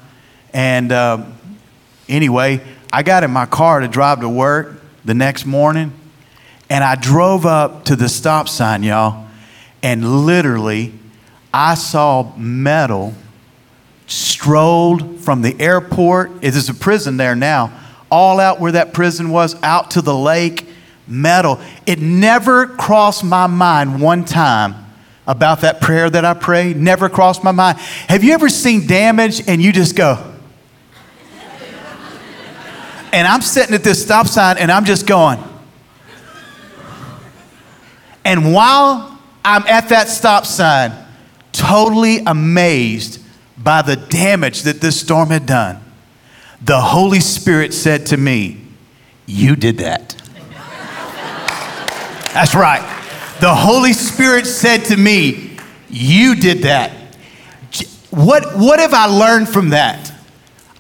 And 0.53 0.91
uh, 0.91 1.25
anyway, 2.09 2.61
I 2.93 3.03
got 3.03 3.25
in 3.25 3.31
my 3.31 3.47
car 3.47 3.81
to 3.81 3.89
drive 3.89 4.21
to 4.21 4.29
work 4.29 4.81
the 5.05 5.15
next 5.15 5.45
morning. 5.45 5.93
And 6.71 6.83
I 6.83 6.97
drove 6.97 7.47
up 7.47 7.85
to 7.87 7.97
the 7.97 8.09
stop 8.09 8.49
sign, 8.49 8.83
y'all. 8.83 9.27
And 9.83 10.27
literally, 10.27 10.93
I 11.53 11.75
saw 11.75 12.35
metal 12.37 13.15
strolled 14.07 15.21
from 15.21 15.43
the 15.43 15.59
airport. 15.61 16.33
It 16.43 16.57
is 16.57 16.69
a 16.69 16.75
prison 16.75 17.17
there 17.17 17.37
now 17.37 17.73
all 18.11 18.41
out 18.41 18.61
where 18.61 18.73
that 18.73 18.93
prison 18.93 19.31
was, 19.31 19.61
out 19.63 19.93
to 19.93 20.03
the 20.03 20.15
lake, 20.15 20.67
metal. 21.07 21.61
It 21.87 22.01
never 22.01 22.67
crossed 22.67 23.25
my 23.25 23.47
mind 23.47 24.01
one 24.01 24.25
time 24.25 24.75
about 25.27 25.61
that 25.61 25.81
prayer 25.81 26.09
that 26.09 26.25
I 26.25 26.35
prayed. 26.35 26.77
Never 26.77 27.09
crossed 27.09 27.45
my 27.45 27.53
mind. 27.53 27.79
Have 28.09 28.25
you 28.25 28.33
ever 28.33 28.49
seen 28.49 28.87
damage 28.87 29.47
and 29.47 29.61
you 29.61 29.73
just 29.73 29.95
go, 29.95 30.35
and 33.13 33.27
I'm 33.27 33.41
sitting 33.41 33.75
at 33.75 33.85
this 33.85 34.03
stop 34.03 34.27
sign 34.27 34.59
and 34.59 34.71
I'm 34.71 34.85
just 34.85 35.07
going. 35.07 35.43
And 38.25 38.53
while 38.53 39.19
I'm 39.45 39.67
at 39.67 39.89
that 39.89 40.09
stop 40.09 40.45
sign, 40.45 40.93
totally 41.53 42.19
amazed 42.19 43.23
by 43.57 43.83
the 43.83 43.97
damage 43.97 44.63
that 44.63 44.81
this 44.81 45.01
storm 45.01 45.31
had 45.31 45.47
done, 45.47 45.83
the 46.61 46.81
Holy 46.81 47.21
Spirit 47.21 47.73
said 47.73 48.07
to 48.07 48.17
me, 48.17 48.61
You 49.27 49.57
did 49.57 49.79
that. 49.79 50.15
That's 52.35 52.55
right. 52.55 52.83
The 53.41 53.55
Holy 53.55 53.93
Spirit 53.93 54.47
said 54.47 54.87
to 54.87 54.97
me, 54.97 55.57
You 55.89 56.35
did 56.35 56.63
that. 56.63 56.93
What, 58.11 58.57
what 58.57 58.81
have 58.81 58.95
I 58.95 59.07
learned 59.07 59.49
from 59.49 59.71
that? 59.71 60.13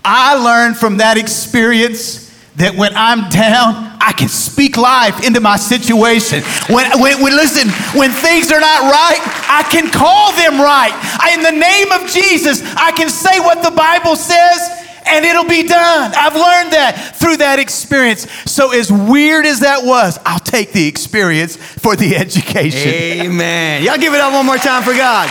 I 0.05 0.35
learned 0.35 0.77
from 0.77 0.97
that 0.99 1.19
experience 1.19 2.27
that 2.57 2.75
when 2.75 2.93
I'm 2.97 3.29
down, 3.29 3.97
I 4.01 4.13
can 4.17 4.29
speak 4.29 4.77
life 4.77 5.25
into 5.25 5.39
my 5.41 5.57
situation. 5.57 6.43
When, 6.67 6.91
when, 7.01 7.23
when, 7.23 7.37
listen, 7.37 7.69
when 7.97 8.11
things 8.11 8.51
are 8.51 8.59
not 8.59 8.91
right, 8.91 9.21
I 9.47 9.69
can 9.71 9.91
call 9.91 10.33
them 10.33 10.59
right. 10.59 10.91
I, 11.21 11.35
in 11.35 11.43
the 11.43 11.55
name 11.55 11.93
of 11.93 12.11
Jesus, 12.11 12.63
I 12.75 12.91
can 12.93 13.11
say 13.11 13.39
what 13.39 13.63
the 13.63 13.71
Bible 13.71 14.17
says 14.17 14.88
and 15.09 15.25
it'll 15.25 15.49
be 15.49 15.63
done. 15.67 16.13
I've 16.15 16.35
learned 16.35 16.73
that 16.73 17.17
through 17.17 17.39
that 17.39 17.59
experience. 17.59 18.31
So, 18.51 18.73
as 18.73 18.93
weird 18.93 19.47
as 19.47 19.61
that 19.61 19.85
was, 19.85 20.19
I'll 20.25 20.39
take 20.39 20.73
the 20.73 20.87
experience 20.87 21.57
for 21.57 21.97
the 21.97 22.17
education. 22.25 22.93
Amen. 23.27 23.83
Y'all 23.83 23.99
give 23.99 24.15
it 24.15 24.21
up 24.21 24.33
one 24.33 24.47
more 24.47 24.57
time 24.57 24.83
for 24.83 24.93
God. 24.95 25.29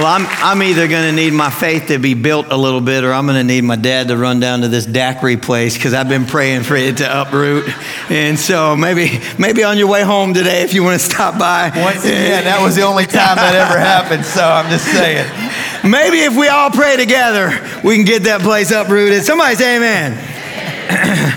Well, 0.00 0.08
I'm, 0.08 0.24
I'm 0.26 0.62
either 0.62 0.88
going 0.88 1.10
to 1.10 1.12
need 1.12 1.34
my 1.34 1.50
faith 1.50 1.88
to 1.88 1.98
be 1.98 2.14
built 2.14 2.46
a 2.48 2.56
little 2.56 2.80
bit 2.80 3.04
or 3.04 3.12
I'm 3.12 3.26
going 3.26 3.36
to 3.36 3.44
need 3.44 3.64
my 3.64 3.76
dad 3.76 4.08
to 4.08 4.16
run 4.16 4.40
down 4.40 4.62
to 4.62 4.68
this 4.68 4.86
daiquiri 4.86 5.36
place 5.36 5.74
because 5.74 5.92
I've 5.92 6.08
been 6.08 6.24
praying 6.24 6.62
for 6.62 6.74
it 6.74 6.96
to 6.96 7.20
uproot. 7.20 7.68
And 8.10 8.38
so 8.38 8.74
maybe 8.76 9.20
maybe 9.38 9.62
on 9.62 9.76
your 9.76 9.88
way 9.88 10.02
home 10.02 10.32
today, 10.32 10.62
if 10.62 10.72
you 10.72 10.82
want 10.82 10.98
to 10.98 11.06
stop 11.06 11.38
by. 11.38 11.70
Once 11.76 12.02
again, 12.02 12.44
that 12.44 12.62
was 12.62 12.76
the 12.76 12.82
only 12.82 13.04
time 13.04 13.36
that 13.36 13.54
ever 13.54 13.78
happened. 13.78 14.24
So 14.24 14.42
I'm 14.42 14.70
just 14.70 14.86
saying. 14.86 15.28
Maybe 15.84 16.20
if 16.20 16.34
we 16.34 16.48
all 16.48 16.70
pray 16.70 16.96
together, 16.96 17.50
we 17.84 17.96
can 17.96 18.06
get 18.06 18.22
that 18.22 18.40
place 18.40 18.70
uprooted. 18.70 19.22
Somebody 19.22 19.54
say 19.56 19.76
amen. 19.76 20.16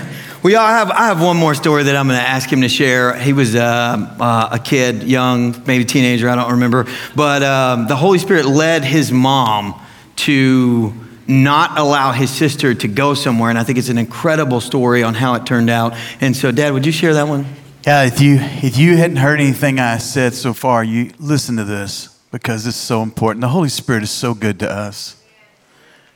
We 0.44 0.56
all 0.56 0.68
have, 0.68 0.90
I 0.90 1.06
have 1.06 1.22
one 1.22 1.38
more 1.38 1.54
story 1.54 1.84
that 1.84 1.96
I'm 1.96 2.06
going 2.06 2.20
to 2.20 2.28
ask 2.28 2.52
him 2.52 2.60
to 2.60 2.68
share. 2.68 3.18
He 3.18 3.32
was 3.32 3.54
uh, 3.54 4.14
uh, 4.20 4.48
a 4.52 4.58
kid, 4.58 5.02
young, 5.04 5.56
maybe 5.66 5.86
teenager, 5.86 6.28
I 6.28 6.34
don't 6.34 6.50
remember. 6.50 6.86
But 7.16 7.42
um, 7.42 7.86
the 7.86 7.96
Holy 7.96 8.18
Spirit 8.18 8.44
led 8.44 8.84
his 8.84 9.10
mom 9.10 9.80
to 10.16 10.92
not 11.26 11.78
allow 11.78 12.12
his 12.12 12.28
sister 12.28 12.74
to 12.74 12.86
go 12.86 13.14
somewhere. 13.14 13.48
And 13.48 13.58
I 13.58 13.64
think 13.64 13.78
it's 13.78 13.88
an 13.88 13.96
incredible 13.96 14.60
story 14.60 15.02
on 15.02 15.14
how 15.14 15.32
it 15.32 15.46
turned 15.46 15.70
out. 15.70 15.94
And 16.20 16.36
so, 16.36 16.52
Dad, 16.52 16.74
would 16.74 16.84
you 16.84 16.92
share 16.92 17.14
that 17.14 17.26
one? 17.26 17.46
Yeah, 17.86 18.02
if 18.02 18.20
you, 18.20 18.36
if 18.38 18.76
you 18.76 18.98
hadn't 18.98 19.16
heard 19.16 19.40
anything 19.40 19.80
I 19.80 19.96
said 19.96 20.34
so 20.34 20.52
far, 20.52 20.84
you 20.84 21.12
listen 21.18 21.56
to 21.56 21.64
this 21.64 22.18
because 22.30 22.66
it's 22.66 22.76
so 22.76 23.02
important. 23.02 23.40
The 23.40 23.48
Holy 23.48 23.70
Spirit 23.70 24.02
is 24.02 24.10
so 24.10 24.34
good 24.34 24.58
to 24.58 24.70
us, 24.70 25.16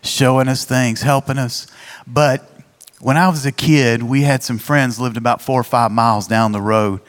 showing 0.03 0.49
us 0.49 0.67
things, 0.67 1.01
helping 1.01 1.39
us. 1.39 1.67
But 2.07 2.58
when 3.01 3.17
I 3.17 3.29
was 3.29 3.47
a 3.47 3.53
kid, 3.53 4.03
we 4.03 4.23
had 4.23 4.43
some 4.43 4.59
friends 4.59 4.99
lived 4.99 5.17
about 5.17 5.41
four 5.41 5.61
or 5.61 5.65
five 5.65 5.93
miles 5.93 6.27
down 6.27 6.53
the 6.53 6.61
road, 6.61 7.01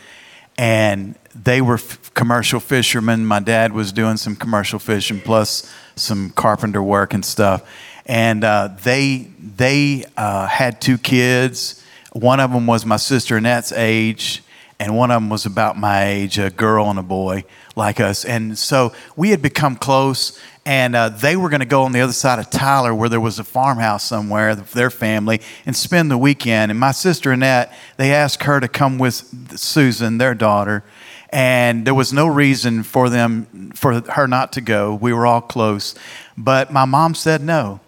and 0.58 1.16
they 1.34 1.62
were 1.62 1.76
f- 1.76 2.14
commercial 2.14 2.60
fishermen. 2.60 3.26
My 3.26 3.40
dad 3.40 3.74
was 3.74 3.92
doing 3.92 4.18
some 4.18 4.36
commercial 4.36 4.78
fishing 4.78 5.20
plus 5.20 5.72
some 5.96 6.30
carpenter 6.32 6.84
work 6.84 7.14
and 7.14 7.26
stuff. 7.26 7.70
And 8.06 8.44
uh, 8.44 8.70
they 8.84 9.30
they 9.40 10.06
uh, 10.18 10.48
had 10.48 10.82
two 10.82 10.98
kids. 10.98 11.84
One 12.12 12.40
of 12.40 12.52
them 12.52 12.66
was 12.66 12.86
my 12.86 12.98
sister 12.98 13.38
Annette's 13.38 13.72
age, 13.72 14.44
and 14.80 14.96
one 14.98 15.12
of 15.12 15.22
them 15.22 15.30
was 15.30 15.46
about 15.46 15.78
my 15.78 16.06
age, 16.06 16.40
a 16.40 16.50
girl 16.50 16.90
and 16.90 16.98
a 16.98 17.04
boy 17.04 17.44
like 17.76 18.00
us. 18.00 18.26
And 18.26 18.58
so 18.58 18.94
we 19.16 19.30
had 19.30 19.42
become 19.42 19.76
close 19.76 20.40
and 20.66 20.96
uh, 20.96 21.10
they 21.10 21.36
were 21.36 21.50
going 21.50 21.62
to 21.62 21.66
go 21.66 21.84
on 21.84 21.92
the 21.92 22.02
other 22.02 22.14
side 22.14 22.40
of 22.40 22.50
Tyler 22.50 22.94
where 22.94 23.10
there 23.10 23.20
was 23.20 23.40
a 23.40 23.44
farmhouse 23.44 24.04
somewhere, 24.04 24.56
their 24.56 24.90
family, 24.90 25.42
and 25.66 25.76
spend 25.76 26.12
the 26.12 26.18
weekend. 26.18 26.72
And 26.72 26.80
my 26.80 26.92
sister 26.92 27.32
Annette, 27.32 27.74
they 27.98 28.14
asked 28.14 28.44
her 28.44 28.60
to 28.60 28.68
come 28.68 28.98
with 28.98 29.58
Susan, 29.58 30.18
their 30.18 30.36
daughter, 30.36 30.84
and 31.30 31.86
there 31.86 31.94
was 31.94 32.12
no 32.12 32.28
reason 32.28 32.84
for 32.84 33.10
them 33.10 33.72
for 33.76 34.02
her 34.12 34.28
not 34.28 34.54
to 34.54 34.62
go. 34.62 34.96
We 34.96 35.14
were 35.14 35.26
all 35.26 35.42
close, 35.42 35.96
but 36.38 36.72
my 36.72 36.86
mom 36.86 37.16
said 37.16 37.42
no. 37.42 37.80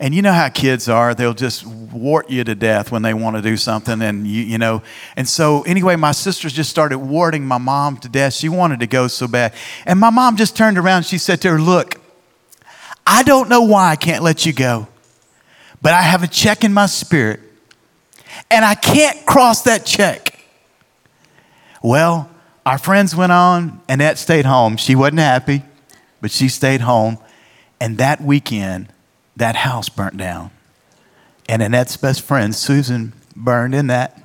And 0.00 0.14
you 0.14 0.22
know 0.22 0.32
how 0.32 0.48
kids 0.48 0.88
are, 0.88 1.14
they'll 1.14 1.34
just 1.34 1.66
wart 1.66 2.30
you 2.30 2.42
to 2.44 2.54
death 2.54 2.90
when 2.90 3.02
they 3.02 3.12
want 3.12 3.36
to 3.36 3.42
do 3.42 3.58
something. 3.58 4.00
And, 4.00 4.26
you, 4.26 4.42
you 4.42 4.56
know, 4.56 4.82
and 5.14 5.28
so 5.28 5.60
anyway, 5.62 5.94
my 5.96 6.12
sisters 6.12 6.54
just 6.54 6.70
started 6.70 6.98
warting 6.98 7.46
my 7.46 7.58
mom 7.58 7.98
to 7.98 8.08
death. 8.08 8.32
She 8.32 8.48
wanted 8.48 8.80
to 8.80 8.86
go 8.86 9.08
so 9.08 9.28
bad. 9.28 9.52
And 9.84 10.00
my 10.00 10.08
mom 10.08 10.36
just 10.36 10.56
turned 10.56 10.78
around 10.78 11.04
she 11.04 11.18
said 11.18 11.42
to 11.42 11.50
her, 11.50 11.60
Look, 11.60 11.99
I 13.12 13.24
don't 13.24 13.48
know 13.48 13.62
why 13.62 13.90
I 13.90 13.96
can't 13.96 14.22
let 14.22 14.46
you 14.46 14.52
go, 14.52 14.86
but 15.82 15.92
I 15.92 16.00
have 16.00 16.22
a 16.22 16.28
check 16.28 16.62
in 16.62 16.72
my 16.72 16.86
spirit 16.86 17.40
and 18.48 18.64
I 18.64 18.76
can't 18.76 19.26
cross 19.26 19.62
that 19.62 19.84
check. 19.84 20.44
Well, 21.82 22.30
our 22.64 22.78
friends 22.78 23.16
went 23.16 23.32
on, 23.32 23.80
Annette 23.88 24.16
stayed 24.16 24.44
home. 24.44 24.76
She 24.76 24.94
wasn't 24.94 25.18
happy, 25.18 25.64
but 26.20 26.30
she 26.30 26.48
stayed 26.48 26.82
home. 26.82 27.18
And 27.80 27.98
that 27.98 28.20
weekend, 28.20 28.92
that 29.34 29.56
house 29.56 29.88
burnt 29.88 30.16
down. 30.16 30.52
And 31.48 31.62
Annette's 31.62 31.96
best 31.96 32.22
friend, 32.22 32.54
Susan, 32.54 33.12
burned 33.34 33.74
in 33.74 33.88
that. 33.88 34.22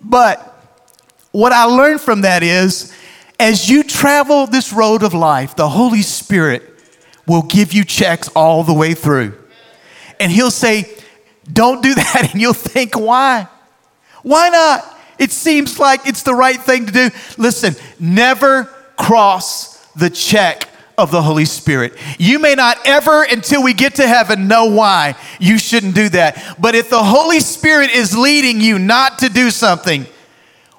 But 0.00 0.56
what 1.32 1.50
I 1.50 1.64
learned 1.64 2.00
from 2.00 2.20
that 2.20 2.44
is 2.44 2.94
as 3.40 3.68
you 3.68 3.82
travel 3.82 4.46
this 4.46 4.72
road 4.72 5.02
of 5.02 5.14
life, 5.14 5.56
the 5.56 5.68
Holy 5.68 6.02
Spirit 6.02 6.74
will 7.26 7.42
give 7.42 7.72
you 7.72 7.84
checks 7.84 8.28
all 8.28 8.62
the 8.64 8.74
way 8.74 8.94
through. 8.94 9.34
And 10.20 10.30
He'll 10.30 10.50
say, 10.50 10.92
Don't 11.50 11.82
do 11.82 11.94
that. 11.94 12.30
And 12.32 12.40
you'll 12.40 12.54
think, 12.54 12.98
Why? 12.98 13.48
Why 14.22 14.48
not? 14.48 14.92
It 15.18 15.32
seems 15.32 15.78
like 15.78 16.06
it's 16.06 16.22
the 16.22 16.34
right 16.34 16.60
thing 16.60 16.86
to 16.86 16.92
do. 16.92 17.10
Listen, 17.38 17.74
never 17.98 18.64
cross 18.96 19.78
the 19.94 20.10
check 20.10 20.68
of 20.98 21.10
the 21.10 21.22
Holy 21.22 21.44
Spirit. 21.44 21.94
You 22.18 22.38
may 22.38 22.54
not 22.54 22.78
ever, 22.86 23.22
until 23.22 23.62
we 23.62 23.72
get 23.72 23.96
to 23.96 24.06
heaven, 24.06 24.48
know 24.48 24.66
why 24.66 25.14
you 25.38 25.58
shouldn't 25.58 25.94
do 25.94 26.08
that. 26.10 26.56
But 26.58 26.74
if 26.74 26.90
the 26.90 27.02
Holy 27.02 27.40
Spirit 27.40 27.90
is 27.90 28.16
leading 28.16 28.60
you 28.60 28.78
not 28.78 29.18
to 29.20 29.28
do 29.28 29.50
something, 29.50 30.06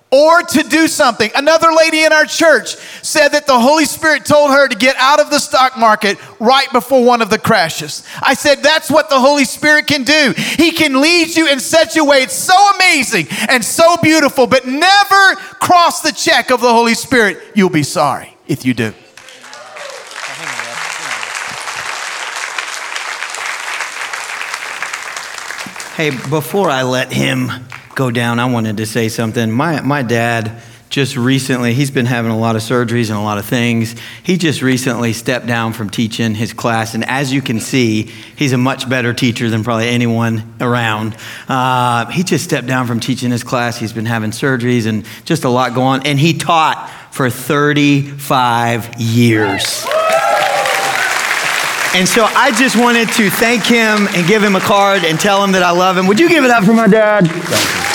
or 0.09 0.41
to 0.41 0.63
do 0.63 0.87
something. 0.87 1.29
Another 1.35 1.71
lady 1.73 2.03
in 2.03 2.13
our 2.13 2.25
church 2.25 2.75
said 3.03 3.29
that 3.29 3.45
the 3.45 3.59
Holy 3.59 3.85
Spirit 3.85 4.25
told 4.25 4.51
her 4.51 4.67
to 4.67 4.75
get 4.75 4.95
out 4.97 5.19
of 5.19 5.29
the 5.29 5.39
stock 5.39 5.77
market 5.77 6.17
right 6.39 6.71
before 6.71 7.03
one 7.03 7.21
of 7.21 7.29
the 7.29 7.37
crashes. 7.37 8.03
I 8.21 8.33
said, 8.33 8.63
That's 8.63 8.89
what 8.89 9.09
the 9.09 9.19
Holy 9.19 9.45
Spirit 9.45 9.87
can 9.87 10.03
do. 10.03 10.33
He 10.35 10.71
can 10.71 11.01
lead 11.01 11.35
you 11.35 11.47
in 11.47 11.59
such 11.59 11.97
a 11.97 12.03
way. 12.03 12.23
It's 12.23 12.33
so 12.33 12.55
amazing 12.75 13.27
and 13.49 13.63
so 13.63 13.97
beautiful, 13.97 14.47
but 14.47 14.65
never 14.65 15.35
cross 15.59 16.01
the 16.01 16.11
check 16.11 16.51
of 16.51 16.61
the 16.61 16.71
Holy 16.71 16.93
Spirit. 16.93 17.39
You'll 17.53 17.69
be 17.69 17.83
sorry 17.83 18.35
if 18.47 18.65
you 18.65 18.73
do. 18.73 18.93
Hey, 25.95 26.11
before 26.11 26.69
I 26.69 26.83
let 26.83 27.11
him 27.11 27.49
go 27.97 28.11
down, 28.11 28.39
I 28.39 28.45
wanted 28.45 28.77
to 28.77 28.85
say 28.85 29.09
something. 29.09 29.51
My, 29.51 29.81
my 29.81 30.03
dad 30.03 30.61
just 30.91 31.17
recently, 31.17 31.73
he's 31.73 31.89
been 31.89 32.05
having 32.05 32.31
a 32.31 32.37
lot 32.37 32.55
of 32.55 32.61
surgeries 32.61 33.09
and 33.09 33.17
a 33.17 33.21
lot 33.21 33.39
of 33.39 33.45
things. 33.45 33.95
He 34.21 34.37
just 34.37 34.61
recently 34.61 35.13
stepped 35.13 35.47
down 35.47 35.73
from 35.73 35.89
teaching 35.89 36.35
his 36.35 36.53
class, 36.53 36.93
and 36.93 37.03
as 37.03 37.33
you 37.33 37.41
can 37.41 37.59
see, 37.59 38.03
he's 38.03 38.53
a 38.53 38.57
much 38.57 38.87
better 38.87 39.13
teacher 39.13 39.49
than 39.49 39.63
probably 39.63 39.89
anyone 39.89 40.53
around. 40.61 41.17
Uh, 41.49 42.05
he 42.11 42.23
just 42.23 42.43
stepped 42.43 42.67
down 42.67 42.85
from 42.85 42.99
teaching 42.99 43.31
his 43.31 43.43
class. 43.43 43.79
He's 43.79 43.93
been 43.93 44.05
having 44.05 44.29
surgeries 44.29 44.85
and 44.85 45.03
just 45.25 45.43
a 45.43 45.49
lot 45.49 45.73
going 45.73 46.01
on, 46.01 46.07
and 46.07 46.19
he 46.19 46.37
taught 46.37 46.89
for 47.11 47.31
35 47.31 49.01
years. 49.01 49.85
And 51.95 52.07
so 52.07 52.25
I 52.25 52.51
just 52.51 52.75
wanted 52.79 53.07
to 53.13 53.31
thank 53.31 53.65
him 53.65 54.07
and 54.09 54.27
give 54.27 54.43
him 54.43 54.55
a 54.55 54.59
card 54.59 55.03
and 55.03 55.19
tell 55.19 55.43
him 55.43 55.53
that 55.53 55.63
I 55.63 55.71
love 55.71 55.97
him. 55.97 56.05
Would 56.05 56.19
you 56.19 56.29
give 56.29 56.43
it 56.43 56.51
up 56.51 56.63
for 56.63 56.73
my 56.73 56.85
dad? 56.85 57.86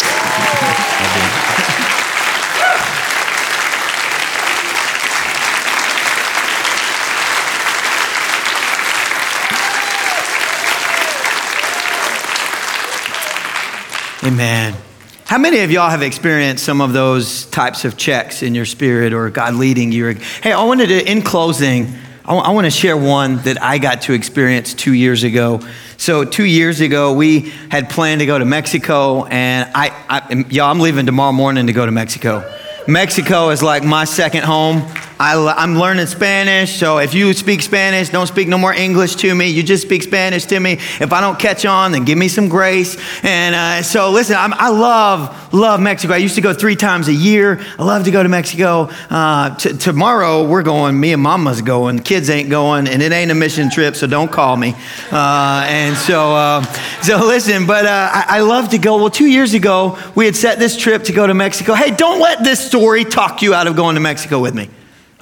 Amen. 14.24 14.76
How 15.24 15.36
many 15.36 15.60
of 15.60 15.72
y'all 15.72 15.90
have 15.90 16.02
experienced 16.02 16.64
some 16.64 16.80
of 16.80 16.92
those 16.92 17.46
types 17.46 17.84
of 17.84 17.96
checks 17.96 18.44
in 18.44 18.54
your 18.54 18.66
spirit 18.66 19.12
or 19.12 19.28
God 19.30 19.54
leading 19.54 19.90
you? 19.90 20.10
Hey, 20.42 20.52
I 20.52 20.62
wanted 20.62 20.90
to, 20.90 21.10
in 21.10 21.22
closing, 21.22 21.92
I, 22.24 22.36
I 22.36 22.50
want 22.50 22.66
to 22.66 22.70
share 22.70 22.96
one 22.96 23.38
that 23.38 23.60
I 23.60 23.78
got 23.78 24.02
to 24.02 24.12
experience 24.12 24.74
two 24.74 24.92
years 24.92 25.24
ago. 25.24 25.60
So, 25.96 26.24
two 26.24 26.44
years 26.44 26.80
ago, 26.80 27.12
we 27.12 27.52
had 27.68 27.90
planned 27.90 28.20
to 28.20 28.26
go 28.26 28.38
to 28.38 28.44
Mexico, 28.44 29.24
and 29.24 29.68
I, 29.74 29.90
I 30.08 30.44
y'all, 30.50 30.70
I'm 30.70 30.78
leaving 30.78 31.06
tomorrow 31.06 31.32
morning 31.32 31.66
to 31.66 31.72
go 31.72 31.84
to 31.84 31.92
Mexico. 31.92 32.48
Mexico 32.86 33.50
is 33.50 33.60
like 33.60 33.82
my 33.82 34.04
second 34.04 34.44
home. 34.44 34.86
I, 35.22 35.62
am 35.62 35.78
learning 35.78 36.06
Spanish, 36.06 36.80
so 36.80 36.98
if 36.98 37.14
you 37.14 37.32
speak 37.32 37.62
Spanish, 37.62 38.08
don't 38.08 38.26
speak 38.26 38.48
no 38.48 38.58
more 38.58 38.74
English 38.74 39.14
to 39.16 39.32
me. 39.32 39.50
You 39.50 39.62
just 39.62 39.84
speak 39.84 40.02
Spanish 40.02 40.46
to 40.46 40.58
me. 40.58 40.72
If 40.72 41.12
I 41.12 41.20
don't 41.20 41.38
catch 41.38 41.64
on, 41.64 41.92
then 41.92 42.04
give 42.04 42.18
me 42.18 42.26
some 42.26 42.48
grace. 42.48 42.96
And 43.22 43.54
uh, 43.54 43.82
so, 43.84 44.10
listen, 44.10 44.34
I'm, 44.36 44.52
i 44.52 44.68
love, 44.70 45.54
love 45.54 45.78
Mexico. 45.78 46.14
I 46.14 46.16
used 46.16 46.34
to 46.34 46.40
go 46.40 46.52
three 46.52 46.74
times 46.74 47.06
a 47.06 47.14
year. 47.14 47.64
I 47.78 47.84
love 47.84 48.02
to 48.06 48.10
go 48.10 48.20
to 48.20 48.28
Mexico. 48.28 48.90
Uh, 49.08 49.54
t- 49.54 49.76
tomorrow, 49.76 50.44
we're 50.44 50.64
going. 50.64 50.98
Me 50.98 51.12
and 51.12 51.22
Mama's 51.22 51.62
going. 51.62 52.00
Kids 52.00 52.28
ain't 52.28 52.50
going, 52.50 52.88
and 52.88 53.00
it 53.00 53.12
ain't 53.12 53.30
a 53.30 53.36
mission 53.36 53.70
trip, 53.70 53.94
so 53.94 54.08
don't 54.08 54.32
call 54.32 54.56
me. 54.56 54.74
Uh, 55.12 55.64
and 55.68 55.96
so, 55.96 56.34
uh, 56.34 56.64
so 57.00 57.18
listen, 57.18 57.64
but 57.64 57.86
uh, 57.86 58.10
I, 58.12 58.24
I 58.28 58.40
love 58.40 58.70
to 58.70 58.78
go. 58.78 58.96
Well, 58.96 59.10
two 59.10 59.28
years 59.28 59.54
ago, 59.54 60.00
we 60.16 60.24
had 60.24 60.34
set 60.34 60.58
this 60.58 60.76
trip 60.76 61.04
to 61.04 61.12
go 61.12 61.28
to 61.28 61.34
Mexico. 61.34 61.74
Hey, 61.74 61.92
don't 61.92 62.18
let 62.18 62.42
this 62.42 62.58
story 62.58 63.04
talk 63.04 63.40
you 63.40 63.54
out 63.54 63.68
of 63.68 63.76
going 63.76 63.94
to 63.94 64.00
Mexico 64.00 64.40
with 64.40 64.56
me 64.56 64.68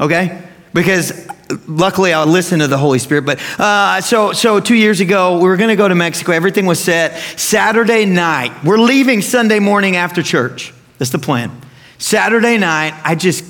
okay? 0.01 0.43
Because 0.73 1.29
luckily 1.67 2.13
I 2.13 2.25
listened 2.25 2.63
to 2.63 2.69
the 2.69 2.79
Holy 2.79 2.99
Spirit. 2.99 3.27
But 3.27 3.41
uh, 3.61 4.01
so, 4.01 4.33
so 4.33 4.61
two 4.61 4.75
years 4.75 5.01
ago, 5.01 5.39
we 5.39 5.49
were 5.49 5.57
going 5.57 5.71
to 5.71 5.77
go 5.77 5.89
to 5.89 5.95
Mexico. 5.95 6.33
Everything 6.33 6.67
was 6.67 6.83
set. 6.83 7.19
Saturday 7.39 8.05
night, 8.07 8.65
we're 8.65 8.79
leaving 8.79 9.23
Sunday 9.23 9.59
morning 9.59 9.97
after 9.97 10.23
church. 10.23 10.73
That's 10.99 11.11
the 11.11 11.19
plan. 11.19 11.51
Saturday 11.99 12.57
night, 12.59 12.95
I 13.05 13.15
just 13.15 13.45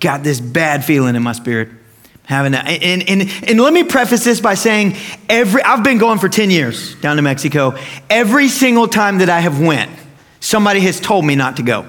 got 0.00 0.22
this 0.22 0.40
bad 0.40 0.84
feeling 0.84 1.16
in 1.16 1.22
my 1.22 1.32
spirit. 1.32 1.70
Having 2.24 2.52
that. 2.52 2.66
And, 2.66 3.08
and, 3.08 3.22
and 3.48 3.60
let 3.60 3.72
me 3.72 3.84
preface 3.84 4.22
this 4.22 4.38
by 4.38 4.52
saying 4.52 4.96
every 5.30 5.62
I've 5.62 5.82
been 5.82 5.96
going 5.96 6.18
for 6.18 6.28
10 6.28 6.50
years 6.50 6.94
down 6.96 7.16
to 7.16 7.22
Mexico. 7.22 7.74
Every 8.10 8.48
single 8.48 8.86
time 8.86 9.18
that 9.18 9.30
I 9.30 9.40
have 9.40 9.58
went, 9.58 9.90
somebody 10.38 10.80
has 10.80 11.00
told 11.00 11.24
me 11.24 11.36
not 11.36 11.56
to 11.56 11.62
go. 11.62 11.86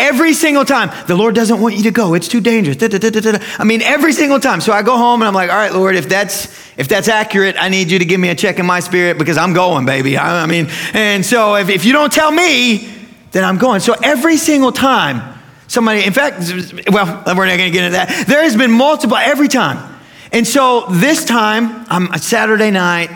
Every 0.00 0.32
single 0.32 0.64
time, 0.64 0.90
the 1.06 1.14
Lord 1.14 1.34
doesn't 1.34 1.60
want 1.60 1.76
you 1.76 1.82
to 1.84 1.90
go. 1.90 2.14
It's 2.14 2.26
too 2.26 2.40
dangerous. 2.40 2.78
Da, 2.78 2.88
da, 2.88 2.98
da, 2.98 3.38
I 3.58 3.64
mean, 3.64 3.82
every 3.82 4.14
single 4.14 4.40
time. 4.40 4.62
So 4.62 4.72
I 4.72 4.82
go 4.82 4.96
home 4.96 5.20
and 5.20 5.28
I'm 5.28 5.34
like, 5.34 5.50
all 5.50 5.56
right, 5.56 5.72
Lord, 5.72 5.94
if 5.94 6.08
that's 6.08 6.46
if 6.78 6.88
that's 6.88 7.08
accurate, 7.08 7.56
I 7.58 7.68
need 7.68 7.90
you 7.90 7.98
to 7.98 8.06
give 8.06 8.18
me 8.18 8.30
a 8.30 8.34
check 8.34 8.58
in 8.58 8.64
my 8.64 8.80
spirit 8.80 9.18
because 9.18 9.36
I'm 9.36 9.52
going, 9.52 9.84
baby. 9.84 10.16
I, 10.16 10.42
I 10.42 10.46
mean, 10.46 10.68
and 10.94 11.24
so 11.24 11.54
if, 11.56 11.68
if 11.68 11.84
you 11.84 11.92
don't 11.92 12.10
tell 12.10 12.32
me, 12.32 12.90
then 13.32 13.44
I'm 13.44 13.58
going. 13.58 13.80
So 13.80 13.94
every 14.02 14.38
single 14.38 14.72
time, 14.72 15.38
somebody, 15.68 16.02
in 16.02 16.14
fact, 16.14 16.50
well, 16.90 17.22
we're 17.36 17.46
not 17.46 17.58
going 17.58 17.70
to 17.70 17.78
get 17.78 17.84
into 17.84 17.90
that. 17.92 18.26
There 18.26 18.42
has 18.42 18.56
been 18.56 18.70
multiple 18.70 19.18
every 19.18 19.48
time. 19.48 20.00
And 20.32 20.46
so 20.46 20.86
this 20.88 21.26
time, 21.26 21.84
I'm 21.88 22.10
a 22.12 22.18
Saturday 22.18 22.70
night, 22.70 23.10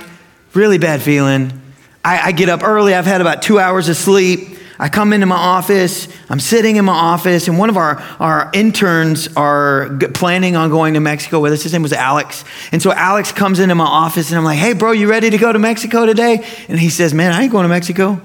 really 0.52 0.78
bad 0.78 1.00
feeling. 1.00 1.62
I, 2.04 2.28
I 2.28 2.32
get 2.32 2.50
up 2.50 2.62
early. 2.62 2.94
I've 2.94 3.06
had 3.06 3.22
about 3.22 3.40
two 3.40 3.58
hours 3.58 3.88
of 3.88 3.96
sleep. 3.96 4.53
I 4.78 4.88
come 4.88 5.12
into 5.12 5.26
my 5.26 5.36
office, 5.36 6.08
I'm 6.28 6.40
sitting 6.40 6.76
in 6.76 6.84
my 6.84 6.92
office, 6.92 7.46
and 7.46 7.58
one 7.58 7.70
of 7.70 7.76
our, 7.76 8.00
our 8.18 8.50
interns 8.52 9.28
are 9.36 9.98
planning 10.14 10.56
on 10.56 10.70
going 10.70 10.94
to 10.94 11.00
Mexico 11.00 11.38
with 11.40 11.52
us. 11.52 11.62
His 11.62 11.72
name 11.72 11.82
was 11.82 11.92
Alex. 11.92 12.44
And 12.72 12.82
so 12.82 12.92
Alex 12.92 13.30
comes 13.30 13.60
into 13.60 13.74
my 13.76 13.84
office, 13.84 14.30
and 14.30 14.38
I'm 14.38 14.44
like, 14.44 14.58
hey, 14.58 14.72
bro, 14.72 14.90
you 14.92 15.08
ready 15.08 15.30
to 15.30 15.38
go 15.38 15.52
to 15.52 15.58
Mexico 15.58 16.06
today? 16.06 16.44
And 16.68 16.78
he 16.78 16.90
says, 16.90 17.14
man, 17.14 17.32
I 17.32 17.42
ain't 17.42 17.52
going 17.52 17.62
to 17.62 17.68
Mexico. 17.68 18.20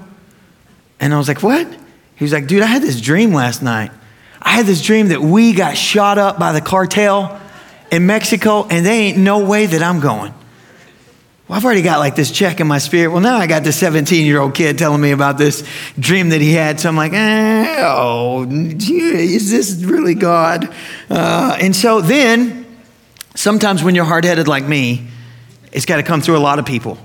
And 0.98 1.14
I 1.14 1.18
was 1.18 1.28
like, 1.28 1.42
what? 1.42 1.66
He 2.16 2.24
was 2.24 2.32
like, 2.32 2.48
dude, 2.48 2.62
I 2.62 2.66
had 2.66 2.82
this 2.82 3.00
dream 3.00 3.32
last 3.32 3.62
night. 3.62 3.92
I 4.42 4.50
had 4.50 4.66
this 4.66 4.82
dream 4.82 5.08
that 5.08 5.20
we 5.20 5.52
got 5.52 5.76
shot 5.76 6.18
up 6.18 6.38
by 6.38 6.52
the 6.52 6.60
cartel 6.60 7.40
in 7.92 8.06
Mexico, 8.06 8.66
and 8.68 8.84
there 8.84 8.92
ain't 8.92 9.18
no 9.18 9.44
way 9.44 9.66
that 9.66 9.82
I'm 9.82 10.00
going 10.00 10.34
well, 11.50 11.56
I've 11.56 11.64
already 11.64 11.82
got 11.82 11.98
like 11.98 12.14
this 12.14 12.30
check 12.30 12.60
in 12.60 12.68
my 12.68 12.78
spirit. 12.78 13.10
Well, 13.10 13.20
now 13.20 13.36
I 13.36 13.48
got 13.48 13.64
this 13.64 13.76
17 13.76 14.24
year 14.24 14.38
old 14.38 14.54
kid 14.54 14.78
telling 14.78 15.00
me 15.00 15.10
about 15.10 15.36
this 15.36 15.68
dream 15.98 16.28
that 16.28 16.40
he 16.40 16.52
had. 16.52 16.78
So 16.78 16.88
I'm 16.88 16.94
like, 16.94 17.10
oh, 17.12 18.46
is 18.48 19.50
this 19.50 19.82
really 19.82 20.14
God? 20.14 20.72
Uh, 21.10 21.58
and 21.60 21.74
so 21.74 22.02
then, 22.02 22.66
sometimes 23.34 23.82
when 23.82 23.96
you're 23.96 24.04
hard 24.04 24.24
headed 24.24 24.46
like 24.46 24.64
me, 24.64 25.08
it's 25.72 25.86
got 25.86 25.96
to 25.96 26.04
come 26.04 26.20
through 26.20 26.36
a 26.36 26.38
lot 26.38 26.60
of 26.60 26.66
people. 26.66 26.98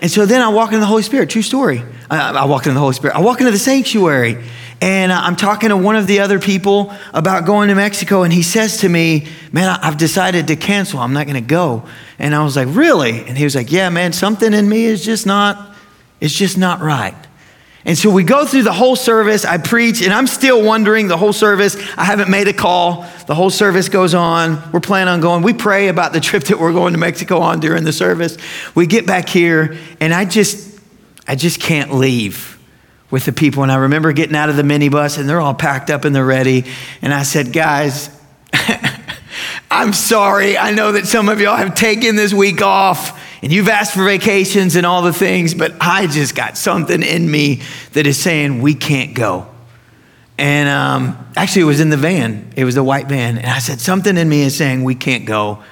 And 0.00 0.12
so 0.12 0.26
then 0.26 0.42
I 0.42 0.48
walk 0.50 0.68
into 0.68 0.78
the 0.78 0.86
Holy 0.86 1.02
Spirit. 1.02 1.28
True 1.28 1.42
story. 1.42 1.82
I, 2.08 2.30
I 2.30 2.44
walk 2.44 2.66
into 2.66 2.74
the 2.74 2.80
Holy 2.80 2.94
Spirit. 2.94 3.16
I 3.16 3.20
walk 3.20 3.40
into 3.40 3.50
the 3.50 3.58
sanctuary 3.58 4.44
and 4.80 5.12
uh, 5.12 5.20
I'm 5.22 5.36
talking 5.36 5.68
to 5.68 5.76
one 5.76 5.96
of 5.96 6.06
the 6.06 6.20
other 6.20 6.38
people 6.38 6.92
about 7.12 7.44
going 7.44 7.68
to 7.68 7.74
Mexico, 7.74 8.22
and 8.22 8.32
he 8.32 8.42
says 8.42 8.78
to 8.78 8.88
me, 8.88 9.26
Man, 9.52 9.68
I've 9.82 9.98
decided 9.98 10.48
to 10.48 10.56
cancel. 10.56 11.00
I'm 11.00 11.12
not 11.12 11.26
going 11.26 11.34
to 11.42 11.46
go. 11.46 11.86
And 12.18 12.34
I 12.34 12.42
was 12.42 12.56
like, 12.56 12.68
Really? 12.70 13.26
And 13.26 13.36
he 13.36 13.44
was 13.44 13.54
like, 13.54 13.70
Yeah, 13.70 13.90
man, 13.90 14.12
something 14.12 14.52
in 14.54 14.68
me 14.68 14.84
is 14.84 15.04
just 15.04 15.26
not, 15.26 15.74
it's 16.20 16.34
just 16.34 16.56
not 16.56 16.80
right. 16.80 17.14
And 17.84 17.96
so 17.96 18.10
we 18.10 18.24
go 18.24 18.44
through 18.44 18.62
the 18.62 18.72
whole 18.72 18.96
service. 18.96 19.44
I 19.44 19.56
preach, 19.58 20.02
and 20.02 20.12
I'm 20.12 20.26
still 20.26 20.62
wondering 20.62 21.08
the 21.08 21.16
whole 21.16 21.32
service. 21.32 21.76
I 21.96 22.04
haven't 22.04 22.30
made 22.30 22.46
a 22.46 22.52
call. 22.52 23.06
The 23.26 23.34
whole 23.34 23.48
service 23.48 23.88
goes 23.88 24.14
on. 24.14 24.62
We're 24.70 24.80
planning 24.80 25.12
on 25.12 25.20
going. 25.20 25.42
We 25.42 25.54
pray 25.54 25.88
about 25.88 26.12
the 26.12 26.20
trip 26.20 26.44
that 26.44 26.58
we're 26.58 26.72
going 26.72 26.92
to 26.94 26.98
Mexico 26.98 27.40
on 27.40 27.60
during 27.60 27.84
the 27.84 27.92
service. 27.92 28.38
We 28.74 28.86
get 28.86 29.06
back 29.06 29.28
here, 29.28 29.76
and 29.98 30.14
I 30.14 30.24
just, 30.24 30.78
I 31.26 31.36
just 31.36 31.60
can't 31.60 31.94
leave 31.94 32.59
with 33.10 33.24
the 33.24 33.32
people. 33.32 33.62
And 33.62 33.72
I 33.72 33.76
remember 33.76 34.12
getting 34.12 34.36
out 34.36 34.48
of 34.48 34.56
the 34.56 34.62
minibus 34.62 35.18
and 35.18 35.28
they're 35.28 35.40
all 35.40 35.54
packed 35.54 35.90
up 35.90 36.04
and 36.04 36.14
they're 36.14 36.24
ready. 36.24 36.64
And 37.02 37.12
I 37.12 37.22
said, 37.22 37.52
guys, 37.52 38.10
I'm 39.70 39.92
sorry. 39.92 40.56
I 40.58 40.72
know 40.72 40.92
that 40.92 41.06
some 41.06 41.28
of 41.28 41.40
y'all 41.40 41.56
have 41.56 41.74
taken 41.74 42.16
this 42.16 42.32
week 42.32 42.62
off 42.62 43.20
and 43.42 43.52
you've 43.52 43.68
asked 43.68 43.94
for 43.94 44.04
vacations 44.04 44.76
and 44.76 44.84
all 44.84 45.02
the 45.02 45.12
things, 45.12 45.54
but 45.54 45.74
I 45.80 46.06
just 46.06 46.34
got 46.34 46.58
something 46.58 47.02
in 47.02 47.30
me 47.30 47.62
that 47.92 48.06
is 48.06 48.18
saying 48.18 48.60
we 48.60 48.74
can't 48.74 49.14
go. 49.14 49.46
And 50.36 50.68
um, 50.68 51.32
actually, 51.36 51.62
it 51.62 51.66
was 51.66 51.80
in 51.80 51.90
the 51.90 51.96
van. 51.96 52.52
It 52.56 52.64
was 52.64 52.76
a 52.76 52.84
white 52.84 53.08
van. 53.08 53.36
And 53.36 53.46
I 53.46 53.58
said, 53.58 53.78
Something 53.78 54.16
in 54.16 54.26
me 54.26 54.40
is 54.40 54.56
saying, 54.56 54.84
We 54.84 54.94
can't 54.94 55.26
go. 55.26 55.62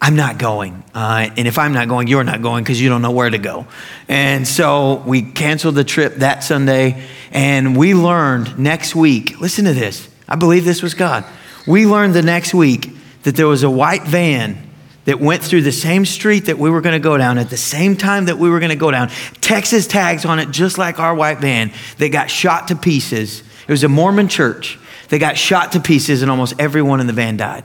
I'm 0.00 0.14
not 0.14 0.38
going. 0.38 0.84
Uh, 0.94 1.30
and 1.36 1.48
if 1.48 1.58
I'm 1.58 1.72
not 1.72 1.88
going, 1.88 2.06
you're 2.06 2.24
not 2.24 2.42
going 2.42 2.62
because 2.62 2.80
you 2.80 2.88
don't 2.88 3.02
know 3.02 3.10
where 3.10 3.30
to 3.30 3.38
go. 3.38 3.66
And 4.08 4.46
so 4.46 5.02
we 5.06 5.22
canceled 5.22 5.74
the 5.74 5.84
trip 5.84 6.16
that 6.16 6.44
Sunday. 6.44 7.02
And 7.32 7.76
we 7.76 7.94
learned 7.94 8.58
next 8.58 8.94
week, 8.94 9.40
listen 9.40 9.64
to 9.64 9.72
this. 9.72 10.08
I 10.28 10.36
believe 10.36 10.64
this 10.64 10.82
was 10.82 10.94
God. 10.94 11.24
We 11.66 11.86
learned 11.86 12.14
the 12.14 12.22
next 12.22 12.54
week 12.54 12.90
that 13.22 13.36
there 13.36 13.46
was 13.46 13.62
a 13.62 13.70
white 13.70 14.02
van 14.04 14.62
that 15.06 15.20
went 15.20 15.42
through 15.42 15.62
the 15.62 15.72
same 15.72 16.04
street 16.04 16.46
that 16.46 16.58
we 16.58 16.68
were 16.68 16.80
going 16.80 16.94
to 16.94 17.00
go 17.00 17.16
down 17.16 17.38
at 17.38 17.48
the 17.48 17.56
same 17.56 17.96
time 17.96 18.26
that 18.26 18.38
we 18.38 18.50
were 18.50 18.58
going 18.58 18.70
to 18.70 18.76
go 18.76 18.90
down. 18.90 19.08
Texas 19.40 19.86
tags 19.86 20.24
on 20.24 20.38
it, 20.38 20.50
just 20.50 20.78
like 20.78 20.98
our 20.98 21.14
white 21.14 21.38
van. 21.38 21.72
They 21.96 22.08
got 22.08 22.28
shot 22.28 22.68
to 22.68 22.76
pieces. 22.76 23.40
It 23.40 23.70
was 23.70 23.84
a 23.84 23.88
Mormon 23.88 24.28
church. 24.28 24.78
They 25.08 25.18
got 25.18 25.38
shot 25.38 25.72
to 25.72 25.80
pieces, 25.80 26.22
and 26.22 26.30
almost 26.30 26.54
everyone 26.58 27.00
in 27.00 27.06
the 27.06 27.12
van 27.12 27.36
died. 27.36 27.64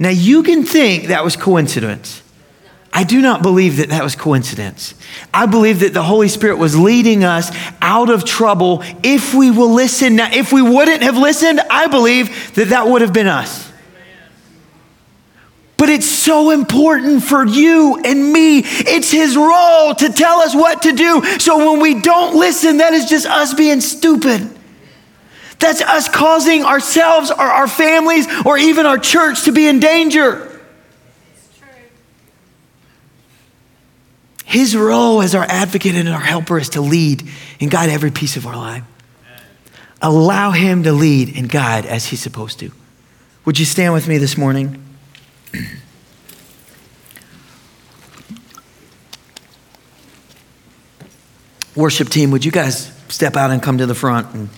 Now, 0.00 0.08
you 0.08 0.42
can 0.42 0.64
think 0.64 1.08
that 1.08 1.22
was 1.22 1.36
coincidence. 1.36 2.22
I 2.90 3.04
do 3.04 3.20
not 3.20 3.42
believe 3.42 3.76
that 3.76 3.90
that 3.90 4.02
was 4.02 4.16
coincidence. 4.16 4.94
I 5.32 5.44
believe 5.44 5.80
that 5.80 5.92
the 5.92 6.02
Holy 6.02 6.28
Spirit 6.28 6.56
was 6.56 6.76
leading 6.76 7.22
us 7.22 7.54
out 7.82 8.08
of 8.08 8.24
trouble 8.24 8.82
if 9.02 9.34
we 9.34 9.50
will 9.50 9.74
listen. 9.74 10.16
Now, 10.16 10.30
if 10.32 10.54
we 10.54 10.62
wouldn't 10.62 11.02
have 11.02 11.18
listened, 11.18 11.60
I 11.70 11.86
believe 11.86 12.54
that 12.54 12.70
that 12.70 12.88
would 12.88 13.02
have 13.02 13.12
been 13.12 13.26
us. 13.26 13.70
But 15.76 15.90
it's 15.90 16.08
so 16.08 16.50
important 16.50 17.22
for 17.22 17.46
you 17.46 18.00
and 18.02 18.32
me. 18.32 18.60
It's 18.64 19.10
His 19.10 19.36
role 19.36 19.94
to 19.94 20.12
tell 20.12 20.40
us 20.40 20.54
what 20.54 20.82
to 20.82 20.92
do. 20.92 21.22
So 21.38 21.70
when 21.70 21.80
we 21.80 22.00
don't 22.00 22.36
listen, 22.36 22.78
that 22.78 22.94
is 22.94 23.04
just 23.04 23.26
us 23.26 23.52
being 23.52 23.82
stupid. 23.82 24.50
That's 25.60 25.82
us 25.82 26.08
causing 26.08 26.64
ourselves 26.64 27.30
or 27.30 27.42
our 27.42 27.68
families 27.68 28.26
or 28.46 28.56
even 28.56 28.86
our 28.86 28.98
church 28.98 29.44
to 29.44 29.52
be 29.52 29.68
in 29.68 29.78
danger. 29.78 30.46
His 34.46 34.74
role 34.74 35.22
as 35.22 35.34
our 35.36 35.44
advocate 35.44 35.94
and 35.94 36.08
our 36.08 36.18
helper 36.18 36.58
is 36.58 36.70
to 36.70 36.80
lead 36.80 37.28
and 37.60 37.70
guide 37.70 37.90
every 37.90 38.10
piece 38.10 38.36
of 38.36 38.46
our 38.46 38.56
life. 38.56 38.82
Allow 40.02 40.50
Him 40.50 40.82
to 40.84 40.92
lead 40.92 41.36
and 41.36 41.48
guide 41.48 41.86
as 41.86 42.06
He's 42.06 42.20
supposed 42.20 42.58
to. 42.58 42.72
Would 43.44 43.60
you 43.60 43.64
stand 43.64 43.92
with 43.92 44.08
me 44.08 44.18
this 44.18 44.36
morning? 44.36 44.82
Worship 51.76 52.08
team, 52.08 52.30
would 52.32 52.44
you 52.44 52.50
guys 52.50 52.92
step 53.08 53.36
out 53.36 53.50
and 53.52 53.62
come 53.62 53.78
to 53.78 53.86
the 53.86 53.94
front 53.94 54.34
and 54.34 54.48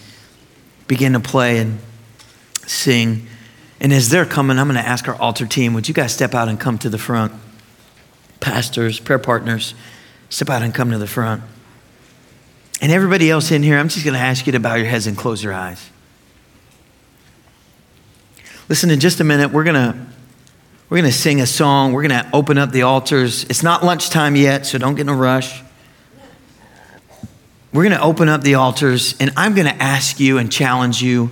begin 0.93 1.15
to 1.15 1.21
play 1.21 1.57
and 1.57 1.79
sing. 2.67 3.27
And 3.81 3.95
as 3.95 4.11
they're 4.11 4.27
coming, 4.27 4.59
I'm 4.59 4.67
going 4.67 4.79
to 4.79 4.87
ask 4.87 5.09
our 5.09 5.15
altar 5.15 5.47
team, 5.47 5.73
would 5.73 5.89
you 5.89 5.95
guys 5.95 6.13
step 6.13 6.35
out 6.35 6.51
and 6.51 6.61
come 6.61 6.77
to 6.81 6.91
the 6.91 6.99
front? 6.99 7.33
Pastors, 8.41 9.01
prayer 9.01 9.19
partners, 9.19 9.73
step 10.29 10.51
out 10.51 10.61
and 10.61 10.75
come 10.75 10.91
to 10.91 10.99
the 10.99 11.07
front. 11.07 11.45
And 12.83 12.93
everybody 12.93 13.31
else 13.31 13.51
in 13.51 13.63
here, 13.63 13.79
I'm 13.79 13.89
just 13.89 14.05
going 14.05 14.13
to 14.13 14.21
ask 14.21 14.45
you 14.45 14.53
to 14.53 14.61
bow 14.61 14.75
your 14.75 14.85
heads 14.85 15.07
and 15.07 15.17
close 15.17 15.43
your 15.43 15.55
eyes. 15.55 15.89
Listen, 18.69 18.91
in 18.91 19.01
just 19.01 19.19
a 19.21 19.25
minute, 19.25 19.51
we're 19.51 19.65
going 19.65 19.77
to 19.77 19.97
we're 20.91 20.99
going 20.99 21.11
to 21.11 21.17
sing 21.17 21.41
a 21.41 21.47
song. 21.47 21.95
We're 21.95 22.07
going 22.07 22.23
to 22.23 22.29
open 22.35 22.59
up 22.59 22.71
the 22.71 22.83
altars. 22.83 23.45
It's 23.45 23.63
not 23.63 23.83
lunchtime 23.83 24.37
yet, 24.37 24.67
so 24.67 24.77
don't 24.77 24.95
get 24.95 25.03
in 25.03 25.09
a 25.09 25.15
rush. 25.15 25.63
We're 27.73 27.85
going 27.85 27.99
to 27.99 28.03
open 28.03 28.29
up 28.29 28.43
the 28.43 28.57
altars, 28.57 29.15
and 29.19 29.33
I'm 29.37 29.55
going 29.55 29.67
to 29.67 29.83
ask 29.83 30.21
you 30.21 30.39
and 30.39 30.53
challenge 30.53 31.03
you 31.03 31.31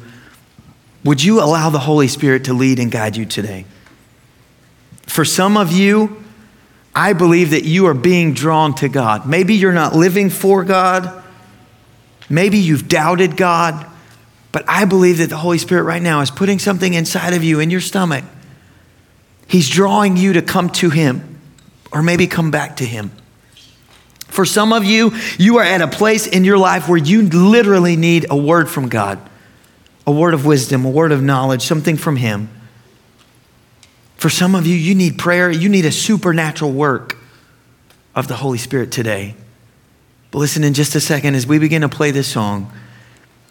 would 1.05 1.22
you 1.22 1.41
allow 1.41 1.70
the 1.70 1.78
Holy 1.78 2.09
Spirit 2.09 2.45
to 2.45 2.53
lead 2.53 2.78
and 2.78 2.91
guide 2.91 3.16
you 3.16 3.24
today? 3.24 3.64
For 5.07 5.24
some 5.24 5.57
of 5.57 5.72
you, 5.72 6.22
I 6.95 7.14
believe 7.14 7.51
that 7.51 7.64
you 7.64 7.86
are 7.86 7.95
being 7.95 8.34
drawn 8.34 8.74
to 8.76 8.88
God. 8.88 9.26
Maybe 9.26 9.55
you're 9.55 9.72
not 9.72 9.95
living 9.95 10.28
for 10.28 10.62
God. 10.62 11.22
Maybe 12.28 12.59
you've 12.59 12.86
doubted 12.86 13.36
God. 13.36 13.86
But 14.53 14.64
I 14.68 14.84
believe 14.84 15.18
that 15.18 15.30
the 15.30 15.36
Holy 15.36 15.59
Spirit 15.59 15.84
right 15.84 16.03
now 16.03 16.20
is 16.20 16.30
putting 16.30 16.59
something 16.59 16.93
inside 16.93 17.32
of 17.32 17.43
you 17.43 17.61
in 17.61 17.70
your 17.70 17.80
stomach. 17.80 18.24
He's 19.47 19.68
drawing 19.68 20.16
you 20.16 20.34
to 20.34 20.43
come 20.43 20.68
to 20.70 20.91
Him 20.91 21.41
or 21.93 22.03
maybe 22.03 22.26
come 22.26 22.51
back 22.51 22.76
to 22.76 22.84
Him. 22.84 23.12
For 24.31 24.45
some 24.45 24.72
of 24.72 24.85
you, 24.85 25.12
you 25.39 25.59
are 25.59 25.64
at 25.64 25.81
a 25.81 25.89
place 25.89 26.26
in 26.26 26.45
your 26.45 26.59
life 26.59 26.89
where 26.89 26.99
you 26.99 27.22
literally 27.22 27.97
need 27.97 28.26
a 28.31 28.37
word 28.37 28.68
from 28.68 28.89
God, 28.89 29.18
a 30.07 30.12
word 30.12 30.35
of 30.35 30.47
wisdom, 30.47 30.85
a 30.85 30.91
word 30.91 31.12
of 31.12 31.22
knowledge, 31.22 31.62
something 31.62 31.97
from 31.97 32.16
Him. 32.16 32.49
For 34.16 34.31
some 34.31 34.55
of 34.55 34.66
you, 34.66 34.74
you 34.74 34.95
need 34.95 35.18
prayer, 35.18 35.51
you 35.51 35.68
need 35.68 35.85
a 35.85 35.93
supernatural 35.93 36.72
work 36.72 37.16
of 38.14 38.28
the 38.28 38.37
Holy 38.37 38.59
Spirit 38.59 38.93
today. 38.93 39.35
But 40.31 40.39
listen, 40.39 40.62
in 40.62 40.74
just 40.74 40.95
a 40.95 41.01
second, 41.01 41.35
as 41.35 41.47
we 41.47 41.59
begin 41.59 41.83
to 41.83 41.89
play 41.89 42.11
this 42.11 42.28
song, 42.28 42.72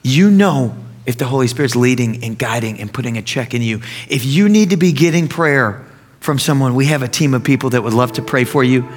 you 0.01 0.31
know 0.31 0.75
if 1.05 1.17
the 1.17 1.25
Holy 1.25 1.47
Spirit's 1.47 1.75
leading 1.75 2.23
and 2.23 2.37
guiding 2.37 2.79
and 2.79 2.93
putting 2.93 3.17
a 3.17 3.21
check 3.21 3.53
in 3.53 3.61
you. 3.61 3.81
If 4.07 4.25
you 4.25 4.47
need 4.47 4.69
to 4.69 4.77
be 4.77 4.91
getting 4.91 5.27
prayer 5.27 5.85
from 6.19 6.37
someone, 6.37 6.75
we 6.75 6.85
have 6.85 7.01
a 7.01 7.07
team 7.07 7.33
of 7.33 7.43
people 7.43 7.71
that 7.71 7.83
would 7.83 7.93
love 7.93 8.13
to 8.13 8.21
pray 8.21 8.43
for 8.43 8.63
you. 8.63 8.87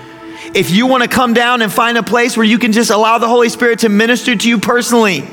If 0.55 0.71
you 0.71 0.87
want 0.87 1.03
to 1.03 1.09
come 1.09 1.35
down 1.35 1.63
and 1.63 1.73
find 1.73 1.97
a 1.97 2.03
place 2.03 2.37
where 2.37 2.45
you 2.45 2.59
can 2.59 2.73
just 2.73 2.91
allow 2.91 3.19
the 3.19 3.29
Holy 3.29 3.49
Spirit 3.49 3.81
to 3.81 3.89
minister 3.89 4.37
to 4.37 4.49
you 4.49 4.59
personally, 4.59 5.27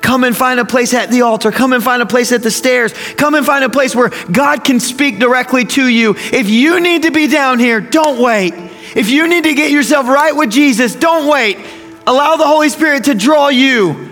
come 0.00 0.24
and 0.24 0.36
find 0.36 0.60
a 0.60 0.64
place 0.64 0.94
at 0.94 1.10
the 1.10 1.22
altar. 1.22 1.52
Come 1.52 1.72
and 1.72 1.82
find 1.82 2.02
a 2.02 2.06
place 2.06 2.32
at 2.32 2.42
the 2.42 2.50
stairs. 2.50 2.92
Come 3.14 3.34
and 3.34 3.44
find 3.44 3.64
a 3.64 3.68
place 3.68 3.94
where 3.94 4.10
God 4.30 4.64
can 4.64 4.80
speak 4.80 5.18
directly 5.18 5.64
to 5.64 5.86
you. 5.86 6.14
If 6.16 6.48
you 6.48 6.80
need 6.80 7.02
to 7.02 7.10
be 7.10 7.26
down 7.26 7.58
here, 7.58 7.80
don't 7.80 8.20
wait. 8.20 8.54
If 8.96 9.10
you 9.10 9.28
need 9.28 9.44
to 9.44 9.54
get 9.54 9.70
yourself 9.70 10.06
right 10.08 10.34
with 10.34 10.50
Jesus, 10.50 10.94
don't 10.94 11.28
wait. 11.28 11.58
Allow 12.06 12.36
the 12.36 12.46
Holy 12.46 12.68
Spirit 12.68 13.04
to 13.04 13.14
draw 13.14 13.48
you 13.48 14.10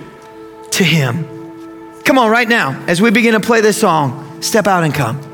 to 0.73 0.85
Him. 0.85 1.25
Come 2.05 2.19
on, 2.19 2.31
right 2.31 2.49
now, 2.49 2.85
as 2.87 3.01
we 3.01 3.11
begin 3.11 3.33
to 3.33 3.41
play 3.41 3.61
this 3.61 3.81
song, 3.81 4.43
step 4.43 4.67
out 4.67 4.85
and 4.85 4.93
come. 4.93 5.34